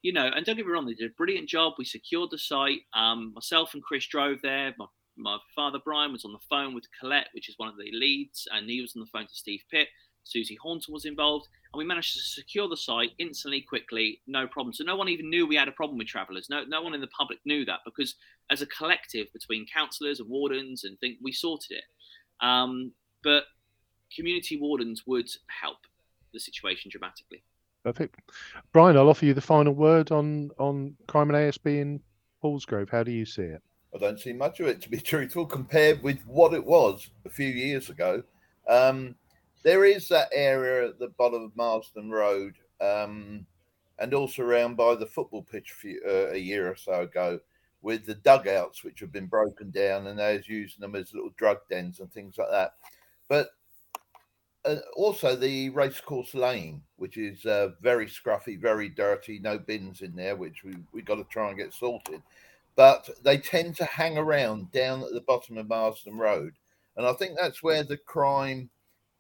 you 0.02 0.12
know, 0.12 0.30
and 0.32 0.46
don't 0.46 0.56
get 0.56 0.66
me 0.66 0.72
wrong, 0.72 0.86
they 0.86 0.94
did 0.94 1.10
a 1.10 1.14
brilliant 1.14 1.48
job. 1.48 1.72
We 1.78 1.84
secured 1.84 2.30
the 2.30 2.38
site. 2.38 2.82
Um, 2.94 3.32
myself 3.34 3.74
and 3.74 3.82
Chris 3.82 4.06
drove 4.06 4.40
there. 4.42 4.72
My, 4.78 4.86
my 5.16 5.38
father 5.54 5.78
Brian 5.84 6.12
was 6.12 6.24
on 6.24 6.32
the 6.32 6.38
phone 6.48 6.74
with 6.74 6.84
Colette, 6.98 7.28
which 7.32 7.48
is 7.48 7.58
one 7.58 7.68
of 7.68 7.76
the 7.76 7.90
leads, 7.92 8.46
and 8.52 8.68
he 8.68 8.80
was 8.80 8.94
on 8.96 9.00
the 9.00 9.06
phone 9.06 9.26
to 9.26 9.34
Steve 9.34 9.62
Pitt. 9.70 9.88
Susie 10.24 10.58
Hornton 10.60 10.92
was 10.92 11.04
involved, 11.04 11.48
and 11.72 11.78
we 11.78 11.84
managed 11.84 12.14
to 12.14 12.20
secure 12.20 12.68
the 12.68 12.76
site 12.76 13.12
instantly, 13.18 13.60
quickly, 13.60 14.20
no 14.26 14.46
problem. 14.46 14.72
So 14.72 14.84
no 14.84 14.96
one 14.96 15.08
even 15.08 15.30
knew 15.30 15.46
we 15.46 15.56
had 15.56 15.68
a 15.68 15.72
problem 15.72 15.98
with 15.98 16.08
travellers. 16.08 16.48
No, 16.50 16.64
no 16.64 16.82
one 16.82 16.94
in 16.94 17.00
the 17.00 17.06
public 17.08 17.38
knew 17.44 17.64
that 17.64 17.80
because 17.84 18.16
as 18.50 18.62
a 18.62 18.66
collective 18.66 19.32
between 19.32 19.66
councillors 19.72 20.20
and 20.20 20.28
wardens 20.28 20.84
and 20.84 20.98
think 20.98 21.18
we 21.22 21.32
sorted 21.32 21.78
it. 21.78 21.84
Um, 22.44 22.92
but 23.22 23.44
community 24.14 24.58
wardens 24.58 25.04
would 25.06 25.28
help 25.46 25.78
the 26.32 26.40
situation 26.40 26.90
dramatically. 26.90 27.42
Perfect. 27.84 28.20
Brian, 28.72 28.96
I'll 28.96 29.08
offer 29.08 29.26
you 29.26 29.34
the 29.34 29.40
final 29.40 29.72
word 29.72 30.10
on 30.10 30.50
on 30.58 30.96
crime 31.06 31.30
and 31.30 31.38
ASB 31.38 31.80
in 31.80 32.00
Paulsgrove. 32.42 32.90
How 32.90 33.04
do 33.04 33.12
you 33.12 33.24
see 33.24 33.42
it? 33.42 33.62
I 33.94 33.98
don't 33.98 34.20
see 34.20 34.32
much 34.32 34.60
of 34.60 34.66
it, 34.66 34.80
to 34.82 34.90
be 34.90 35.00
truthful, 35.00 35.46
compared 35.46 36.02
with 36.02 36.20
what 36.26 36.54
it 36.54 36.64
was 36.64 37.10
a 37.24 37.30
few 37.30 37.48
years 37.48 37.90
ago. 37.90 38.22
Um, 38.68 39.14
there 39.62 39.84
is 39.84 40.08
that 40.08 40.28
area 40.32 40.88
at 40.88 40.98
the 40.98 41.08
bottom 41.08 41.42
of 41.42 41.56
Marsden 41.56 42.10
Road, 42.10 42.54
um, 42.80 43.46
and 43.98 44.12
also 44.14 44.42
around 44.42 44.76
by 44.76 44.94
the 44.94 45.06
football 45.06 45.42
pitch 45.42 45.72
a, 45.72 45.74
few, 45.74 46.00
uh, 46.06 46.32
a 46.32 46.38
year 46.38 46.70
or 46.70 46.76
so 46.76 47.02
ago, 47.02 47.40
with 47.82 48.06
the 48.06 48.14
dugouts 48.14 48.84
which 48.84 49.00
have 49.00 49.12
been 49.12 49.26
broken 49.26 49.70
down, 49.70 50.06
and 50.06 50.18
they're 50.18 50.42
using 50.46 50.80
them 50.80 50.94
as 50.94 51.14
little 51.14 51.32
drug 51.36 51.58
dens 51.70 52.00
and 52.00 52.12
things 52.12 52.36
like 52.38 52.50
that. 52.50 52.74
But 53.28 53.50
uh, 54.66 54.76
also 54.96 55.36
the 55.36 55.70
racecourse 55.70 56.34
lane, 56.34 56.82
which 56.96 57.16
is 57.16 57.46
uh, 57.46 57.70
very 57.80 58.06
scruffy, 58.06 58.60
very 58.60 58.88
dirty, 58.88 59.38
no 59.38 59.58
bins 59.58 60.00
in 60.00 60.14
there, 60.16 60.36
which 60.36 60.64
we 60.64 60.74
we 60.92 61.02
got 61.02 61.16
to 61.16 61.24
try 61.24 61.48
and 61.48 61.58
get 61.58 61.72
sorted. 61.72 62.22
But 62.76 63.08
they 63.24 63.38
tend 63.38 63.76
to 63.76 63.84
hang 63.86 64.18
around 64.18 64.70
down 64.70 65.02
at 65.02 65.12
the 65.12 65.22
bottom 65.22 65.56
of 65.56 65.68
Marsden 65.68 66.18
Road, 66.18 66.52
and 66.96 67.06
I 67.06 67.12
think 67.14 67.36
that's 67.36 67.62
where 67.62 67.82
the 67.82 67.96
crime 67.96 68.70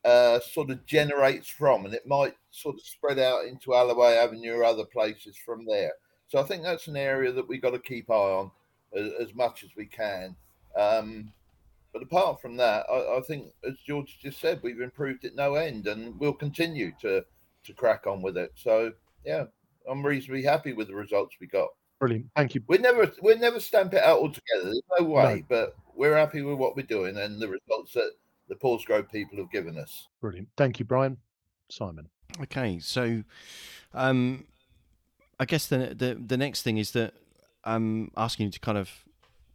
uh, 0.04 0.40
sort 0.40 0.70
of 0.70 0.84
generates 0.86 1.48
from, 1.48 1.84
and 1.84 1.94
it 1.94 2.06
might 2.06 2.34
sort 2.50 2.76
of 2.76 2.82
spread 2.82 3.18
out 3.18 3.44
into 3.44 3.70
Allaway 3.70 4.16
Avenue 4.16 4.54
or 4.54 4.64
other 4.64 4.84
places 4.84 5.36
from 5.36 5.64
there. 5.66 5.92
So 6.28 6.38
I 6.38 6.42
think 6.42 6.62
that's 6.62 6.88
an 6.88 6.96
area 6.96 7.32
that 7.32 7.48
we've 7.48 7.62
got 7.62 7.70
to 7.70 7.78
keep 7.78 8.10
eye 8.10 8.14
on 8.14 8.50
as, 8.94 9.12
as 9.20 9.34
much 9.34 9.64
as 9.64 9.70
we 9.76 9.86
can. 9.86 10.36
Um, 10.76 11.32
but 11.92 12.02
apart 12.02 12.42
from 12.42 12.56
that, 12.58 12.84
I, 12.90 13.16
I, 13.16 13.20
think, 13.26 13.52
as 13.66 13.74
George 13.86 14.18
just 14.20 14.40
said, 14.40 14.60
we've 14.62 14.80
improved 14.80 15.24
it 15.24 15.34
no 15.34 15.54
end, 15.54 15.86
and 15.86 16.18
we'll 16.20 16.34
continue 16.34 16.92
to 17.00 17.24
to 17.64 17.72
crack 17.72 18.06
on 18.06 18.22
with 18.22 18.36
it. 18.36 18.52
So 18.54 18.92
yeah, 19.24 19.44
I'm 19.90 20.04
reasonably 20.04 20.42
happy 20.42 20.72
with 20.72 20.88
the 20.88 20.94
results 20.94 21.36
we 21.40 21.46
got. 21.46 21.68
Brilliant, 21.98 22.26
thank 22.36 22.54
you. 22.54 22.62
We 22.66 22.78
never 22.78 23.10
we 23.22 23.34
never 23.36 23.58
stamp 23.58 23.94
it 23.94 24.02
out 24.02 24.18
altogether. 24.18 24.64
There's 24.64 24.82
no 24.98 25.06
way, 25.06 25.36
no. 25.36 25.46
but 25.48 25.76
we're 25.94 26.16
happy 26.16 26.42
with 26.42 26.58
what 26.58 26.76
we're 26.76 26.82
doing 26.82 27.16
and 27.16 27.40
the 27.40 27.48
results 27.48 27.92
that 27.94 28.12
the 28.48 28.54
Paulsgrove 28.54 29.10
people 29.10 29.38
have 29.38 29.50
given 29.50 29.78
us. 29.78 30.08
Brilliant. 30.20 30.48
Thank 30.56 30.78
you, 30.78 30.84
Brian. 30.84 31.16
Simon. 31.68 32.08
Okay, 32.40 32.78
so 32.80 33.22
um, 33.94 34.44
I 35.40 35.44
guess 35.44 35.66
the, 35.66 35.94
the 35.96 36.14
the 36.14 36.36
next 36.36 36.62
thing 36.62 36.78
is 36.78 36.92
that 36.92 37.14
I'm 37.64 38.10
asking 38.16 38.46
you 38.46 38.52
to 38.52 38.60
kind 38.60 38.78
of 38.78 38.90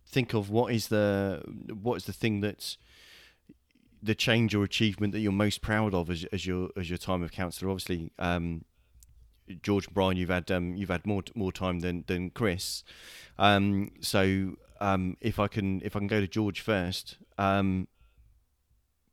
think 0.08 0.34
of 0.34 0.50
what 0.50 0.74
is 0.74 0.88
the 0.88 1.42
what 1.82 1.96
is 1.96 2.06
the 2.06 2.14
thing 2.14 2.42
that's 2.42 2.78
the 4.04 4.16
change 4.16 4.56
or 4.56 4.64
achievement 4.64 5.14
that 5.14 5.20
you're 5.20 5.32
most 5.32 5.62
proud 5.62 5.94
of 5.94 6.10
as, 6.10 6.26
as 6.26 6.46
your 6.46 6.70
as 6.76 6.90
your 6.90 6.98
time 6.98 7.24
of 7.24 7.32
councillor. 7.32 7.72
Obviously, 7.72 8.12
um, 8.20 8.66
George 9.62 9.88
and 9.88 9.94
Brian, 9.94 10.18
you've 10.18 10.30
had 10.30 10.50
um, 10.52 10.76
you've 10.76 10.90
had 10.90 11.06
more 11.06 11.24
more 11.36 11.52
time 11.52 11.80
than 11.80 12.04
than 12.08 12.30
Chris. 12.32 12.84
Um, 13.38 13.92
so 14.02 14.58
um, 14.80 15.18
if 15.22 15.40
I 15.40 15.48
can 15.48 15.82
if 15.84 15.96
I 15.96 16.00
can 16.00 16.08
go 16.08 16.20
to 16.20 16.28
George 16.28 16.62
first, 16.62 17.18
um, 17.38 17.88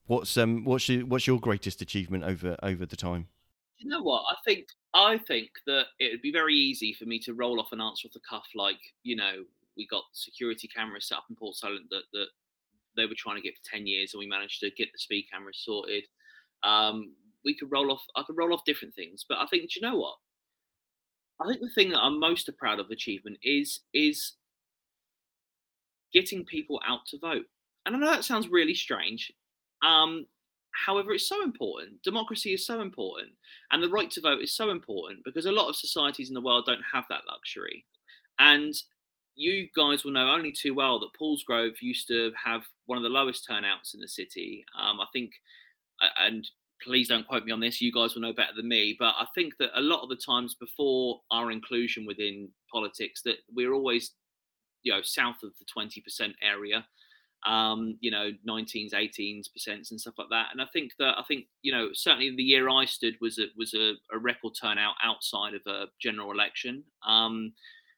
What's 0.08 0.38
um 0.38 0.64
what's 0.64 0.88
your 0.88 1.04
what's 1.04 1.26
your 1.26 1.38
greatest 1.38 1.82
achievement 1.82 2.24
over 2.24 2.56
over 2.62 2.86
the 2.86 2.96
time? 2.96 3.28
You 3.76 3.90
know 3.90 4.02
what? 4.02 4.22
I 4.22 4.36
think 4.44 4.68
I 4.94 5.18
think 5.18 5.50
that 5.66 5.84
it 5.98 6.10
would 6.10 6.22
be 6.22 6.32
very 6.32 6.54
easy 6.54 6.94
for 6.94 7.04
me 7.04 7.18
to 7.20 7.34
roll 7.34 7.60
off 7.60 7.72
an 7.72 7.82
answer 7.82 8.08
off 8.08 8.14
the 8.14 8.20
cuff, 8.28 8.46
like 8.54 8.80
you 9.02 9.16
know, 9.16 9.44
we 9.76 9.86
got 9.86 10.04
security 10.14 10.66
cameras 10.66 11.08
set 11.08 11.18
up 11.18 11.26
in 11.28 11.36
Port 11.36 11.56
Solent 11.56 11.90
that 11.90 12.04
that 12.14 12.28
they 12.96 13.04
were 13.04 13.14
trying 13.18 13.36
to 13.36 13.42
get 13.42 13.54
for 13.54 13.70
ten 13.70 13.86
years, 13.86 14.14
and 14.14 14.18
we 14.18 14.26
managed 14.26 14.60
to 14.60 14.70
get 14.70 14.88
the 14.92 14.98
speed 14.98 15.26
cameras 15.30 15.60
sorted. 15.62 16.04
Um, 16.62 17.14
we 17.44 17.54
could 17.54 17.70
roll 17.70 17.92
off. 17.92 18.02
I 18.16 18.22
could 18.26 18.38
roll 18.38 18.54
off 18.54 18.64
different 18.64 18.94
things, 18.94 19.26
but 19.28 19.36
I 19.36 19.46
think 19.46 19.64
do 19.64 19.78
you 19.78 19.86
know 19.86 19.98
what? 19.98 20.16
I 21.40 21.46
think 21.46 21.60
the 21.60 21.70
thing 21.70 21.90
that 21.90 22.00
I'm 22.00 22.18
most 22.18 22.50
proud 22.58 22.80
of 22.80 22.90
achievement 22.90 23.38
is 23.42 23.80
is 23.94 24.34
getting 26.12 26.44
people 26.44 26.80
out 26.86 27.00
to 27.06 27.18
vote. 27.18 27.44
And 27.86 27.94
I 27.94 27.98
know 27.98 28.10
that 28.10 28.24
sounds 28.24 28.48
really 28.48 28.74
strange. 28.74 29.32
Um, 29.84 30.26
however, 30.86 31.12
it's 31.12 31.28
so 31.28 31.42
important. 31.42 32.02
Democracy 32.02 32.52
is 32.54 32.66
so 32.66 32.80
important, 32.80 33.30
and 33.70 33.82
the 33.82 33.88
right 33.88 34.10
to 34.12 34.20
vote 34.20 34.42
is 34.42 34.54
so 34.54 34.70
important 34.70 35.20
because 35.24 35.46
a 35.46 35.52
lot 35.52 35.68
of 35.68 35.76
societies 35.76 36.28
in 36.28 36.34
the 36.34 36.40
world 36.40 36.64
don't 36.66 36.82
have 36.92 37.04
that 37.08 37.22
luxury. 37.30 37.84
And 38.38 38.74
you 39.36 39.68
guys 39.76 40.04
will 40.04 40.12
know 40.12 40.30
only 40.30 40.52
too 40.52 40.74
well 40.74 40.98
that 40.98 41.10
Paulsgrove 41.18 41.80
used 41.80 42.08
to 42.08 42.32
have 42.44 42.62
one 42.86 42.98
of 42.98 43.04
the 43.04 43.08
lowest 43.08 43.46
turnouts 43.46 43.94
in 43.94 44.00
the 44.00 44.08
city. 44.08 44.64
Um, 44.78 45.00
I 45.00 45.06
think, 45.12 45.30
and 46.20 46.48
please 46.84 47.08
don't 47.08 47.26
quote 47.26 47.44
me 47.44 47.52
on 47.52 47.60
this, 47.60 47.80
you 47.80 47.92
guys 47.92 48.14
will 48.14 48.22
know 48.22 48.32
better 48.32 48.54
than 48.56 48.68
me, 48.68 48.96
but 48.98 49.14
I 49.18 49.26
think 49.34 49.54
that 49.58 49.70
a 49.74 49.80
lot 49.80 50.02
of 50.02 50.08
the 50.08 50.16
times 50.16 50.54
before 50.54 51.20
our 51.30 51.50
inclusion 51.50 52.06
within 52.06 52.48
politics, 52.72 53.22
that 53.24 53.36
we're 53.54 53.72
always, 53.72 54.12
you 54.82 54.92
know, 54.92 55.02
south 55.02 55.42
of 55.42 55.52
the 55.58 55.66
20% 55.76 56.34
area 56.42 56.86
um, 57.46 57.96
you 58.00 58.10
know, 58.10 58.30
19s, 58.48 58.92
18s 58.92 59.46
percents 59.48 59.90
and 59.90 60.00
stuff 60.00 60.14
like 60.18 60.28
that. 60.30 60.48
And 60.52 60.60
I 60.60 60.66
think 60.72 60.92
that 60.98 61.14
I 61.18 61.22
think 61.26 61.46
you 61.62 61.72
know 61.72 61.90
certainly 61.92 62.34
the 62.36 62.42
year 62.42 62.68
I 62.68 62.84
stood 62.84 63.14
was 63.20 63.38
a 63.38 63.46
was 63.56 63.74
a, 63.74 63.94
a 64.12 64.18
record 64.18 64.54
turnout 64.60 64.94
outside 65.02 65.54
of 65.54 65.62
a 65.66 65.86
general 66.00 66.32
election, 66.32 66.82
um, 67.06 67.52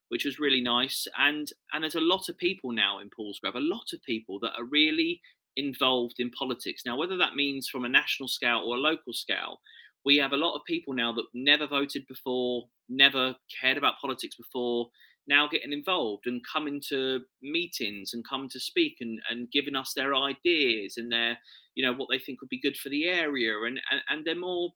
which 0.09 0.25
was 0.25 0.39
really 0.39 0.61
nice. 0.61 1.07
And 1.19 1.51
and 1.73 1.83
there's 1.83 1.95
a 1.95 2.01
lot 2.01 2.29
of 2.29 2.37
people 2.37 2.73
now 2.73 2.99
in 2.99 3.11
Paulsgrove, 3.11 3.55
a 3.55 3.61
lot 3.61 3.93
of 3.93 4.03
people 4.03 4.39
that 4.41 4.53
are 4.59 4.65
really 4.65 5.21
involved 5.57 6.17
in 6.19 6.31
politics 6.31 6.83
now. 6.87 6.97
Whether 6.97 7.17
that 7.19 7.35
means 7.35 7.69
from 7.69 7.85
a 7.85 7.89
national 7.89 8.29
scale 8.29 8.63
or 8.67 8.77
a 8.77 8.81
local 8.81 9.13
scale, 9.13 9.61
we 10.05 10.17
have 10.17 10.33
a 10.33 10.37
lot 10.37 10.55
of 10.55 10.65
people 10.67 10.95
now 10.95 11.13
that 11.13 11.25
never 11.35 11.67
voted 11.67 12.07
before, 12.07 12.65
never 12.89 13.35
cared 13.61 13.77
about 13.77 14.01
politics 14.01 14.37
before 14.37 14.89
now 15.31 15.47
getting 15.47 15.73
involved 15.73 16.27
and 16.27 16.43
coming 16.53 16.83
to 16.89 17.21
meetings 17.43 18.13
and 18.13 18.29
coming 18.29 18.49
to 18.49 18.61
speak 18.61 18.97
and, 19.01 19.21
and 19.31 19.51
giving 19.53 19.77
us 19.77 19.93
their 19.95 20.15
ideas 20.15 20.95
and 20.97 21.11
their 21.11 21.39
you 21.75 21.85
know 21.85 21.93
what 21.95 22.09
they 22.11 22.19
think 22.19 22.41
would 22.41 22.51
be 22.51 22.61
good 22.61 22.77
for 22.77 22.89
the 22.89 23.05
area 23.07 23.53
and, 23.65 23.81
and 23.91 24.01
and 24.11 24.25
they're 24.25 24.35
more 24.35 24.71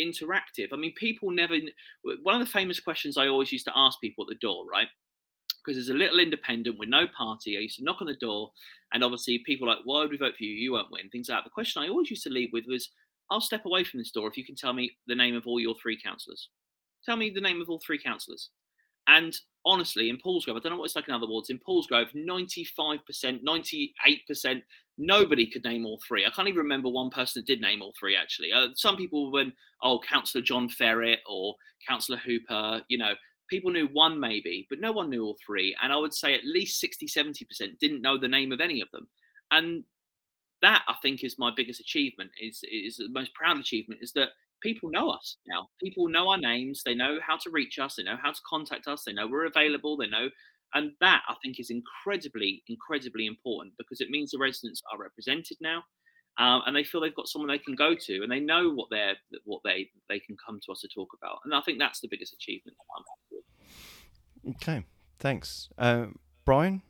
interactive 0.00 0.68
i 0.72 0.76
mean 0.76 0.94
people 0.96 1.30
never 1.30 1.54
one 2.22 2.40
of 2.40 2.46
the 2.46 2.52
famous 2.52 2.80
questions 2.80 3.18
i 3.18 3.28
always 3.28 3.52
used 3.52 3.66
to 3.66 3.72
ask 3.76 4.00
people 4.00 4.24
at 4.24 4.28
the 4.28 4.46
door 4.46 4.64
right 4.70 4.88
because 5.64 5.76
there's 5.76 5.94
a 5.94 5.98
little 5.98 6.20
independent 6.20 6.78
with 6.78 6.88
no 6.88 7.06
party. 7.16 7.56
I 7.56 7.60
used 7.60 7.78
to 7.78 7.84
knock 7.84 8.00
on 8.00 8.06
the 8.06 8.14
door, 8.14 8.52
and 8.92 9.04
obviously 9.04 9.38
people 9.40 9.68
like, 9.68 9.78
"Why 9.84 10.00
would 10.00 10.10
we 10.10 10.16
vote 10.16 10.36
for 10.36 10.44
you? 10.44 10.50
You 10.50 10.72
won't 10.72 10.90
win." 10.90 11.08
Things 11.10 11.28
like 11.28 11.38
that. 11.38 11.44
The 11.44 11.50
question 11.50 11.82
I 11.82 11.88
always 11.88 12.10
used 12.10 12.24
to 12.24 12.30
lead 12.30 12.50
with 12.52 12.66
was, 12.66 12.90
"I'll 13.30 13.40
step 13.40 13.64
away 13.64 13.84
from 13.84 13.98
this 13.98 14.10
door 14.10 14.28
if 14.28 14.36
you 14.36 14.44
can 14.44 14.56
tell 14.56 14.72
me 14.72 14.96
the 15.06 15.14
name 15.14 15.36
of 15.36 15.46
all 15.46 15.60
your 15.60 15.74
three 15.76 16.00
councillors. 16.00 16.48
Tell 17.04 17.16
me 17.16 17.30
the 17.30 17.40
name 17.40 17.60
of 17.60 17.68
all 17.68 17.80
three 17.80 17.98
councillors." 17.98 18.50
And 19.06 19.36
honestly, 19.64 20.08
in 20.08 20.18
Paulsgrove, 20.18 20.56
I 20.56 20.60
don't 20.60 20.72
know 20.72 20.78
what 20.78 20.84
it's 20.84 20.96
like 20.96 21.08
in 21.08 21.14
other 21.14 21.26
wards. 21.26 21.50
In 21.50 21.58
Paulsgrove, 21.58 22.14
95%, 22.14 23.42
98%, 23.42 24.62
nobody 24.98 25.46
could 25.46 25.64
name 25.64 25.84
all 25.84 26.00
three. 26.06 26.24
I 26.24 26.30
can't 26.30 26.48
even 26.48 26.58
remember 26.58 26.88
one 26.88 27.10
person 27.10 27.40
that 27.40 27.46
did 27.46 27.60
name 27.60 27.82
all 27.82 27.92
three, 27.98 28.16
actually. 28.16 28.52
Uh, 28.52 28.68
some 28.74 28.96
people 28.96 29.32
went, 29.32 29.54
oh, 29.82 30.00
Councillor 30.00 30.42
John 30.42 30.68
Ferrett 30.68 31.18
or 31.28 31.56
Councillor 31.86 32.18
Hooper, 32.18 32.82
you 32.88 32.98
know, 32.98 33.14
people 33.50 33.70
knew 33.70 33.88
one 33.92 34.18
maybe, 34.18 34.66
but 34.70 34.80
no 34.80 34.92
one 34.92 35.10
knew 35.10 35.24
all 35.24 35.36
three. 35.44 35.76
And 35.82 35.92
I 35.92 35.96
would 35.96 36.14
say 36.14 36.34
at 36.34 36.44
least 36.44 36.80
60, 36.80 37.06
70% 37.06 37.78
didn't 37.78 38.00
know 38.00 38.16
the 38.18 38.28
name 38.28 38.52
of 38.52 38.60
any 38.60 38.80
of 38.80 38.88
them. 38.92 39.08
And 39.50 39.84
that 40.62 40.82
I 40.88 40.94
think 41.02 41.24
is 41.24 41.38
my 41.38 41.50
biggest 41.54 41.80
achievement, 41.80 42.30
is, 42.40 42.60
is 42.70 42.96
the 42.96 43.08
most 43.10 43.34
proud 43.34 43.58
achievement, 43.58 44.00
is 44.02 44.12
that 44.12 44.28
people 44.62 44.90
know 44.90 45.10
us 45.10 45.36
now. 45.46 45.68
People 45.82 46.08
know 46.08 46.28
our 46.30 46.38
names. 46.38 46.82
They 46.84 46.94
know 46.94 47.18
how 47.26 47.36
to 47.38 47.50
reach 47.50 47.78
us. 47.78 47.96
They 47.96 48.02
know 48.02 48.18
how 48.22 48.32
to 48.32 48.40
contact 48.48 48.86
us. 48.86 49.04
They 49.04 49.12
know 49.12 49.26
we're 49.26 49.46
available. 49.46 49.96
They 49.96 50.08
know, 50.08 50.28
and 50.74 50.92
that 51.00 51.22
I 51.28 51.34
think 51.42 51.58
is 51.58 51.70
incredibly, 51.70 52.62
incredibly 52.68 53.26
important 53.26 53.74
because 53.78 54.00
it 54.00 54.10
means 54.10 54.30
the 54.30 54.38
residents 54.38 54.82
are 54.92 55.00
represented 55.00 55.56
now, 55.60 55.82
um, 56.38 56.62
and 56.66 56.76
they 56.76 56.84
feel 56.84 57.00
they've 57.00 57.14
got 57.14 57.28
someone 57.28 57.48
they 57.48 57.58
can 57.58 57.74
go 57.74 57.94
to, 57.94 58.22
and 58.22 58.30
they 58.30 58.40
know 58.40 58.70
what 58.70 58.88
they're 58.90 59.16
what 59.44 59.62
they 59.64 59.90
they 60.08 60.20
can 60.20 60.36
come 60.44 60.60
to 60.64 60.72
us 60.72 60.80
to 60.80 60.88
talk 60.88 61.08
about. 61.20 61.38
And 61.44 61.54
I 61.54 61.60
think 61.62 61.78
that's 61.78 62.00
the 62.00 62.08
biggest 62.08 62.34
achievement. 62.34 62.76
Okay, 64.48 64.84
thanks, 65.18 65.68
uh, 65.78 66.06
Brian. 66.44 66.82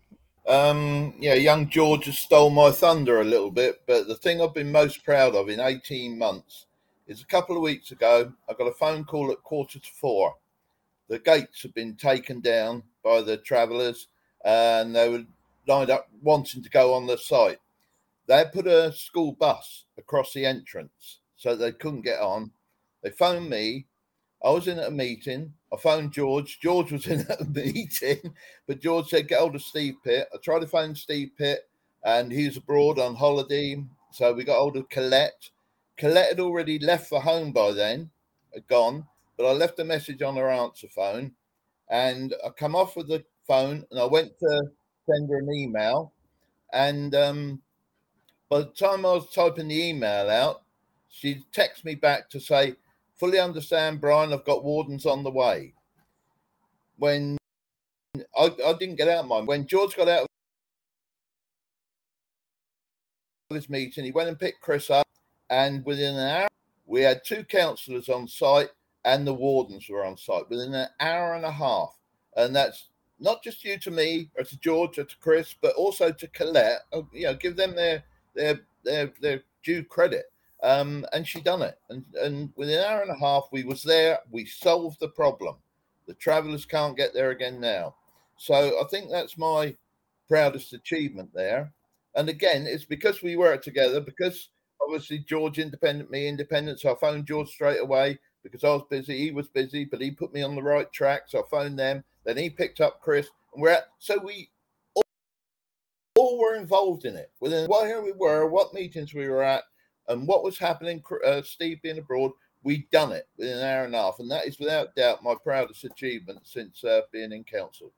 Um, 0.46 1.14
yeah, 1.18 1.34
young 1.34 1.68
George 1.68 2.06
has 2.06 2.18
stole 2.18 2.50
my 2.50 2.70
thunder 2.70 3.20
a 3.20 3.24
little 3.24 3.50
bit, 3.50 3.82
but 3.86 4.08
the 4.08 4.16
thing 4.16 4.40
I've 4.40 4.54
been 4.54 4.72
most 4.72 5.04
proud 5.04 5.34
of 5.34 5.48
in 5.48 5.60
18 5.60 6.18
months 6.18 6.66
is 7.06 7.20
a 7.20 7.26
couple 7.26 7.56
of 7.56 7.62
weeks 7.62 7.90
ago, 7.90 8.32
I 8.48 8.54
got 8.54 8.68
a 8.68 8.72
phone 8.72 9.04
call 9.04 9.30
at 9.32 9.42
quarter 9.42 9.78
to 9.78 9.90
four. 10.00 10.36
The 11.08 11.18
gates 11.18 11.62
had 11.62 11.74
been 11.74 11.96
taken 11.96 12.40
down 12.40 12.84
by 13.02 13.20
the 13.20 13.36
travellers 13.36 14.06
and 14.44 14.94
they 14.94 15.08
were 15.08 15.24
lined 15.66 15.90
up 15.90 16.08
wanting 16.22 16.62
to 16.62 16.70
go 16.70 16.94
on 16.94 17.06
the 17.06 17.18
site. 17.18 17.58
They 18.26 18.36
had 18.36 18.52
put 18.52 18.68
a 18.68 18.92
school 18.92 19.32
bus 19.32 19.86
across 19.98 20.32
the 20.32 20.46
entrance 20.46 21.18
so 21.36 21.56
they 21.56 21.72
couldn't 21.72 22.02
get 22.02 22.20
on. 22.20 22.52
They 23.02 23.10
phoned 23.10 23.50
me. 23.50 23.86
I 24.44 24.50
was 24.50 24.68
in 24.68 24.78
at 24.78 24.88
a 24.88 24.90
meeting. 24.90 25.52
I 25.72 25.76
phoned 25.76 26.12
George. 26.12 26.58
George 26.60 26.92
was 26.92 27.06
in 27.08 27.20
at 27.20 27.40
a 27.40 27.44
meeting, 27.44 28.34
but 28.66 28.80
George 28.80 29.08
said, 29.08 29.28
Get 29.28 29.40
hold 29.40 29.54
of 29.54 29.62
Steve 29.62 29.96
Pitt. 30.04 30.28
I 30.32 30.36
tried 30.38 30.60
to 30.60 30.66
phone 30.66 30.94
Steve 30.94 31.30
Pitt 31.36 31.68
and 32.04 32.32
he 32.32 32.46
was 32.46 32.56
abroad 32.56 32.98
on 32.98 33.14
holiday. 33.14 33.84
So 34.12 34.32
we 34.32 34.44
got 34.44 34.58
hold 34.58 34.76
of 34.76 34.88
Colette 34.88 35.50
Colette 36.00 36.30
had 36.30 36.40
already 36.40 36.78
left 36.78 37.10
for 37.10 37.20
home 37.20 37.52
by 37.52 37.72
then, 37.72 38.08
gone, 38.68 39.06
but 39.36 39.44
I 39.44 39.52
left 39.52 39.78
a 39.80 39.84
message 39.84 40.22
on 40.22 40.34
her 40.36 40.48
answer 40.48 40.88
phone 40.88 41.32
and 41.90 42.34
I 42.42 42.48
come 42.48 42.74
off 42.74 42.96
of 42.96 43.06
the 43.06 43.22
phone 43.46 43.84
and 43.90 44.00
I 44.00 44.06
went 44.06 44.38
to 44.38 44.62
send 45.06 45.28
her 45.28 45.40
an 45.40 45.52
email. 45.52 46.14
And 46.72 47.14
um, 47.14 47.60
by 48.48 48.60
the 48.60 48.64
time 48.68 49.04
I 49.04 49.12
was 49.12 49.30
typing 49.30 49.68
the 49.68 49.88
email 49.88 50.30
out, 50.30 50.62
she 51.10 51.44
texted 51.54 51.84
me 51.84 51.96
back 51.96 52.30
to 52.30 52.40
say, 52.40 52.76
Fully 53.20 53.38
understand, 53.38 54.00
Brian, 54.00 54.32
I've 54.32 54.46
got 54.46 54.64
wardens 54.64 55.04
on 55.04 55.22
the 55.22 55.30
way. 55.30 55.74
When 56.96 57.36
I, 58.16 58.50
I 58.66 58.72
didn't 58.78 58.96
get 58.96 59.08
out 59.08 59.24
of 59.24 59.26
mine, 59.26 59.44
when 59.44 59.66
George 59.66 59.94
got 59.94 60.08
out 60.08 60.26
of 63.50 63.54
his 63.54 63.68
meeting, 63.68 64.06
he 64.06 64.10
went 64.10 64.30
and 64.30 64.38
picked 64.38 64.62
Chris 64.62 64.88
up 64.88 65.06
and 65.50 65.84
within 65.84 66.14
an 66.14 66.28
hour, 66.28 66.48
we 66.86 67.02
had 67.02 67.20
two 67.22 67.44
councillors 67.44 68.08
on 68.08 68.26
site 68.26 68.70
and 69.04 69.26
the 69.26 69.34
wardens 69.34 69.86
were 69.90 70.02
on 70.02 70.16
site 70.16 70.48
within 70.48 70.72
an 70.72 70.88
hour 70.98 71.34
and 71.34 71.44
a 71.44 71.52
half. 71.52 71.94
And 72.38 72.56
that's 72.56 72.88
not 73.18 73.42
just 73.42 73.62
due 73.62 73.78
to 73.80 73.90
me 73.90 74.30
or 74.38 74.44
to 74.44 74.58
George 74.60 74.98
or 74.98 75.04
to 75.04 75.16
Chris, 75.18 75.54
but 75.60 75.74
also 75.74 76.10
to 76.10 76.26
Colette. 76.28 76.80
Oh, 76.94 77.06
you 77.12 77.24
know, 77.24 77.34
give 77.34 77.56
them 77.56 77.76
their 77.76 78.02
their 78.34 78.60
their 78.82 79.12
their 79.20 79.42
due 79.62 79.84
credit. 79.84 80.32
Um, 80.62 81.06
and 81.12 81.26
she 81.26 81.40
done 81.40 81.62
it. 81.62 81.78
And 81.88 82.04
and 82.20 82.50
within 82.56 82.78
an 82.78 82.84
hour 82.84 83.02
and 83.02 83.10
a 83.10 83.18
half, 83.18 83.44
we 83.50 83.64
was 83.64 83.82
there. 83.82 84.18
We 84.30 84.44
solved 84.44 85.00
the 85.00 85.08
problem. 85.08 85.56
The 86.06 86.14
travellers 86.14 86.66
can't 86.66 86.96
get 86.96 87.14
there 87.14 87.30
again 87.30 87.60
now. 87.60 87.94
So 88.36 88.54
I 88.54 88.84
think 88.90 89.10
that's 89.10 89.38
my 89.38 89.76
proudest 90.28 90.72
achievement 90.72 91.30
there. 91.34 91.72
And 92.14 92.28
again, 92.28 92.66
it's 92.66 92.84
because 92.84 93.22
we 93.22 93.36
work 93.36 93.62
together, 93.62 94.00
because 94.00 94.48
obviously 94.82 95.18
George 95.20 95.58
independent, 95.58 96.10
me 96.10 96.26
independent. 96.26 96.80
So 96.80 96.92
I 96.92 96.98
phoned 96.98 97.26
George 97.26 97.48
straight 97.48 97.80
away 97.80 98.18
because 98.42 98.64
I 98.64 98.68
was 98.68 98.82
busy. 98.90 99.18
He 99.18 99.30
was 99.30 99.48
busy, 99.48 99.84
but 99.84 100.00
he 100.00 100.10
put 100.10 100.32
me 100.32 100.42
on 100.42 100.54
the 100.54 100.62
right 100.62 100.90
track. 100.92 101.22
So 101.28 101.40
I 101.40 101.42
phoned 101.50 101.78
them. 101.78 102.02
Then 102.24 102.36
he 102.36 102.50
picked 102.50 102.80
up 102.80 103.00
Chris, 103.00 103.28
and 103.54 103.62
we're 103.62 103.70
at. 103.70 103.84
So 103.98 104.18
we 104.18 104.50
all, 104.94 105.02
all 106.16 106.38
were 106.38 106.56
involved 106.56 107.04
in 107.04 107.16
it. 107.16 107.30
Within 107.40 107.68
where 107.68 108.02
we 108.02 108.12
were, 108.12 108.46
what 108.46 108.74
meetings 108.74 109.14
we 109.14 109.28
were 109.28 109.42
at, 109.42 109.64
and 110.10 110.26
what 110.28 110.44
was 110.44 110.58
happening. 110.58 111.02
Uh, 111.24 111.42
Steve 111.42 111.80
being 111.82 111.98
abroad, 111.98 112.32
We'd 112.62 112.90
done 112.90 113.12
it 113.12 113.26
within 113.38 113.58
an 113.58 113.64
hour 113.64 113.84
and 113.84 113.94
a 113.94 113.98
half, 113.98 114.18
and 114.18 114.30
that 114.30 114.46
is 114.46 114.58
without 114.58 114.94
doubt 114.94 115.22
my 115.22 115.34
proudest 115.42 115.84
achievement 115.84 116.40
since 116.44 116.84
uh, 116.84 117.02
being 117.10 117.32
in 117.32 117.42
council. 117.42 117.90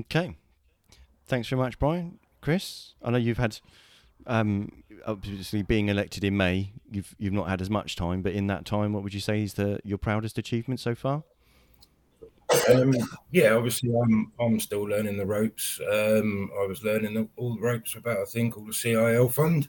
Okay, 0.00 0.36
thanks 1.26 1.46
very 1.46 1.62
much, 1.62 1.78
Brian. 1.78 2.18
Chris, 2.40 2.94
I 3.02 3.10
know 3.10 3.18
you've 3.18 3.38
had 3.38 3.60
um, 4.26 4.82
obviously 5.06 5.62
being 5.62 5.88
elected 5.88 6.24
in 6.24 6.36
May, 6.36 6.72
you've 6.90 7.14
you've 7.16 7.32
not 7.32 7.48
had 7.48 7.60
as 7.60 7.70
much 7.70 7.94
time, 7.94 8.20
but 8.20 8.32
in 8.32 8.48
that 8.48 8.64
time, 8.64 8.92
what 8.92 9.04
would 9.04 9.14
you 9.14 9.20
say 9.20 9.44
is 9.44 9.54
the 9.54 9.78
your 9.84 9.98
proudest 9.98 10.36
achievement 10.36 10.80
so 10.80 10.96
far? 10.96 11.22
Um, 12.72 12.92
yeah, 13.30 13.52
obviously 13.52 13.90
I'm 13.94 14.32
I'm 14.40 14.58
still 14.58 14.82
learning 14.82 15.18
the 15.18 15.26
ropes. 15.26 15.80
Um, 15.88 16.50
I 16.60 16.66
was 16.66 16.82
learning 16.82 17.28
all 17.36 17.54
the 17.54 17.60
ropes 17.60 17.94
about 17.94 18.22
a 18.22 18.26
thing 18.26 18.50
called 18.50 18.68
the 18.68 18.74
CIL 18.74 19.28
fund, 19.28 19.68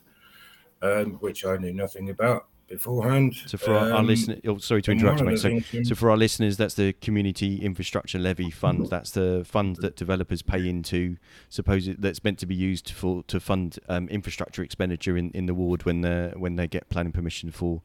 um, 0.82 1.14
which 1.14 1.44
I 1.44 1.56
knew 1.56 1.72
nothing 1.72 2.10
about 2.10 2.46
beforehand. 2.68 3.34
So 3.46 3.58
for 3.58 3.74
our, 3.74 3.92
our 3.92 3.98
um, 3.98 4.06
listeners, 4.06 4.40
oh, 4.46 4.58
sorry 4.58 4.82
to 4.82 4.90
interrupt 4.90 5.22
mate. 5.22 5.38
So, 5.38 5.60
so 5.82 5.94
for 5.94 6.10
our 6.10 6.16
listeners, 6.16 6.56
that's 6.56 6.74
the 6.74 6.92
Community 6.94 7.56
Infrastructure 7.62 8.18
Levy 8.18 8.50
Fund. 8.50 8.86
That's 8.86 9.10
the 9.12 9.44
fund 9.44 9.76
that 9.76 9.96
developers 9.96 10.42
pay 10.42 10.68
into. 10.68 11.16
Suppose 11.48 11.88
it, 11.88 12.00
that's 12.00 12.24
meant 12.24 12.38
to 12.40 12.46
be 12.46 12.54
used 12.54 12.90
for 12.90 13.22
to 13.24 13.40
fund 13.40 13.78
um, 13.88 14.08
infrastructure 14.08 14.62
expenditure 14.62 15.16
in, 15.16 15.30
in 15.30 15.46
the 15.46 15.54
ward 15.54 15.84
when 15.84 16.00
they 16.00 16.32
when 16.36 16.56
they 16.56 16.66
get 16.66 16.88
planning 16.88 17.12
permission 17.12 17.50
for 17.50 17.82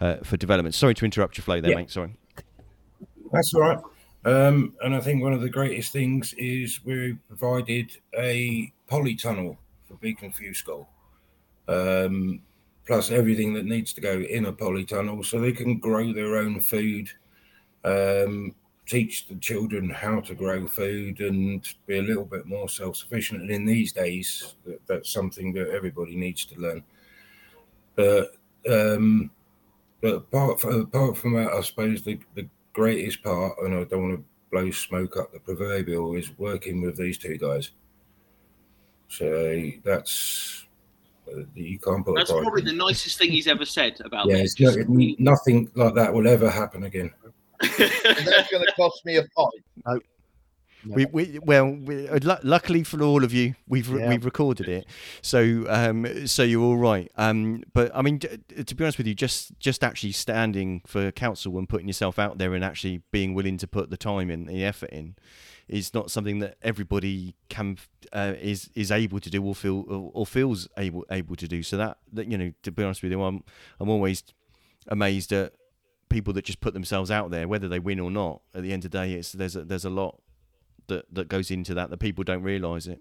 uh, 0.00 0.16
for 0.24 0.36
development. 0.36 0.74
Sorry 0.74 0.94
to 0.94 1.04
interrupt 1.04 1.38
your 1.38 1.44
flow 1.44 1.60
there, 1.60 1.70
yeah. 1.70 1.76
mate. 1.76 1.90
Sorry. 1.90 2.16
That's 3.32 3.54
all 3.54 3.62
right. 3.62 3.78
Um, 4.24 4.74
and 4.82 4.94
I 4.94 5.00
think 5.00 5.22
one 5.22 5.34
of 5.34 5.42
the 5.42 5.50
greatest 5.50 5.92
things 5.92 6.34
is 6.38 6.80
we 6.82 7.18
provided 7.28 7.96
a 8.16 8.72
polytunnel 8.90 9.58
for 9.86 9.94
Beacon 9.94 10.32
View 10.32 10.54
School. 10.54 10.88
Um, 11.68 12.40
plus 12.86 13.10
everything 13.10 13.54
that 13.54 13.64
needs 13.64 13.92
to 13.94 14.00
go 14.00 14.20
in 14.20 14.46
a 14.46 14.52
polytunnel 14.52 15.24
so 15.24 15.40
they 15.40 15.52
can 15.52 15.78
grow 15.78 16.12
their 16.12 16.36
own 16.36 16.60
food, 16.60 17.08
um, 17.84 18.54
teach 18.86 19.26
the 19.26 19.36
children 19.36 19.88
how 19.88 20.20
to 20.20 20.34
grow 20.34 20.66
food 20.66 21.20
and 21.20 21.66
be 21.86 21.98
a 21.98 22.02
little 22.02 22.24
bit 22.24 22.46
more 22.46 22.68
self 22.68 22.96
sufficient. 22.96 23.42
And 23.42 23.50
in 23.50 23.64
these 23.64 23.92
days, 23.92 24.54
that, 24.66 24.86
that's 24.86 25.10
something 25.10 25.52
that 25.54 25.70
everybody 25.70 26.14
needs 26.14 26.44
to 26.46 26.60
learn. 26.60 26.84
But, 27.96 28.32
um, 28.68 29.30
but 30.00 30.16
apart 30.16 30.60
from, 30.60 30.82
apart 30.82 31.16
from 31.16 31.34
that, 31.34 31.52
I 31.52 31.60
suppose 31.62 32.02
the, 32.02 32.18
the 32.34 32.48
greatest 32.74 33.22
part, 33.22 33.56
and 33.62 33.74
I 33.74 33.84
don't 33.84 34.02
want 34.02 34.18
to 34.18 34.24
blow 34.50 34.70
smoke 34.70 35.16
up 35.16 35.32
the 35.32 35.40
proverbial, 35.40 36.14
is 36.16 36.36
working 36.38 36.82
with 36.82 36.98
these 36.98 37.16
two 37.16 37.38
guys. 37.38 37.70
So 39.08 39.70
that's 39.84 40.63
you 41.54 41.78
can't 41.78 42.04
put. 42.04 42.16
That's 42.16 42.30
probably 42.30 42.62
the 42.62 42.72
nicest 42.72 43.18
thing 43.18 43.30
he's 43.30 43.46
ever 43.46 43.64
said 43.64 44.00
about 44.04 44.28
yeah, 44.28 44.38
this. 44.38 44.58
No, 44.58 44.74
nothing 45.18 45.70
like 45.74 45.94
that 45.94 46.12
will 46.12 46.26
ever 46.26 46.50
happen 46.50 46.84
again. 46.84 47.10
that's 47.60 47.78
going 48.50 48.64
to 48.64 48.72
cost 48.76 49.04
me 49.04 49.16
a 49.16 49.22
pint. 49.22 49.64
No. 49.86 50.00
We, 50.86 51.06
we 51.06 51.38
well, 51.42 51.70
we, 51.70 52.08
uh, 52.08 52.36
luckily 52.42 52.82
for 52.84 53.02
all 53.02 53.24
of 53.24 53.32
you, 53.32 53.54
we've 53.66 53.88
yeah. 53.88 54.08
we've 54.08 54.24
recorded 54.24 54.68
it, 54.68 54.86
so 55.22 55.64
um, 55.68 56.26
so 56.26 56.42
you're 56.42 56.62
all 56.62 56.76
right. 56.76 57.10
Um, 57.16 57.62
but 57.72 57.90
I 57.94 58.02
mean, 58.02 58.18
to 58.18 58.74
be 58.74 58.84
honest 58.84 58.98
with 58.98 59.06
you, 59.06 59.14
just 59.14 59.58
just 59.58 59.82
actually 59.82 60.12
standing 60.12 60.82
for 60.86 61.10
council 61.10 61.56
and 61.58 61.68
putting 61.68 61.86
yourself 61.86 62.18
out 62.18 62.36
there 62.38 62.52
and 62.54 62.62
actually 62.62 63.00
being 63.12 63.34
willing 63.34 63.56
to 63.58 63.66
put 63.66 63.88
the 63.88 63.96
time 63.96 64.30
in, 64.30 64.44
the 64.44 64.62
effort 64.62 64.90
in, 64.90 65.16
is 65.68 65.94
not 65.94 66.10
something 66.10 66.40
that 66.40 66.56
everybody 66.62 67.34
can 67.48 67.78
uh, 68.12 68.34
is 68.40 68.70
is 68.74 68.90
able 68.90 69.20
to 69.20 69.30
do 69.30 69.42
or 69.42 69.54
feel 69.54 69.84
or, 69.88 70.10
or, 70.12 70.26
feels 70.26 70.68
able 70.76 71.04
able 71.10 71.36
to 71.36 71.48
do. 71.48 71.62
So 71.62 71.76
that 71.76 71.98
that 72.12 72.30
you 72.30 72.36
know, 72.36 72.52
to 72.62 72.72
be 72.72 72.82
honest 72.82 73.02
with 73.02 73.12
you, 73.12 73.22
I'm 73.22 73.42
I'm 73.80 73.88
always 73.88 74.22
amazed 74.88 75.32
at 75.32 75.54
people 76.08 76.32
that 76.34 76.44
just 76.44 76.60
put 76.60 76.74
themselves 76.74 77.10
out 77.10 77.30
there, 77.30 77.48
whether 77.48 77.68
they 77.68 77.78
win 77.78 77.98
or 77.98 78.10
not. 78.10 78.42
At 78.54 78.62
the 78.62 78.72
end 78.72 78.84
of 78.84 78.90
the 78.90 78.98
day, 78.98 79.12
it's 79.14 79.32
there's 79.32 79.56
a, 79.56 79.64
there's 79.64 79.84
a 79.84 79.90
lot 79.90 80.20
that 80.88 81.06
that 81.12 81.28
goes 81.28 81.50
into 81.50 81.74
that 81.74 81.90
that 81.90 81.98
people 81.98 82.24
don't 82.24 82.42
realise 82.42 82.86
it. 82.86 83.00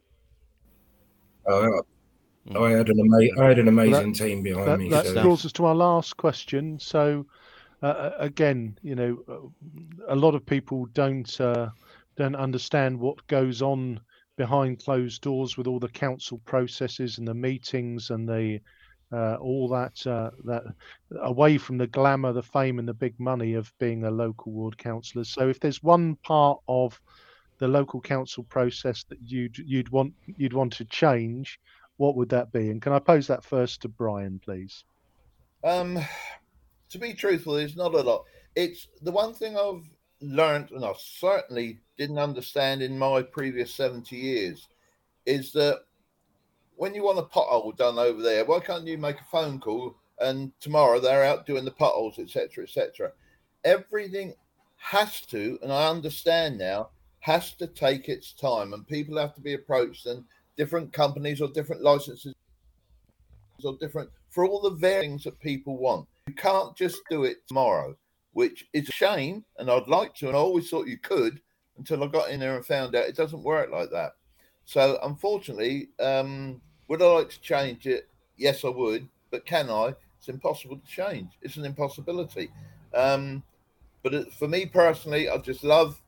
Oh, 1.45 1.81
I 2.55 2.71
had 2.71 2.89
an 2.89 2.99
ama- 2.99 3.41
I 3.41 3.47
had 3.49 3.59
an 3.59 3.67
amazing 3.67 4.13
that, 4.13 4.19
team 4.19 4.43
behind 4.43 4.67
that, 4.67 4.79
me. 4.79 4.89
That 4.89 5.05
so. 5.05 5.21
draws 5.21 5.45
us 5.45 5.51
to 5.53 5.65
our 5.65 5.75
last 5.75 6.17
question. 6.17 6.79
So, 6.79 7.25
uh, 7.81 7.87
uh 7.87 8.11
again, 8.19 8.77
you 8.81 8.95
know, 8.95 9.51
a 10.07 10.15
lot 10.15 10.35
of 10.35 10.45
people 10.45 10.85
don't 10.93 11.39
uh, 11.41 11.69
don't 12.15 12.35
understand 12.35 12.99
what 12.99 13.25
goes 13.27 13.61
on 13.61 13.99
behind 14.35 14.83
closed 14.83 15.21
doors 15.21 15.57
with 15.57 15.67
all 15.67 15.79
the 15.79 15.89
council 15.89 16.39
processes 16.45 17.17
and 17.17 17.27
the 17.27 17.33
meetings 17.33 18.09
and 18.09 18.27
the 18.27 18.59
uh, 19.11 19.35
all 19.35 19.67
that 19.67 20.05
uh, 20.07 20.31
that 20.43 20.63
away 21.21 21.57
from 21.57 21.77
the 21.77 21.85
glamour, 21.85 22.33
the 22.33 22.41
fame, 22.41 22.79
and 22.79 22.87
the 22.87 22.93
big 22.93 23.19
money 23.19 23.53
of 23.53 23.71
being 23.77 24.03
a 24.03 24.11
local 24.11 24.51
ward 24.51 24.75
councillor. 24.77 25.23
So, 25.23 25.49
if 25.49 25.59
there's 25.59 25.83
one 25.83 26.15
part 26.23 26.59
of 26.67 26.99
the 27.59 27.67
local 27.67 28.01
council 28.01 28.43
process 28.45 29.03
that 29.09 29.19
you'd 29.23 29.57
you'd 29.59 29.89
want 29.89 30.13
you'd 30.25 30.53
want 30.53 30.73
to 30.73 30.85
change, 30.85 31.59
what 31.97 32.15
would 32.15 32.29
that 32.29 32.51
be? 32.51 32.71
And 32.71 32.81
can 32.81 32.91
I 32.91 32.99
pose 32.99 33.27
that 33.27 33.45
first 33.45 33.83
to 33.83 33.87
Brian, 33.87 34.39
please? 34.43 34.83
Um, 35.63 35.99
to 36.89 36.97
be 36.97 37.13
truthful, 37.13 37.53
there's 37.53 37.75
not 37.75 37.93
a 37.93 38.01
lot. 38.01 38.23
It's 38.55 38.87
the 39.01 39.11
one 39.11 39.33
thing 39.33 39.55
I've 39.55 39.87
learned, 40.23 40.71
and 40.71 40.85
I 40.85 40.93
certainly 40.97 41.79
didn't 41.97 42.17
understand 42.17 42.81
in 42.81 42.97
my 42.97 43.21
previous 43.21 43.73
70 43.73 44.15
years, 44.15 44.67
is 45.25 45.51
that 45.53 45.81
when 46.75 46.93
you 46.95 47.03
want 47.03 47.19
a 47.19 47.23
pothole 47.23 47.75
done 47.75 47.99
over 47.99 48.21
there, 48.21 48.45
why 48.45 48.59
can't 48.59 48.87
you 48.87 48.97
make 48.97 49.19
a 49.19 49.25
phone 49.25 49.59
call 49.59 49.95
and 50.19 50.51
tomorrow 50.59 50.99
they're 50.99 51.23
out 51.23 51.45
doing 51.45 51.65
the 51.65 51.71
potholes, 51.71 52.19
etc., 52.19 52.63
etc. 52.63 53.11
Everything 53.63 54.33
has 54.77 55.21
to, 55.27 55.57
and 55.61 55.71
I 55.71 55.89
understand 55.89 56.57
now, 56.57 56.89
has 57.19 57.53
to 57.53 57.67
take 57.67 58.09
its 58.09 58.33
time, 58.33 58.73
and 58.73 58.87
people 58.87 59.17
have 59.17 59.33
to 59.35 59.41
be 59.41 59.53
approached, 59.53 60.05
and 60.05 60.23
different 60.57 60.93
companies 60.93 61.41
or 61.41 61.47
different 61.49 61.81
licenses 61.81 62.33
or 63.63 63.77
different 63.79 64.09
for 64.29 64.45
all 64.45 64.61
the 64.61 64.75
things 64.77 65.23
that 65.23 65.39
people 65.39 65.77
want. 65.77 66.07
You 66.27 66.33
can't 66.33 66.75
just 66.75 67.01
do 67.09 67.23
it 67.23 67.47
tomorrow, 67.47 67.95
which 68.33 68.67
is 68.73 68.89
a 68.89 68.91
shame, 68.91 69.45
and 69.57 69.69
I'd 69.69 69.87
like 69.87 70.15
to, 70.15 70.27
and 70.27 70.35
I 70.35 70.39
always 70.39 70.69
thought 70.69 70.87
you 70.87 70.97
could 70.97 71.39
until 71.77 72.03
I 72.03 72.07
got 72.07 72.29
in 72.29 72.39
there 72.39 72.55
and 72.55 72.65
found 72.65 72.95
out 72.95 73.05
it 73.05 73.15
doesn't 73.15 73.43
work 73.43 73.71
like 73.71 73.89
that. 73.91 74.13
So, 74.65 74.99
unfortunately, 75.03 75.89
um, 75.99 76.61
would 76.87 77.01
I 77.01 77.05
like 77.05 77.29
to 77.29 77.41
change 77.41 77.87
it? 77.87 78.07
Yes, 78.37 78.63
I 78.63 78.69
would. 78.69 79.07
But 79.31 79.45
can 79.45 79.69
I? 79.69 79.95
It's 80.19 80.29
impossible 80.29 80.77
to 80.77 80.87
change. 80.87 81.31
It's 81.41 81.57
an 81.57 81.65
impossibility. 81.65 82.49
Um, 82.93 83.43
but 84.03 84.13
it, 84.13 84.33
for 84.33 84.47
me 84.47 84.65
personally, 84.65 85.29
I 85.29 85.37
just 85.37 85.63
love 85.63 86.01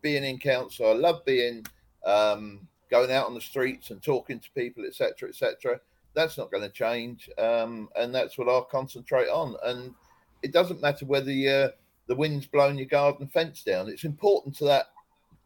being 0.00 0.24
in 0.24 0.38
council. 0.38 0.88
I 0.88 0.94
love 0.94 1.24
being 1.24 1.64
um, 2.04 2.66
going 2.90 3.12
out 3.12 3.26
on 3.26 3.34
the 3.34 3.40
streets 3.40 3.90
and 3.90 4.02
talking 4.02 4.40
to 4.40 4.50
people, 4.50 4.84
etc., 4.84 5.28
etc. 5.28 5.80
That's 6.14 6.36
not 6.36 6.50
going 6.50 6.64
to 6.64 6.68
change, 6.68 7.30
um, 7.38 7.88
and 7.96 8.14
that's 8.14 8.36
what 8.36 8.48
I'll 8.48 8.64
concentrate 8.64 9.28
on. 9.28 9.56
And 9.64 9.94
it 10.42 10.52
doesn't 10.52 10.80
matter 10.80 11.06
whether 11.06 11.30
you 11.30 11.68
the 12.08 12.14
wind's 12.16 12.46
blowing 12.46 12.78
your 12.78 12.86
garden 12.86 13.26
fence 13.28 13.62
down. 13.62 13.88
It's 13.88 14.04
important 14.04 14.56
to 14.56 14.64
that 14.64 14.86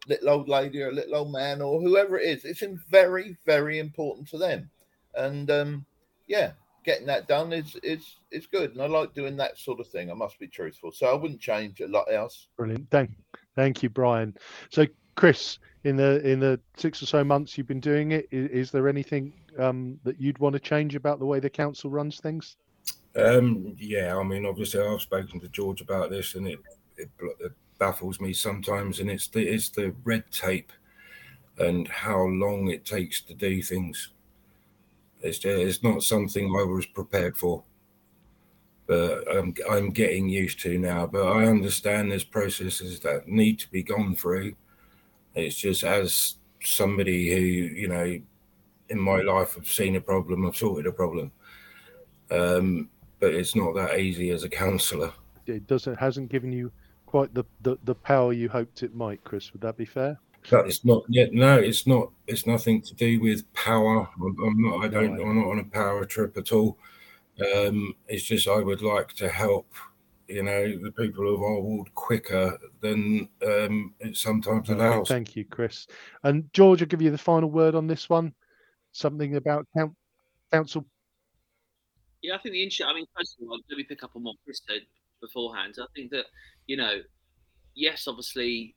little 0.08 0.30
old 0.30 0.48
lady 0.48 0.82
or 0.82 0.92
little 0.92 1.16
old 1.16 1.32
man 1.32 1.60
or 1.60 1.80
whoever 1.80 2.18
it 2.18 2.28
is. 2.28 2.44
It's 2.44 2.62
very, 2.88 3.36
very 3.44 3.78
important 3.78 4.28
to 4.28 4.38
them. 4.38 4.70
And 5.14 5.50
um, 5.50 5.86
yeah, 6.26 6.52
getting 6.84 7.06
that 7.06 7.28
done 7.28 7.52
is 7.52 7.76
is 7.82 8.16
is 8.30 8.46
good. 8.46 8.72
And 8.72 8.82
I 8.82 8.86
like 8.86 9.14
doing 9.14 9.36
that 9.36 9.58
sort 9.58 9.80
of 9.80 9.88
thing. 9.88 10.10
I 10.10 10.14
must 10.14 10.38
be 10.38 10.48
truthful. 10.48 10.92
So 10.92 11.06
I 11.06 11.14
wouldn't 11.14 11.40
change 11.40 11.80
a 11.80 11.88
lot 11.88 12.12
else. 12.12 12.48
Brilliant. 12.56 12.90
Thank 12.90 13.10
thank 13.54 13.82
you, 13.82 13.90
Brian. 13.90 14.36
So 14.70 14.86
Chris, 15.14 15.58
in 15.84 15.96
the 15.96 16.26
in 16.26 16.40
the 16.40 16.60
six 16.76 17.02
or 17.02 17.06
so 17.06 17.24
months 17.24 17.56
you've 17.56 17.66
been 17.66 17.80
doing 17.80 18.12
it, 18.12 18.28
is, 18.30 18.50
is 18.50 18.70
there 18.70 18.88
anything 18.88 19.32
um, 19.58 19.98
that 20.04 20.20
you'd 20.20 20.38
want 20.38 20.54
to 20.54 20.60
change 20.60 20.94
about 20.94 21.18
the 21.18 21.26
way 21.26 21.40
the 21.40 21.50
council 21.50 21.90
runs 21.90 22.20
things? 22.20 22.56
Um, 23.16 23.74
yeah, 23.78 24.16
I 24.16 24.22
mean, 24.22 24.44
obviously, 24.44 24.80
I've 24.80 25.00
spoken 25.00 25.40
to 25.40 25.48
George 25.48 25.80
about 25.80 26.10
this, 26.10 26.34
and 26.34 26.48
it, 26.48 26.58
it, 26.96 27.08
it 27.40 27.52
baffles 27.78 28.20
me 28.20 28.32
sometimes, 28.32 29.00
and 29.00 29.10
it's 29.10 29.28
the 29.28 29.46
it's 29.46 29.70
the 29.70 29.94
red 30.04 30.30
tape 30.30 30.72
and 31.58 31.88
how 31.88 32.20
long 32.20 32.68
it 32.68 32.84
takes 32.84 33.22
to 33.22 33.34
do 33.34 33.62
things. 33.62 34.10
It's 35.22 35.44
it's 35.44 35.82
not 35.82 36.02
something 36.02 36.46
I 36.46 36.64
was 36.64 36.86
prepared 36.86 37.36
for, 37.36 37.64
but 38.86 39.24
I'm 39.34 39.54
I'm 39.70 39.90
getting 39.90 40.28
used 40.28 40.60
to 40.60 40.78
now. 40.78 41.06
But 41.06 41.26
I 41.26 41.46
understand 41.46 42.10
there's 42.10 42.24
processes 42.24 43.00
that 43.00 43.28
need 43.28 43.58
to 43.60 43.70
be 43.70 43.82
gone 43.82 44.14
through. 44.14 44.54
It's 45.34 45.56
just 45.56 45.84
as 45.84 46.36
somebody 46.62 47.30
who 47.30 47.40
you 47.40 47.88
know 47.88 48.20
in 48.88 49.00
my 49.00 49.20
life 49.20 49.56
I've 49.56 49.68
seen 49.68 49.96
a 49.96 50.00
problem, 50.00 50.46
I've 50.46 50.56
sorted 50.56 50.86
a 50.86 50.92
problem. 50.92 51.32
Um, 52.30 52.90
but 53.20 53.34
it's 53.34 53.56
not 53.56 53.74
that 53.74 53.98
easy 53.98 54.30
as 54.30 54.44
a 54.44 54.48
counsellor. 54.48 55.12
It 55.46 55.66
doesn't 55.66 55.98
hasn't 55.98 56.28
given 56.30 56.52
you 56.52 56.72
quite 57.06 57.32
the, 57.34 57.44
the, 57.62 57.78
the 57.84 57.94
power 57.94 58.32
you 58.32 58.48
hoped 58.48 58.82
it 58.82 58.94
might, 58.94 59.22
Chris. 59.24 59.52
Would 59.52 59.62
that 59.62 59.76
be 59.76 59.84
fair? 59.84 60.18
That 60.50 60.66
it's 60.66 60.84
not 60.84 61.04
yet. 61.08 61.32
No, 61.32 61.58
it's 61.58 61.86
not. 61.86 62.10
It's 62.26 62.46
nothing 62.46 62.80
to 62.82 62.94
do 62.94 63.20
with 63.20 63.52
power. 63.52 64.08
I'm, 64.20 64.36
I'm 64.44 64.62
not. 64.62 64.84
I 64.84 64.88
don't. 64.88 65.20
I'm 65.20 65.40
not 65.40 65.50
on 65.50 65.58
a 65.58 65.64
power 65.64 66.04
trip 66.04 66.36
at 66.36 66.52
all. 66.52 66.78
Um, 67.40 67.94
it's 68.06 68.24
just 68.24 68.46
I 68.46 68.58
would 68.58 68.82
like 68.82 69.12
to 69.14 69.28
help. 69.28 69.72
You 70.28 70.42
know, 70.42 70.62
the 70.62 70.92
people 70.92 71.32
of 71.32 71.40
our 71.40 71.60
ward 71.60 71.94
quicker 71.94 72.58
than 72.80 73.28
um, 73.46 73.94
it 74.00 74.16
sometimes 74.16 74.70
allows. 74.70 75.08
Thank 75.08 75.36
you, 75.36 75.44
Chris. 75.44 75.86
And 76.22 76.52
George, 76.52 76.82
I'll 76.82 76.88
give 76.88 77.02
you 77.02 77.10
the 77.10 77.18
final 77.18 77.50
word 77.50 77.74
on 77.74 77.86
this 77.86 78.08
one. 78.08 78.32
Something 78.92 79.36
about 79.36 79.66
council. 80.52 80.84
Yeah, 82.26 82.34
I 82.34 82.38
think 82.38 82.54
the 82.54 82.66
issue. 82.66 82.84
I 82.84 82.92
mean, 82.92 83.06
first 83.16 83.36
of 83.40 83.48
all, 83.48 83.60
let 83.70 83.78
me 83.78 83.84
pick 83.84 84.02
up 84.02 84.10
on 84.16 84.24
what 84.24 84.36
Chris 84.44 84.60
said 84.68 84.82
beforehand. 85.20 85.76
I 85.80 85.86
think 85.94 86.10
that 86.10 86.24
you 86.66 86.76
know, 86.76 87.00
yes, 87.74 88.08
obviously 88.08 88.74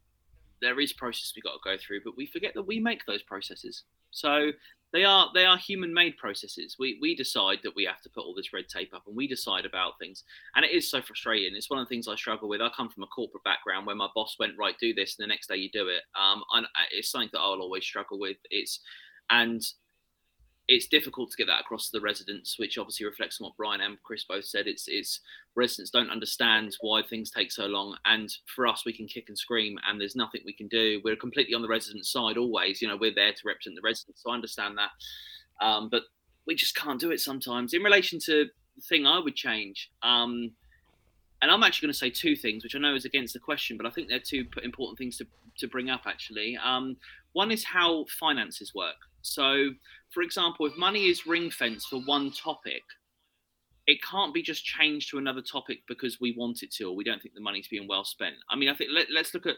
there 0.62 0.80
is 0.80 0.93
process 0.93 1.34
we 1.36 1.41
got 1.41 1.54
to 1.54 1.60
go 1.64 1.78
through, 1.78 2.02
but 2.04 2.16
we 2.16 2.28
forget 2.28 2.54
that 2.54 2.68
we 2.68 2.80
make 2.80 3.06
those 3.06 3.24
processes. 3.24 3.84
So 4.12 4.52
they 4.93 5.04
are 5.04 5.30
they 5.34 5.45
are 5.45 5.58
human 5.58 5.91
made 5.91 6.16
processes. 6.18 6.76
We 6.78 7.00
we 7.02 7.16
decide 7.16 7.60
that 7.64 7.76
we 7.76 7.86
have 7.86 8.02
to 8.02 8.10
put 8.10 8.24
all 8.24 8.36
this 8.36 8.54
red 8.54 8.68
tape 8.68 8.93
up, 8.93 9.04
and 9.08 9.16
we 9.16 9.28
decide 9.28 9.66
about 9.66 9.93
things, 10.00 10.24
and 10.56 10.64
it 10.64 10.72
is 10.72 10.91
so 10.91 11.02
frustrating. 11.02 11.56
It's 11.56 11.72
one 11.72 11.80
of 11.80 11.88
the 11.88 11.89
things 11.89 12.08
I 12.08 12.16
struggle 12.16 12.50
with. 12.50 12.62
I 12.62 12.70
come 12.70 12.89
from 12.89 13.04
a 13.04 13.08
corporate 13.08 13.43
background 13.43 13.88
where 13.88 13.95
my 13.95 14.10
boss 14.14 14.36
went 14.39 14.58
right, 14.60 14.76
do 14.80 14.93
this, 14.93 15.16
and 15.18 15.24
the 15.24 15.34
next 15.34 15.47
day 15.50 15.56
you 15.56 15.72
do 15.72 15.88
it. 15.88 16.04
Um, 16.20 16.43
and 16.54 16.68
it's 16.91 17.10
something 17.10 17.30
that 17.34 17.39
I'll 17.39 17.62
always 17.62 17.84
struggle 17.84 18.20
with. 18.20 18.38
It's 18.52 18.80
and 19.32 19.64
it's 20.72 20.86
difficult 20.86 21.32
to 21.32 21.38
get 21.38 21.47
that 21.47 21.61
across 21.61 21.89
to 21.89 21.97
the 21.97 22.03
residents, 22.03 22.59
which 22.59 22.78
obviously 22.78 23.03
reflects 23.03 23.41
on 23.41 23.45
what 23.45 23.57
Brian 23.57 23.82
and 23.82 23.97
Chris 24.03 24.24
both 24.24 24.45
said. 24.45 24.67
It's 24.67 24.86
it's 24.88 25.20
residents 25.55 25.89
don't 25.89 26.11
understand 26.11 26.78
why 26.80 27.01
things 27.01 27.32
take 27.32 27.51
so 27.51 27.65
long, 27.65 27.97
and 28.05 28.32
for 28.55 28.67
us, 28.67 28.84
we 28.86 28.93
can 28.93 29.07
kick 29.07 29.26
and 29.30 29.38
scream, 29.38 29.80
and 29.88 29.99
there's 29.99 30.15
nothing 30.15 30.41
we 30.45 30.53
can 30.53 30.67
do. 30.67 31.01
We're 31.03 31.15
completely 31.15 31.55
on 31.55 31.63
the 31.63 31.67
resident 31.67 32.05
side 32.05 32.38
always. 32.38 32.84
You 32.84 32.88
know, 32.88 32.97
we're 32.97 33.15
there 33.15 33.34
to 33.34 33.41
represent 33.43 33.76
the 33.76 33.82
residents, 33.82 34.22
so 34.22 34.30
I 34.30 34.36
understand 34.36 34.78
that, 34.78 35.65
um, 35.65 35.89
but 35.89 36.03
we 36.45 36.53
just 36.53 36.76
can't 36.76 36.99
do 36.99 37.09
it 37.09 37.20
sometimes. 37.20 37.74
In 37.74 37.82
relation 37.82 38.20
to 38.26 38.45
the 38.76 38.82
thing 38.88 39.07
I 39.07 39.17
would 39.17 39.36
change, 39.36 39.89
um, 40.03 40.51
and 41.41 41.49
I'm 41.49 41.63
actually 41.63 41.88
going 41.88 41.93
to 41.93 41.99
say 41.99 42.11
two 42.11 42.36
things, 42.36 42.63
which 42.63 42.76
I 42.76 42.80
know 42.80 42.93
is 42.93 43.05
against 43.05 43.34
the 43.34 43.39
question, 43.39 43.76
but 43.76 43.88
I 43.88 43.89
think 43.89 44.07
they're 44.07 44.20
two 44.20 44.45
important 44.63 44.99
things 44.99 45.17
to 45.17 45.26
to 45.57 45.67
bring 45.67 45.89
up 45.89 46.03
actually. 46.05 46.59
Um, 46.63 46.95
one 47.34 47.49
is 47.49 47.63
how 47.63 48.05
finances 48.20 48.76
work. 48.76 49.09
So 49.22 49.70
for 50.11 50.24
example, 50.24 50.65
if 50.65 50.78
money 50.78 51.05
is 51.05 51.28
ring 51.28 51.51
fenced 51.51 51.88
for 51.89 52.01
one 52.01 52.32
topic, 52.32 52.84
it 53.88 54.01
can't 54.03 54.34
be 54.34 54.41
just 54.41 54.63
changed 54.63 55.09
to 55.09 55.17
another 55.17 55.41
topic 55.41 55.80
because 55.88 56.20
we 56.22 56.36
want 56.38 56.61
it 56.63 56.72
to 56.74 56.86
or 56.86 56.95
we 56.95 57.03
don't 57.03 57.22
think 57.22 57.34
the 57.34 57.41
money's 57.41 57.67
being 57.67 57.88
well 57.88 58.03
spent. 58.03 58.36
I 58.49 58.55
mean, 58.55 58.70
I 58.70 58.76
think 58.76 58.91
let, 58.93 59.09
us 59.09 59.34
look 59.34 59.47
at 59.47 59.55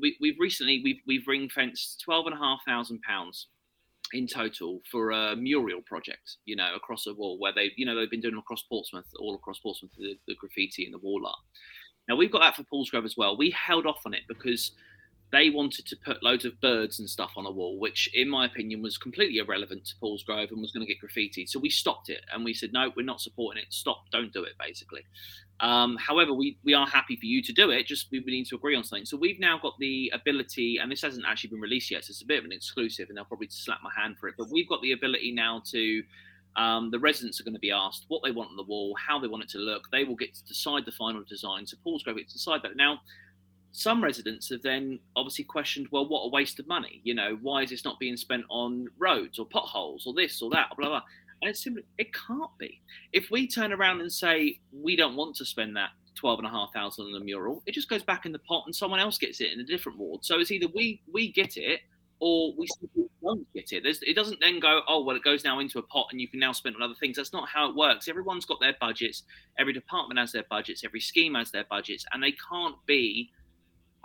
we, 0.00 0.16
we've 0.20 0.38
recently 0.38 0.80
we've 0.82 1.00
we've 1.06 1.26
ring 1.26 1.48
fenced 1.48 2.00
twelve 2.04 2.26
and 2.26 2.34
a 2.34 2.38
half 2.38 2.60
thousand 2.66 3.00
pounds 3.02 3.48
in 4.12 4.26
total 4.26 4.80
for 4.90 5.10
a 5.10 5.36
mural 5.36 5.80
project, 5.82 6.36
you 6.44 6.56
know, 6.56 6.74
across 6.74 7.06
a 7.06 7.14
wall 7.14 7.38
where 7.38 7.52
they, 7.52 7.72
you 7.76 7.84
know, 7.84 7.96
they've 7.96 8.10
been 8.10 8.20
doing 8.20 8.36
across 8.36 8.62
Portsmouth, 8.62 9.06
all 9.18 9.34
across 9.34 9.58
Portsmouth, 9.58 9.90
the, 9.98 10.16
the 10.28 10.34
graffiti 10.36 10.84
and 10.84 10.94
the 10.94 10.98
wall 10.98 11.26
art. 11.26 11.38
Now 12.08 12.16
we've 12.16 12.30
got 12.30 12.40
that 12.40 12.54
for 12.56 12.62
Paulsgrove 12.62 13.04
as 13.04 13.16
well. 13.16 13.36
We 13.36 13.50
held 13.50 13.84
off 13.84 14.02
on 14.06 14.14
it 14.14 14.22
because 14.28 14.72
they 15.32 15.50
wanted 15.50 15.86
to 15.86 15.96
put 15.96 16.22
loads 16.22 16.44
of 16.44 16.60
birds 16.60 17.00
and 17.00 17.10
stuff 17.10 17.32
on 17.36 17.46
a 17.46 17.50
wall, 17.50 17.78
which, 17.78 18.08
in 18.14 18.28
my 18.28 18.46
opinion, 18.46 18.80
was 18.80 18.96
completely 18.96 19.38
irrelevant 19.38 19.84
to 19.86 19.94
Paulsgrove 20.00 20.50
and 20.50 20.60
was 20.60 20.70
going 20.70 20.86
to 20.86 20.92
get 20.92 21.02
graffitied. 21.02 21.48
So 21.48 21.58
we 21.58 21.68
stopped 21.68 22.08
it 22.10 22.20
and 22.32 22.44
we 22.44 22.54
said, 22.54 22.72
no, 22.72 22.92
we're 22.96 23.04
not 23.04 23.20
supporting 23.20 23.62
it. 23.62 23.72
Stop, 23.72 24.04
don't 24.12 24.32
do 24.32 24.44
it, 24.44 24.52
basically. 24.58 25.04
Um, 25.58 25.96
however, 25.96 26.32
we, 26.32 26.58
we 26.64 26.74
are 26.74 26.86
happy 26.86 27.16
for 27.16 27.26
you 27.26 27.42
to 27.42 27.52
do 27.52 27.70
it, 27.70 27.86
just 27.86 28.08
we 28.12 28.20
need 28.20 28.46
to 28.46 28.56
agree 28.56 28.76
on 28.76 28.84
something. 28.84 29.06
So 29.06 29.16
we've 29.16 29.40
now 29.40 29.58
got 29.58 29.72
the 29.80 30.12
ability, 30.14 30.78
and 30.80 30.92
this 30.92 31.02
hasn't 31.02 31.24
actually 31.26 31.50
been 31.50 31.60
released 31.60 31.90
yet, 31.90 32.04
so 32.04 32.10
it's 32.10 32.22
a 32.22 32.26
bit 32.26 32.38
of 32.38 32.44
an 32.44 32.52
exclusive, 32.52 33.08
and 33.08 33.16
they'll 33.16 33.24
probably 33.24 33.48
slap 33.50 33.80
my 33.82 33.90
hand 33.96 34.18
for 34.18 34.28
it, 34.28 34.34
but 34.38 34.50
we've 34.50 34.68
got 34.68 34.82
the 34.82 34.92
ability 34.92 35.32
now 35.32 35.62
to. 35.72 36.02
Um, 36.56 36.90
the 36.90 36.98
residents 36.98 37.38
are 37.38 37.44
going 37.44 37.52
to 37.52 37.60
be 37.60 37.70
asked 37.70 38.06
what 38.08 38.22
they 38.24 38.30
want 38.30 38.48
on 38.48 38.56
the 38.56 38.62
wall, 38.62 38.96
how 38.96 39.18
they 39.18 39.28
want 39.28 39.42
it 39.42 39.50
to 39.50 39.58
look. 39.58 39.90
They 39.92 40.04
will 40.04 40.16
get 40.16 40.34
to 40.34 40.44
decide 40.44 40.86
the 40.86 40.92
final 40.92 41.22
design. 41.28 41.66
So 41.66 41.76
Paulsgrove 41.84 42.16
gets 42.16 42.32
to 42.32 42.38
decide 42.38 42.62
that. 42.62 42.76
Now, 42.76 43.00
some 43.76 44.02
residents 44.02 44.48
have 44.48 44.62
then 44.62 44.98
obviously 45.16 45.44
questioned, 45.44 45.86
well, 45.90 46.08
what 46.08 46.22
a 46.22 46.30
waste 46.30 46.58
of 46.58 46.66
money. 46.66 47.02
You 47.04 47.14
know, 47.14 47.38
why 47.42 47.62
is 47.62 47.68
this 47.68 47.84
not 47.84 47.98
being 47.98 48.16
spent 48.16 48.44
on 48.48 48.86
roads 48.98 49.38
or 49.38 49.44
potholes 49.44 50.06
or 50.06 50.14
this 50.14 50.40
or 50.40 50.48
that, 50.50 50.68
blah, 50.78 50.88
blah. 50.88 51.02
And 51.42 51.50
it's 51.50 51.62
simply, 51.62 51.82
it 51.98 52.08
can't 52.14 52.50
be. 52.58 52.80
If 53.12 53.30
we 53.30 53.46
turn 53.46 53.74
around 53.74 54.00
and 54.00 54.10
say, 54.10 54.60
we 54.72 54.96
don't 54.96 55.14
want 55.14 55.36
to 55.36 55.44
spend 55.44 55.76
that 55.76 55.90
12 56.14 56.38
and 56.38 56.48
a 56.48 56.50
half 56.50 56.72
thousand 56.72 57.04
on 57.04 57.20
a 57.20 57.22
mural, 57.22 57.62
it 57.66 57.72
just 57.72 57.90
goes 57.90 58.02
back 58.02 58.24
in 58.24 58.32
the 58.32 58.38
pot 58.38 58.62
and 58.64 58.74
someone 58.74 58.98
else 58.98 59.18
gets 59.18 59.42
it 59.42 59.52
in 59.52 59.60
a 59.60 59.64
different 59.64 59.98
ward. 59.98 60.24
So 60.24 60.40
it's 60.40 60.50
either 60.50 60.68
we, 60.74 61.02
we 61.12 61.30
get 61.30 61.58
it 61.58 61.80
or 62.18 62.54
we 62.56 62.66
don't 63.22 63.46
get 63.52 63.72
it. 63.72 63.82
There's, 63.82 64.02
it 64.04 64.16
doesn't 64.16 64.40
then 64.40 64.58
go, 64.58 64.80
oh, 64.88 65.04
well, 65.04 65.16
it 65.16 65.22
goes 65.22 65.44
now 65.44 65.58
into 65.58 65.78
a 65.78 65.82
pot 65.82 66.06
and 66.12 66.18
you 66.18 66.28
can 66.28 66.40
now 66.40 66.52
spend 66.52 66.76
on 66.76 66.82
other 66.82 66.94
things. 66.98 67.18
That's 67.18 67.34
not 67.34 67.46
how 67.46 67.68
it 67.68 67.76
works. 67.76 68.08
Everyone's 68.08 68.46
got 68.46 68.58
their 68.58 68.74
budgets. 68.80 69.24
Every 69.58 69.74
department 69.74 70.18
has 70.18 70.32
their 70.32 70.46
budgets. 70.48 70.82
Every 70.82 71.00
scheme 71.00 71.34
has 71.34 71.50
their 71.50 71.66
budgets. 71.68 72.06
And 72.14 72.22
they 72.22 72.32
can't 72.50 72.76
be 72.86 73.32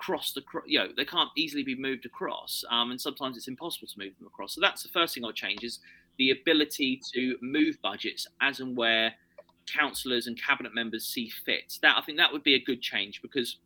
crossed 0.02 0.36
across, 0.36 0.64
you 0.66 0.80
know, 0.80 0.88
they 0.98 1.06
can't 1.06 1.30
easily 1.38 1.64
be 1.64 1.76
moved 1.76 2.08
across. 2.08 2.64
Um, 2.72 2.90
and 2.90 3.00
sometimes 3.00 3.38
it's 3.38 3.48
impossible 3.48 3.88
to 3.88 4.00
move 4.00 4.18
them 4.18 4.26
across. 4.26 4.56
So 4.56 4.62
that's 4.62 4.82
the 4.82 4.90
first 4.90 5.14
thing 5.14 5.24
I 5.24 5.28
would 5.28 5.36
change 5.36 5.64
is 5.64 5.80
the 6.18 6.32
ability 6.32 7.00
to 7.14 7.38
move 7.42 7.78
budgets 7.84 8.28
as 8.42 8.62
and 8.62 8.76
where 8.76 9.14
councillors 9.72 10.26
and 10.26 10.42
cabinet 10.42 10.74
members 10.74 11.06
see 11.06 11.30
fit. 11.46 11.78
That 11.84 11.98
I 11.98 12.02
think 12.02 12.18
that 12.18 12.34
would 12.34 12.42
be 12.42 12.56
a 12.56 12.64
good 12.64 12.82
change 12.82 13.22
because 13.22 13.58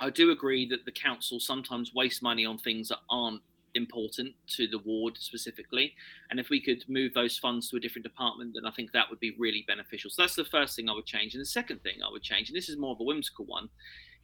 I 0.00 0.10
do 0.10 0.32
agree 0.32 0.68
that 0.68 0.84
the 0.84 0.90
council 0.90 1.38
sometimes 1.38 1.94
waste 1.94 2.22
money 2.24 2.44
on 2.44 2.58
things 2.58 2.88
that 2.88 2.98
aren't 3.08 3.40
important 3.74 4.34
to 4.56 4.66
the 4.66 4.78
ward 4.80 5.16
specifically. 5.16 5.94
And 6.30 6.40
if 6.40 6.50
we 6.50 6.60
could 6.60 6.82
move 6.88 7.14
those 7.14 7.38
funds 7.38 7.70
to 7.70 7.76
a 7.76 7.80
different 7.80 8.02
department, 8.02 8.54
then 8.54 8.66
I 8.66 8.74
think 8.74 8.90
that 8.92 9.08
would 9.10 9.20
be 9.20 9.36
really 9.38 9.64
beneficial. 9.68 10.10
So 10.10 10.22
that's 10.22 10.34
the 10.34 10.44
first 10.44 10.74
thing 10.74 10.88
I 10.88 10.92
would 10.92 11.06
change. 11.06 11.34
And 11.34 11.40
the 11.40 11.46
second 11.46 11.82
thing 11.84 11.98
I 12.04 12.10
would 12.10 12.22
change, 12.22 12.48
and 12.48 12.56
this 12.56 12.68
is 12.68 12.76
more 12.76 12.92
of 12.92 13.00
a 13.00 13.04
whimsical 13.04 13.44
one, 13.44 13.68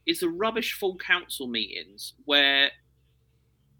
is 0.05 0.19
the 0.19 0.29
rubbish 0.29 0.73
full 0.73 0.97
council 0.97 1.47
meetings 1.47 2.13
where 2.25 2.69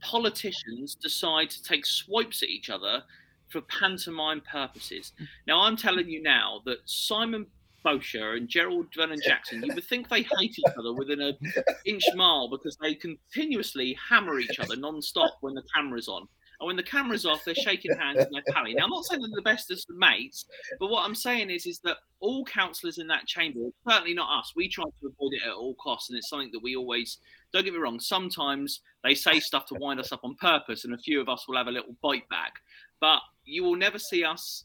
politicians 0.02 0.96
decide 0.96 1.50
to 1.50 1.64
take 1.64 1.86
swipes 1.86 2.44
at 2.44 2.50
each 2.50 2.70
other 2.70 3.04
for 3.50 3.62
pantomime 3.62 4.42
purposes. 4.42 5.14
Now, 5.48 5.62
I'm 5.62 5.78
telling 5.78 6.10
you 6.10 6.22
now 6.22 6.62
that 6.66 6.80
Simon 6.86 7.46
Bosher 7.84 8.34
and 8.34 8.50
Gerald 8.50 8.88
Vernon 8.96 9.20
Jackson, 9.24 9.64
you 9.64 9.74
would 9.74 9.84
think 9.84 10.10
they 10.10 10.24
hate 10.24 10.58
each 10.58 10.74
other 10.78 10.94
within 10.94 11.22
an 11.22 11.38
inch 11.86 12.04
mile 12.16 12.50
because 12.50 12.78
they 12.78 12.96
continuously 12.96 13.96
hammer 14.10 14.40
each 14.40 14.60
other 14.60 14.76
non-stop 14.76 15.38
when 15.42 15.54
the 15.54 15.64
camera's 15.74 16.08
on. 16.08 16.28
Oh, 16.60 16.66
and 16.66 16.68
when 16.68 16.76
the 16.76 16.84
camera's 16.84 17.26
off, 17.26 17.44
they're 17.44 17.56
shaking 17.56 17.96
hands 17.96 18.20
and 18.20 18.30
they're 18.34 18.54
pally. 18.54 18.74
Now, 18.74 18.86
I'm 18.86 18.90
not 18.90 19.06
saying 19.06 19.22
they're 19.22 19.32
the 19.36 19.42
best 19.42 19.72
as 19.72 19.86
mates, 19.90 20.46
but 20.80 20.90
what 20.90 21.04
I'm 21.04 21.16
saying 21.16 21.50
is, 21.50 21.66
is 21.66 21.80
that 21.80 21.98
all 22.20 22.46
councillors 22.46 22.98
in 22.98 23.08
that 23.08 23.26
chamber, 23.26 23.60
certainly 23.88 24.14
not 24.14 24.40
us, 24.40 24.54
we 24.56 24.70
try 24.70 24.84
to 24.84 25.08
avoid 25.08 25.34
it 25.34 25.42
at 25.46 25.54
all 25.54 25.76
costs, 25.76 26.10
and 26.10 26.18
it's 26.18 26.30
something 26.30 26.50
that 26.54 26.64
we 26.64 26.76
always. 26.76 27.18
Don't 27.54 27.64
get 27.64 27.74
me 27.74 27.80
wrong. 27.80 28.00
Sometimes 28.00 28.82
they 29.04 29.16
say 29.16 29.40
stuff 29.40 29.66
to 29.68 29.76
wind 29.76 30.00
us 30.00 30.12
up 30.12 30.22
on 30.24 30.36
purpose, 30.36 30.86
and 30.86 30.94
a 30.94 30.98
few 30.98 31.22
of 31.22 31.30
us 31.30 31.48
will 31.48 31.58
have 31.58 31.68
a 31.68 31.72
little 31.72 31.96
bite 32.02 32.28
back. 32.30 32.54
But 33.00 33.20
you 33.44 33.64
will 33.64 33.76
never 33.76 34.00
see 34.00 34.24
us 34.24 34.64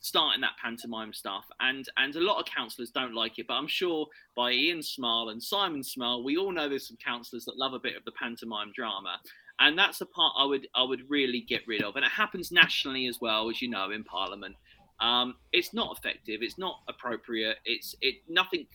starting 0.00 0.40
that 0.40 0.56
pantomime 0.62 1.12
stuff 1.12 1.44
and 1.60 1.86
and 1.98 2.16
a 2.16 2.20
lot 2.20 2.40
of 2.40 2.46
councillors 2.46 2.90
don't 2.90 3.14
like 3.14 3.38
it 3.38 3.46
but 3.46 3.54
i'm 3.54 3.66
sure 3.66 4.06
by 4.34 4.50
ian 4.50 4.82
smile 4.82 5.28
and 5.28 5.42
simon 5.42 5.82
smile 5.82 6.24
we 6.24 6.38
all 6.38 6.50
know 6.50 6.68
there's 6.68 6.88
some 6.88 6.96
councillors 7.04 7.44
that 7.44 7.58
love 7.58 7.74
a 7.74 7.78
bit 7.78 7.94
of 7.96 8.04
the 8.06 8.12
pantomime 8.12 8.72
drama 8.74 9.20
and 9.60 9.78
that's 9.78 9.98
the 9.98 10.06
part 10.06 10.32
i 10.38 10.44
would 10.44 10.66
i 10.74 10.82
would 10.82 11.02
really 11.08 11.40
get 11.40 11.62
rid 11.66 11.82
of 11.82 11.96
and 11.96 12.04
it 12.04 12.10
happens 12.10 12.50
nationally 12.50 13.06
as 13.06 13.20
well 13.20 13.48
as 13.48 13.62
you 13.62 13.68
know 13.68 13.90
in 13.90 14.04
parliament 14.04 14.54
um, 15.00 15.36
it's 15.52 15.72
not 15.72 15.96
effective 15.96 16.40
it's 16.42 16.58
not 16.58 16.80
appropriate 16.88 17.56
it's 17.64 17.94
it 18.02 18.16
nothing 18.28 18.66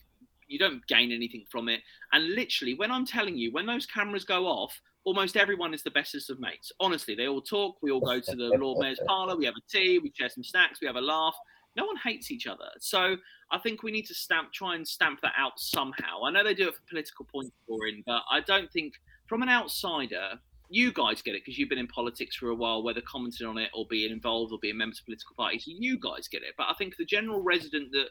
you 0.48 0.58
don't 0.58 0.84
gain 0.88 1.12
anything 1.12 1.44
from 1.50 1.68
it 1.68 1.80
and 2.12 2.34
literally 2.34 2.74
when 2.74 2.90
i'm 2.90 3.06
telling 3.06 3.36
you 3.36 3.52
when 3.52 3.66
those 3.66 3.86
cameras 3.86 4.24
go 4.24 4.46
off 4.46 4.80
almost 5.06 5.36
everyone 5.36 5.72
is 5.72 5.84
the 5.84 5.90
bestest 5.90 6.28
of 6.30 6.40
mates. 6.40 6.72
Honestly, 6.80 7.14
they 7.14 7.28
all 7.28 7.40
talk. 7.40 7.76
We 7.80 7.92
all 7.92 8.00
go 8.00 8.20
to 8.20 8.36
the 8.36 8.48
Lord 8.58 8.78
Mayor's 8.78 9.00
parlour. 9.06 9.36
We 9.36 9.46
have 9.46 9.54
a 9.56 9.70
tea. 9.70 10.00
We 10.00 10.12
share 10.14 10.28
some 10.28 10.42
snacks. 10.42 10.80
We 10.80 10.88
have 10.88 10.96
a 10.96 11.00
laugh. 11.00 11.36
No 11.76 11.84
one 11.86 11.96
hates 11.96 12.30
each 12.30 12.46
other. 12.46 12.68
So 12.80 13.16
I 13.50 13.58
think 13.58 13.82
we 13.82 13.92
need 13.92 14.06
to 14.06 14.14
stamp, 14.14 14.52
try 14.52 14.74
and 14.74 14.86
stamp 14.86 15.20
that 15.22 15.34
out 15.38 15.52
somehow. 15.58 16.24
I 16.24 16.32
know 16.32 16.42
they 16.42 16.54
do 16.54 16.68
it 16.68 16.74
for 16.74 16.82
political 16.88 17.24
point 17.24 17.52
scoring, 17.62 18.02
but 18.04 18.22
I 18.30 18.40
don't 18.40 18.70
think 18.72 18.94
from 19.26 19.42
an 19.42 19.48
outsider, 19.48 20.40
you 20.68 20.92
guys 20.92 21.22
get 21.22 21.34
it 21.34 21.42
because 21.44 21.58
you've 21.58 21.68
been 21.68 21.78
in 21.78 21.86
politics 21.86 22.36
for 22.36 22.48
a 22.48 22.54
while, 22.54 22.82
whether 22.82 23.00
commenting 23.00 23.46
on 23.46 23.58
it 23.58 23.70
or 23.74 23.86
being 23.88 24.12
involved 24.12 24.52
or 24.52 24.58
being 24.60 24.76
members 24.76 25.00
of 25.00 25.04
political 25.04 25.34
parties. 25.36 25.64
You 25.66 25.98
guys 25.98 26.28
get 26.28 26.42
it. 26.42 26.54
But 26.56 26.66
I 26.68 26.74
think 26.74 26.96
the 26.96 27.04
general 27.04 27.42
resident 27.42 27.92
that 27.92 28.08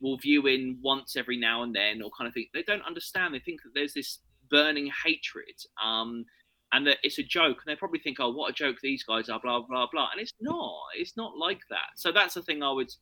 will 0.00 0.18
view 0.18 0.46
in 0.46 0.78
once 0.82 1.16
every 1.16 1.38
now 1.38 1.62
and 1.62 1.74
then 1.74 2.02
or 2.02 2.10
kind 2.16 2.28
of 2.28 2.34
think 2.34 2.48
they 2.52 2.62
don't 2.62 2.84
understand. 2.86 3.34
They 3.34 3.38
think 3.38 3.62
that 3.62 3.70
there's 3.74 3.94
this 3.94 4.18
burning 4.50 4.90
hatred. 5.04 5.54
Um, 5.82 6.26
and 6.72 6.86
that 6.88 6.98
it's 7.04 7.18
a 7.18 7.22
joke, 7.22 7.58
and 7.64 7.68
they 7.68 7.76
probably 7.76 8.00
think, 8.00 8.18
"Oh, 8.18 8.30
what 8.30 8.50
a 8.50 8.52
joke 8.52 8.78
these 8.82 9.04
guys 9.04 9.28
are," 9.28 9.38
blah 9.38 9.60
blah 9.60 9.86
blah. 9.90 10.08
And 10.10 10.20
it's 10.20 10.34
not. 10.40 10.74
It's 10.96 11.16
not 11.16 11.38
like 11.38 11.60
that. 11.70 11.90
So 11.94 12.10
that's 12.10 12.34
the 12.34 12.42
thing 12.42 12.64
I 12.64 12.72
would 12.72 12.92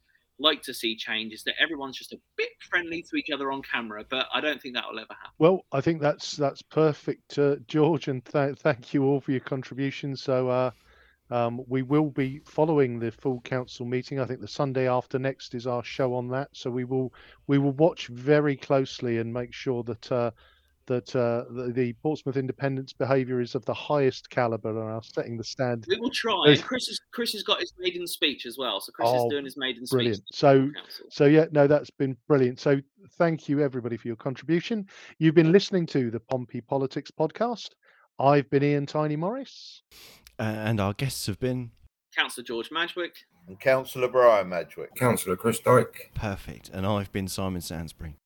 like 0.42 0.62
to 0.62 0.74
see 0.74 0.96
change 0.96 1.32
is 1.32 1.44
that 1.44 1.54
everyone's 1.58 1.96
just 1.96 2.12
a 2.12 2.20
bit 2.36 2.50
friendly 2.60 3.02
to 3.02 3.16
each 3.16 3.30
other 3.30 3.50
on 3.50 3.62
camera, 3.62 4.04
but 4.08 4.26
I 4.34 4.40
don't 4.40 4.60
think 4.60 4.74
that 4.74 4.84
will 4.90 4.98
ever 4.98 5.14
happen. 5.14 5.32
Well, 5.38 5.64
I 5.72 5.80
think 5.80 6.00
that's 6.00 6.36
that's 6.36 6.62
perfect, 6.62 7.38
uh, 7.38 7.56
George, 7.66 8.08
and 8.08 8.24
th- 8.24 8.58
thank 8.58 8.92
you 8.92 9.04
all 9.04 9.20
for 9.20 9.30
your 9.30 9.40
contribution. 9.40 10.16
So 10.16 10.48
uh, 10.48 10.70
um, 11.30 11.62
we 11.66 11.82
will 11.82 12.10
be 12.10 12.40
following 12.44 12.98
the 12.98 13.12
full 13.12 13.40
council 13.40 13.86
meeting. 13.86 14.20
I 14.20 14.26
think 14.26 14.40
the 14.40 14.48
Sunday 14.48 14.88
after 14.88 15.18
next 15.18 15.54
is 15.54 15.66
our 15.66 15.84
show 15.84 16.14
on 16.14 16.28
that, 16.28 16.48
so 16.52 16.70
we 16.70 16.84
will 16.84 17.12
we 17.46 17.58
will 17.58 17.72
watch 17.72 18.08
very 18.08 18.56
closely 18.56 19.18
and 19.18 19.32
make 19.32 19.54
sure 19.54 19.82
that. 19.84 20.12
Uh, 20.12 20.30
that 20.86 21.14
uh, 21.14 21.44
the, 21.50 21.72
the, 21.72 21.92
Portsmouth 21.94 22.36
Independent's 22.36 22.92
behaviour 22.92 23.40
is 23.40 23.54
of 23.54 23.64
the 23.64 23.74
highest 23.74 24.30
calibre 24.30 24.70
and 24.70 24.78
are 24.78 25.02
setting 25.02 25.36
the 25.36 25.44
standard. 25.44 25.86
We 25.88 25.98
will 25.98 26.10
try. 26.10 26.44
And 26.46 26.62
Chris, 26.62 26.86
has, 26.88 27.00
Chris 27.12 27.32
has 27.32 27.42
got 27.42 27.60
his 27.60 27.72
maiden 27.78 28.06
speech 28.06 28.46
as 28.46 28.56
well, 28.58 28.80
so 28.80 28.92
Chris 28.92 29.08
oh, 29.10 29.26
is 29.26 29.30
doing 29.30 29.44
his 29.44 29.56
maiden 29.56 29.84
brilliant. 29.90 30.16
speech. 30.16 30.40
Brilliant. 30.40 30.74
So, 30.88 31.00
so 31.10 31.24
yeah, 31.26 31.46
no, 31.52 31.66
that's 31.66 31.90
been 31.90 32.16
brilliant. 32.28 32.60
So, 32.60 32.80
thank 33.18 33.48
you 33.48 33.60
everybody 33.60 33.96
for 33.96 34.08
your 34.08 34.16
contribution. 34.16 34.86
You've 35.18 35.34
been 35.34 35.52
listening 35.52 35.86
to 35.86 36.10
the 36.10 36.20
Pompey 36.20 36.60
Politics 36.60 37.10
podcast. 37.10 37.70
I've 38.18 38.48
been 38.50 38.62
Ian 38.62 38.86
Tiny 38.86 39.16
Morris, 39.16 39.82
uh, 40.38 40.42
and 40.42 40.80
our 40.80 40.92
guests 40.92 41.26
have 41.26 41.38
been 41.40 41.70
Councillor 42.16 42.44
George 42.44 42.70
Madgwick 42.70 43.24
and 43.48 43.58
Councillor 43.58 44.08
Brian 44.08 44.48
Madgwick, 44.48 44.94
Councillor 44.96 45.36
Chris 45.36 45.58
Dyke. 45.58 46.10
Perfect, 46.14 46.68
and 46.70 46.86
I've 46.86 47.12
been 47.12 47.28
Simon 47.28 47.60
Sansbury. 47.60 48.16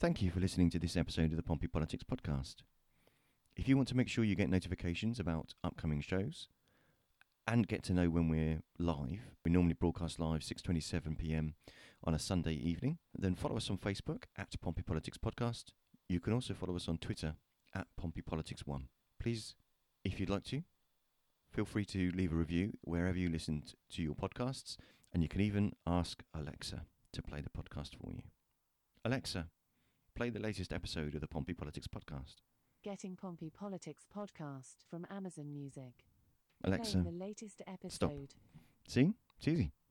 Thank 0.00 0.20
you 0.22 0.30
for 0.30 0.40
listening 0.40 0.70
to 0.70 0.78
this 0.78 0.96
episode 0.96 1.30
of 1.30 1.36
the 1.36 1.42
Pompey 1.42 1.68
Politics 1.68 2.04
Podcast. 2.04 2.56
If 3.56 3.68
you 3.68 3.76
want 3.76 3.88
to 3.88 3.96
make 3.96 4.08
sure 4.08 4.24
you 4.24 4.34
get 4.34 4.50
notifications 4.50 5.20
about 5.20 5.54
upcoming 5.62 6.00
shows 6.00 6.48
and 7.46 7.68
get 7.68 7.84
to 7.84 7.92
know 7.92 8.10
when 8.10 8.28
we're 8.28 8.62
live, 8.78 9.20
we 9.44 9.52
normally 9.52 9.74
broadcast 9.74 10.18
live 10.18 10.40
6:27 10.40 11.16
p.m. 11.16 11.54
on 12.02 12.12
a 12.12 12.18
Sunday 12.18 12.54
evening. 12.54 12.98
Then 13.16 13.36
follow 13.36 13.56
us 13.56 13.70
on 13.70 13.78
Facebook 13.78 14.24
at 14.36 14.60
Pompey 14.60 14.82
Politics 14.82 15.16
Podcast. 15.16 15.66
You 16.08 16.20
can 16.20 16.32
also 16.32 16.54
follow 16.54 16.74
us 16.74 16.88
on 16.88 16.98
Twitter 16.98 17.36
at 17.74 17.86
Pompey 17.96 18.20
Politics 18.20 18.66
One. 18.66 18.88
Please, 19.20 19.54
if 20.04 20.18
you'd 20.18 20.28
like 20.28 20.44
to, 20.46 20.64
feel 21.50 21.64
free 21.64 21.84
to 21.86 22.10
leave 22.10 22.32
a 22.32 22.36
review 22.36 22.72
wherever 22.82 23.16
you 23.16 23.30
listen 23.30 23.62
to 23.92 24.02
your 24.02 24.14
podcasts, 24.14 24.76
and 25.12 25.22
you 25.22 25.28
can 25.28 25.40
even 25.40 25.72
ask 25.86 26.24
Alexa 26.34 26.82
to 27.12 27.22
play 27.22 27.40
the 27.40 27.48
podcast 27.48 27.90
for 27.96 28.12
you. 28.12 28.22
Alexa, 29.04 29.48
Play 30.16 30.30
the 30.30 30.38
latest 30.38 30.72
episode 30.72 31.16
of 31.16 31.20
the 31.20 31.26
Pompey 31.26 31.54
Politics 31.54 31.88
Podcast. 31.88 32.36
Getting 32.84 33.16
Pompey 33.16 33.50
Politics 33.50 34.04
Podcast 34.16 34.76
from 34.88 35.04
Amazon 35.10 35.52
Music. 35.52 36.04
Alexa, 36.62 36.98
the 36.98 37.10
latest 37.10 37.62
episode. 37.66 37.92
Stop. 37.92 38.12
See? 38.86 39.12
It's 39.38 39.48
easy. 39.48 39.72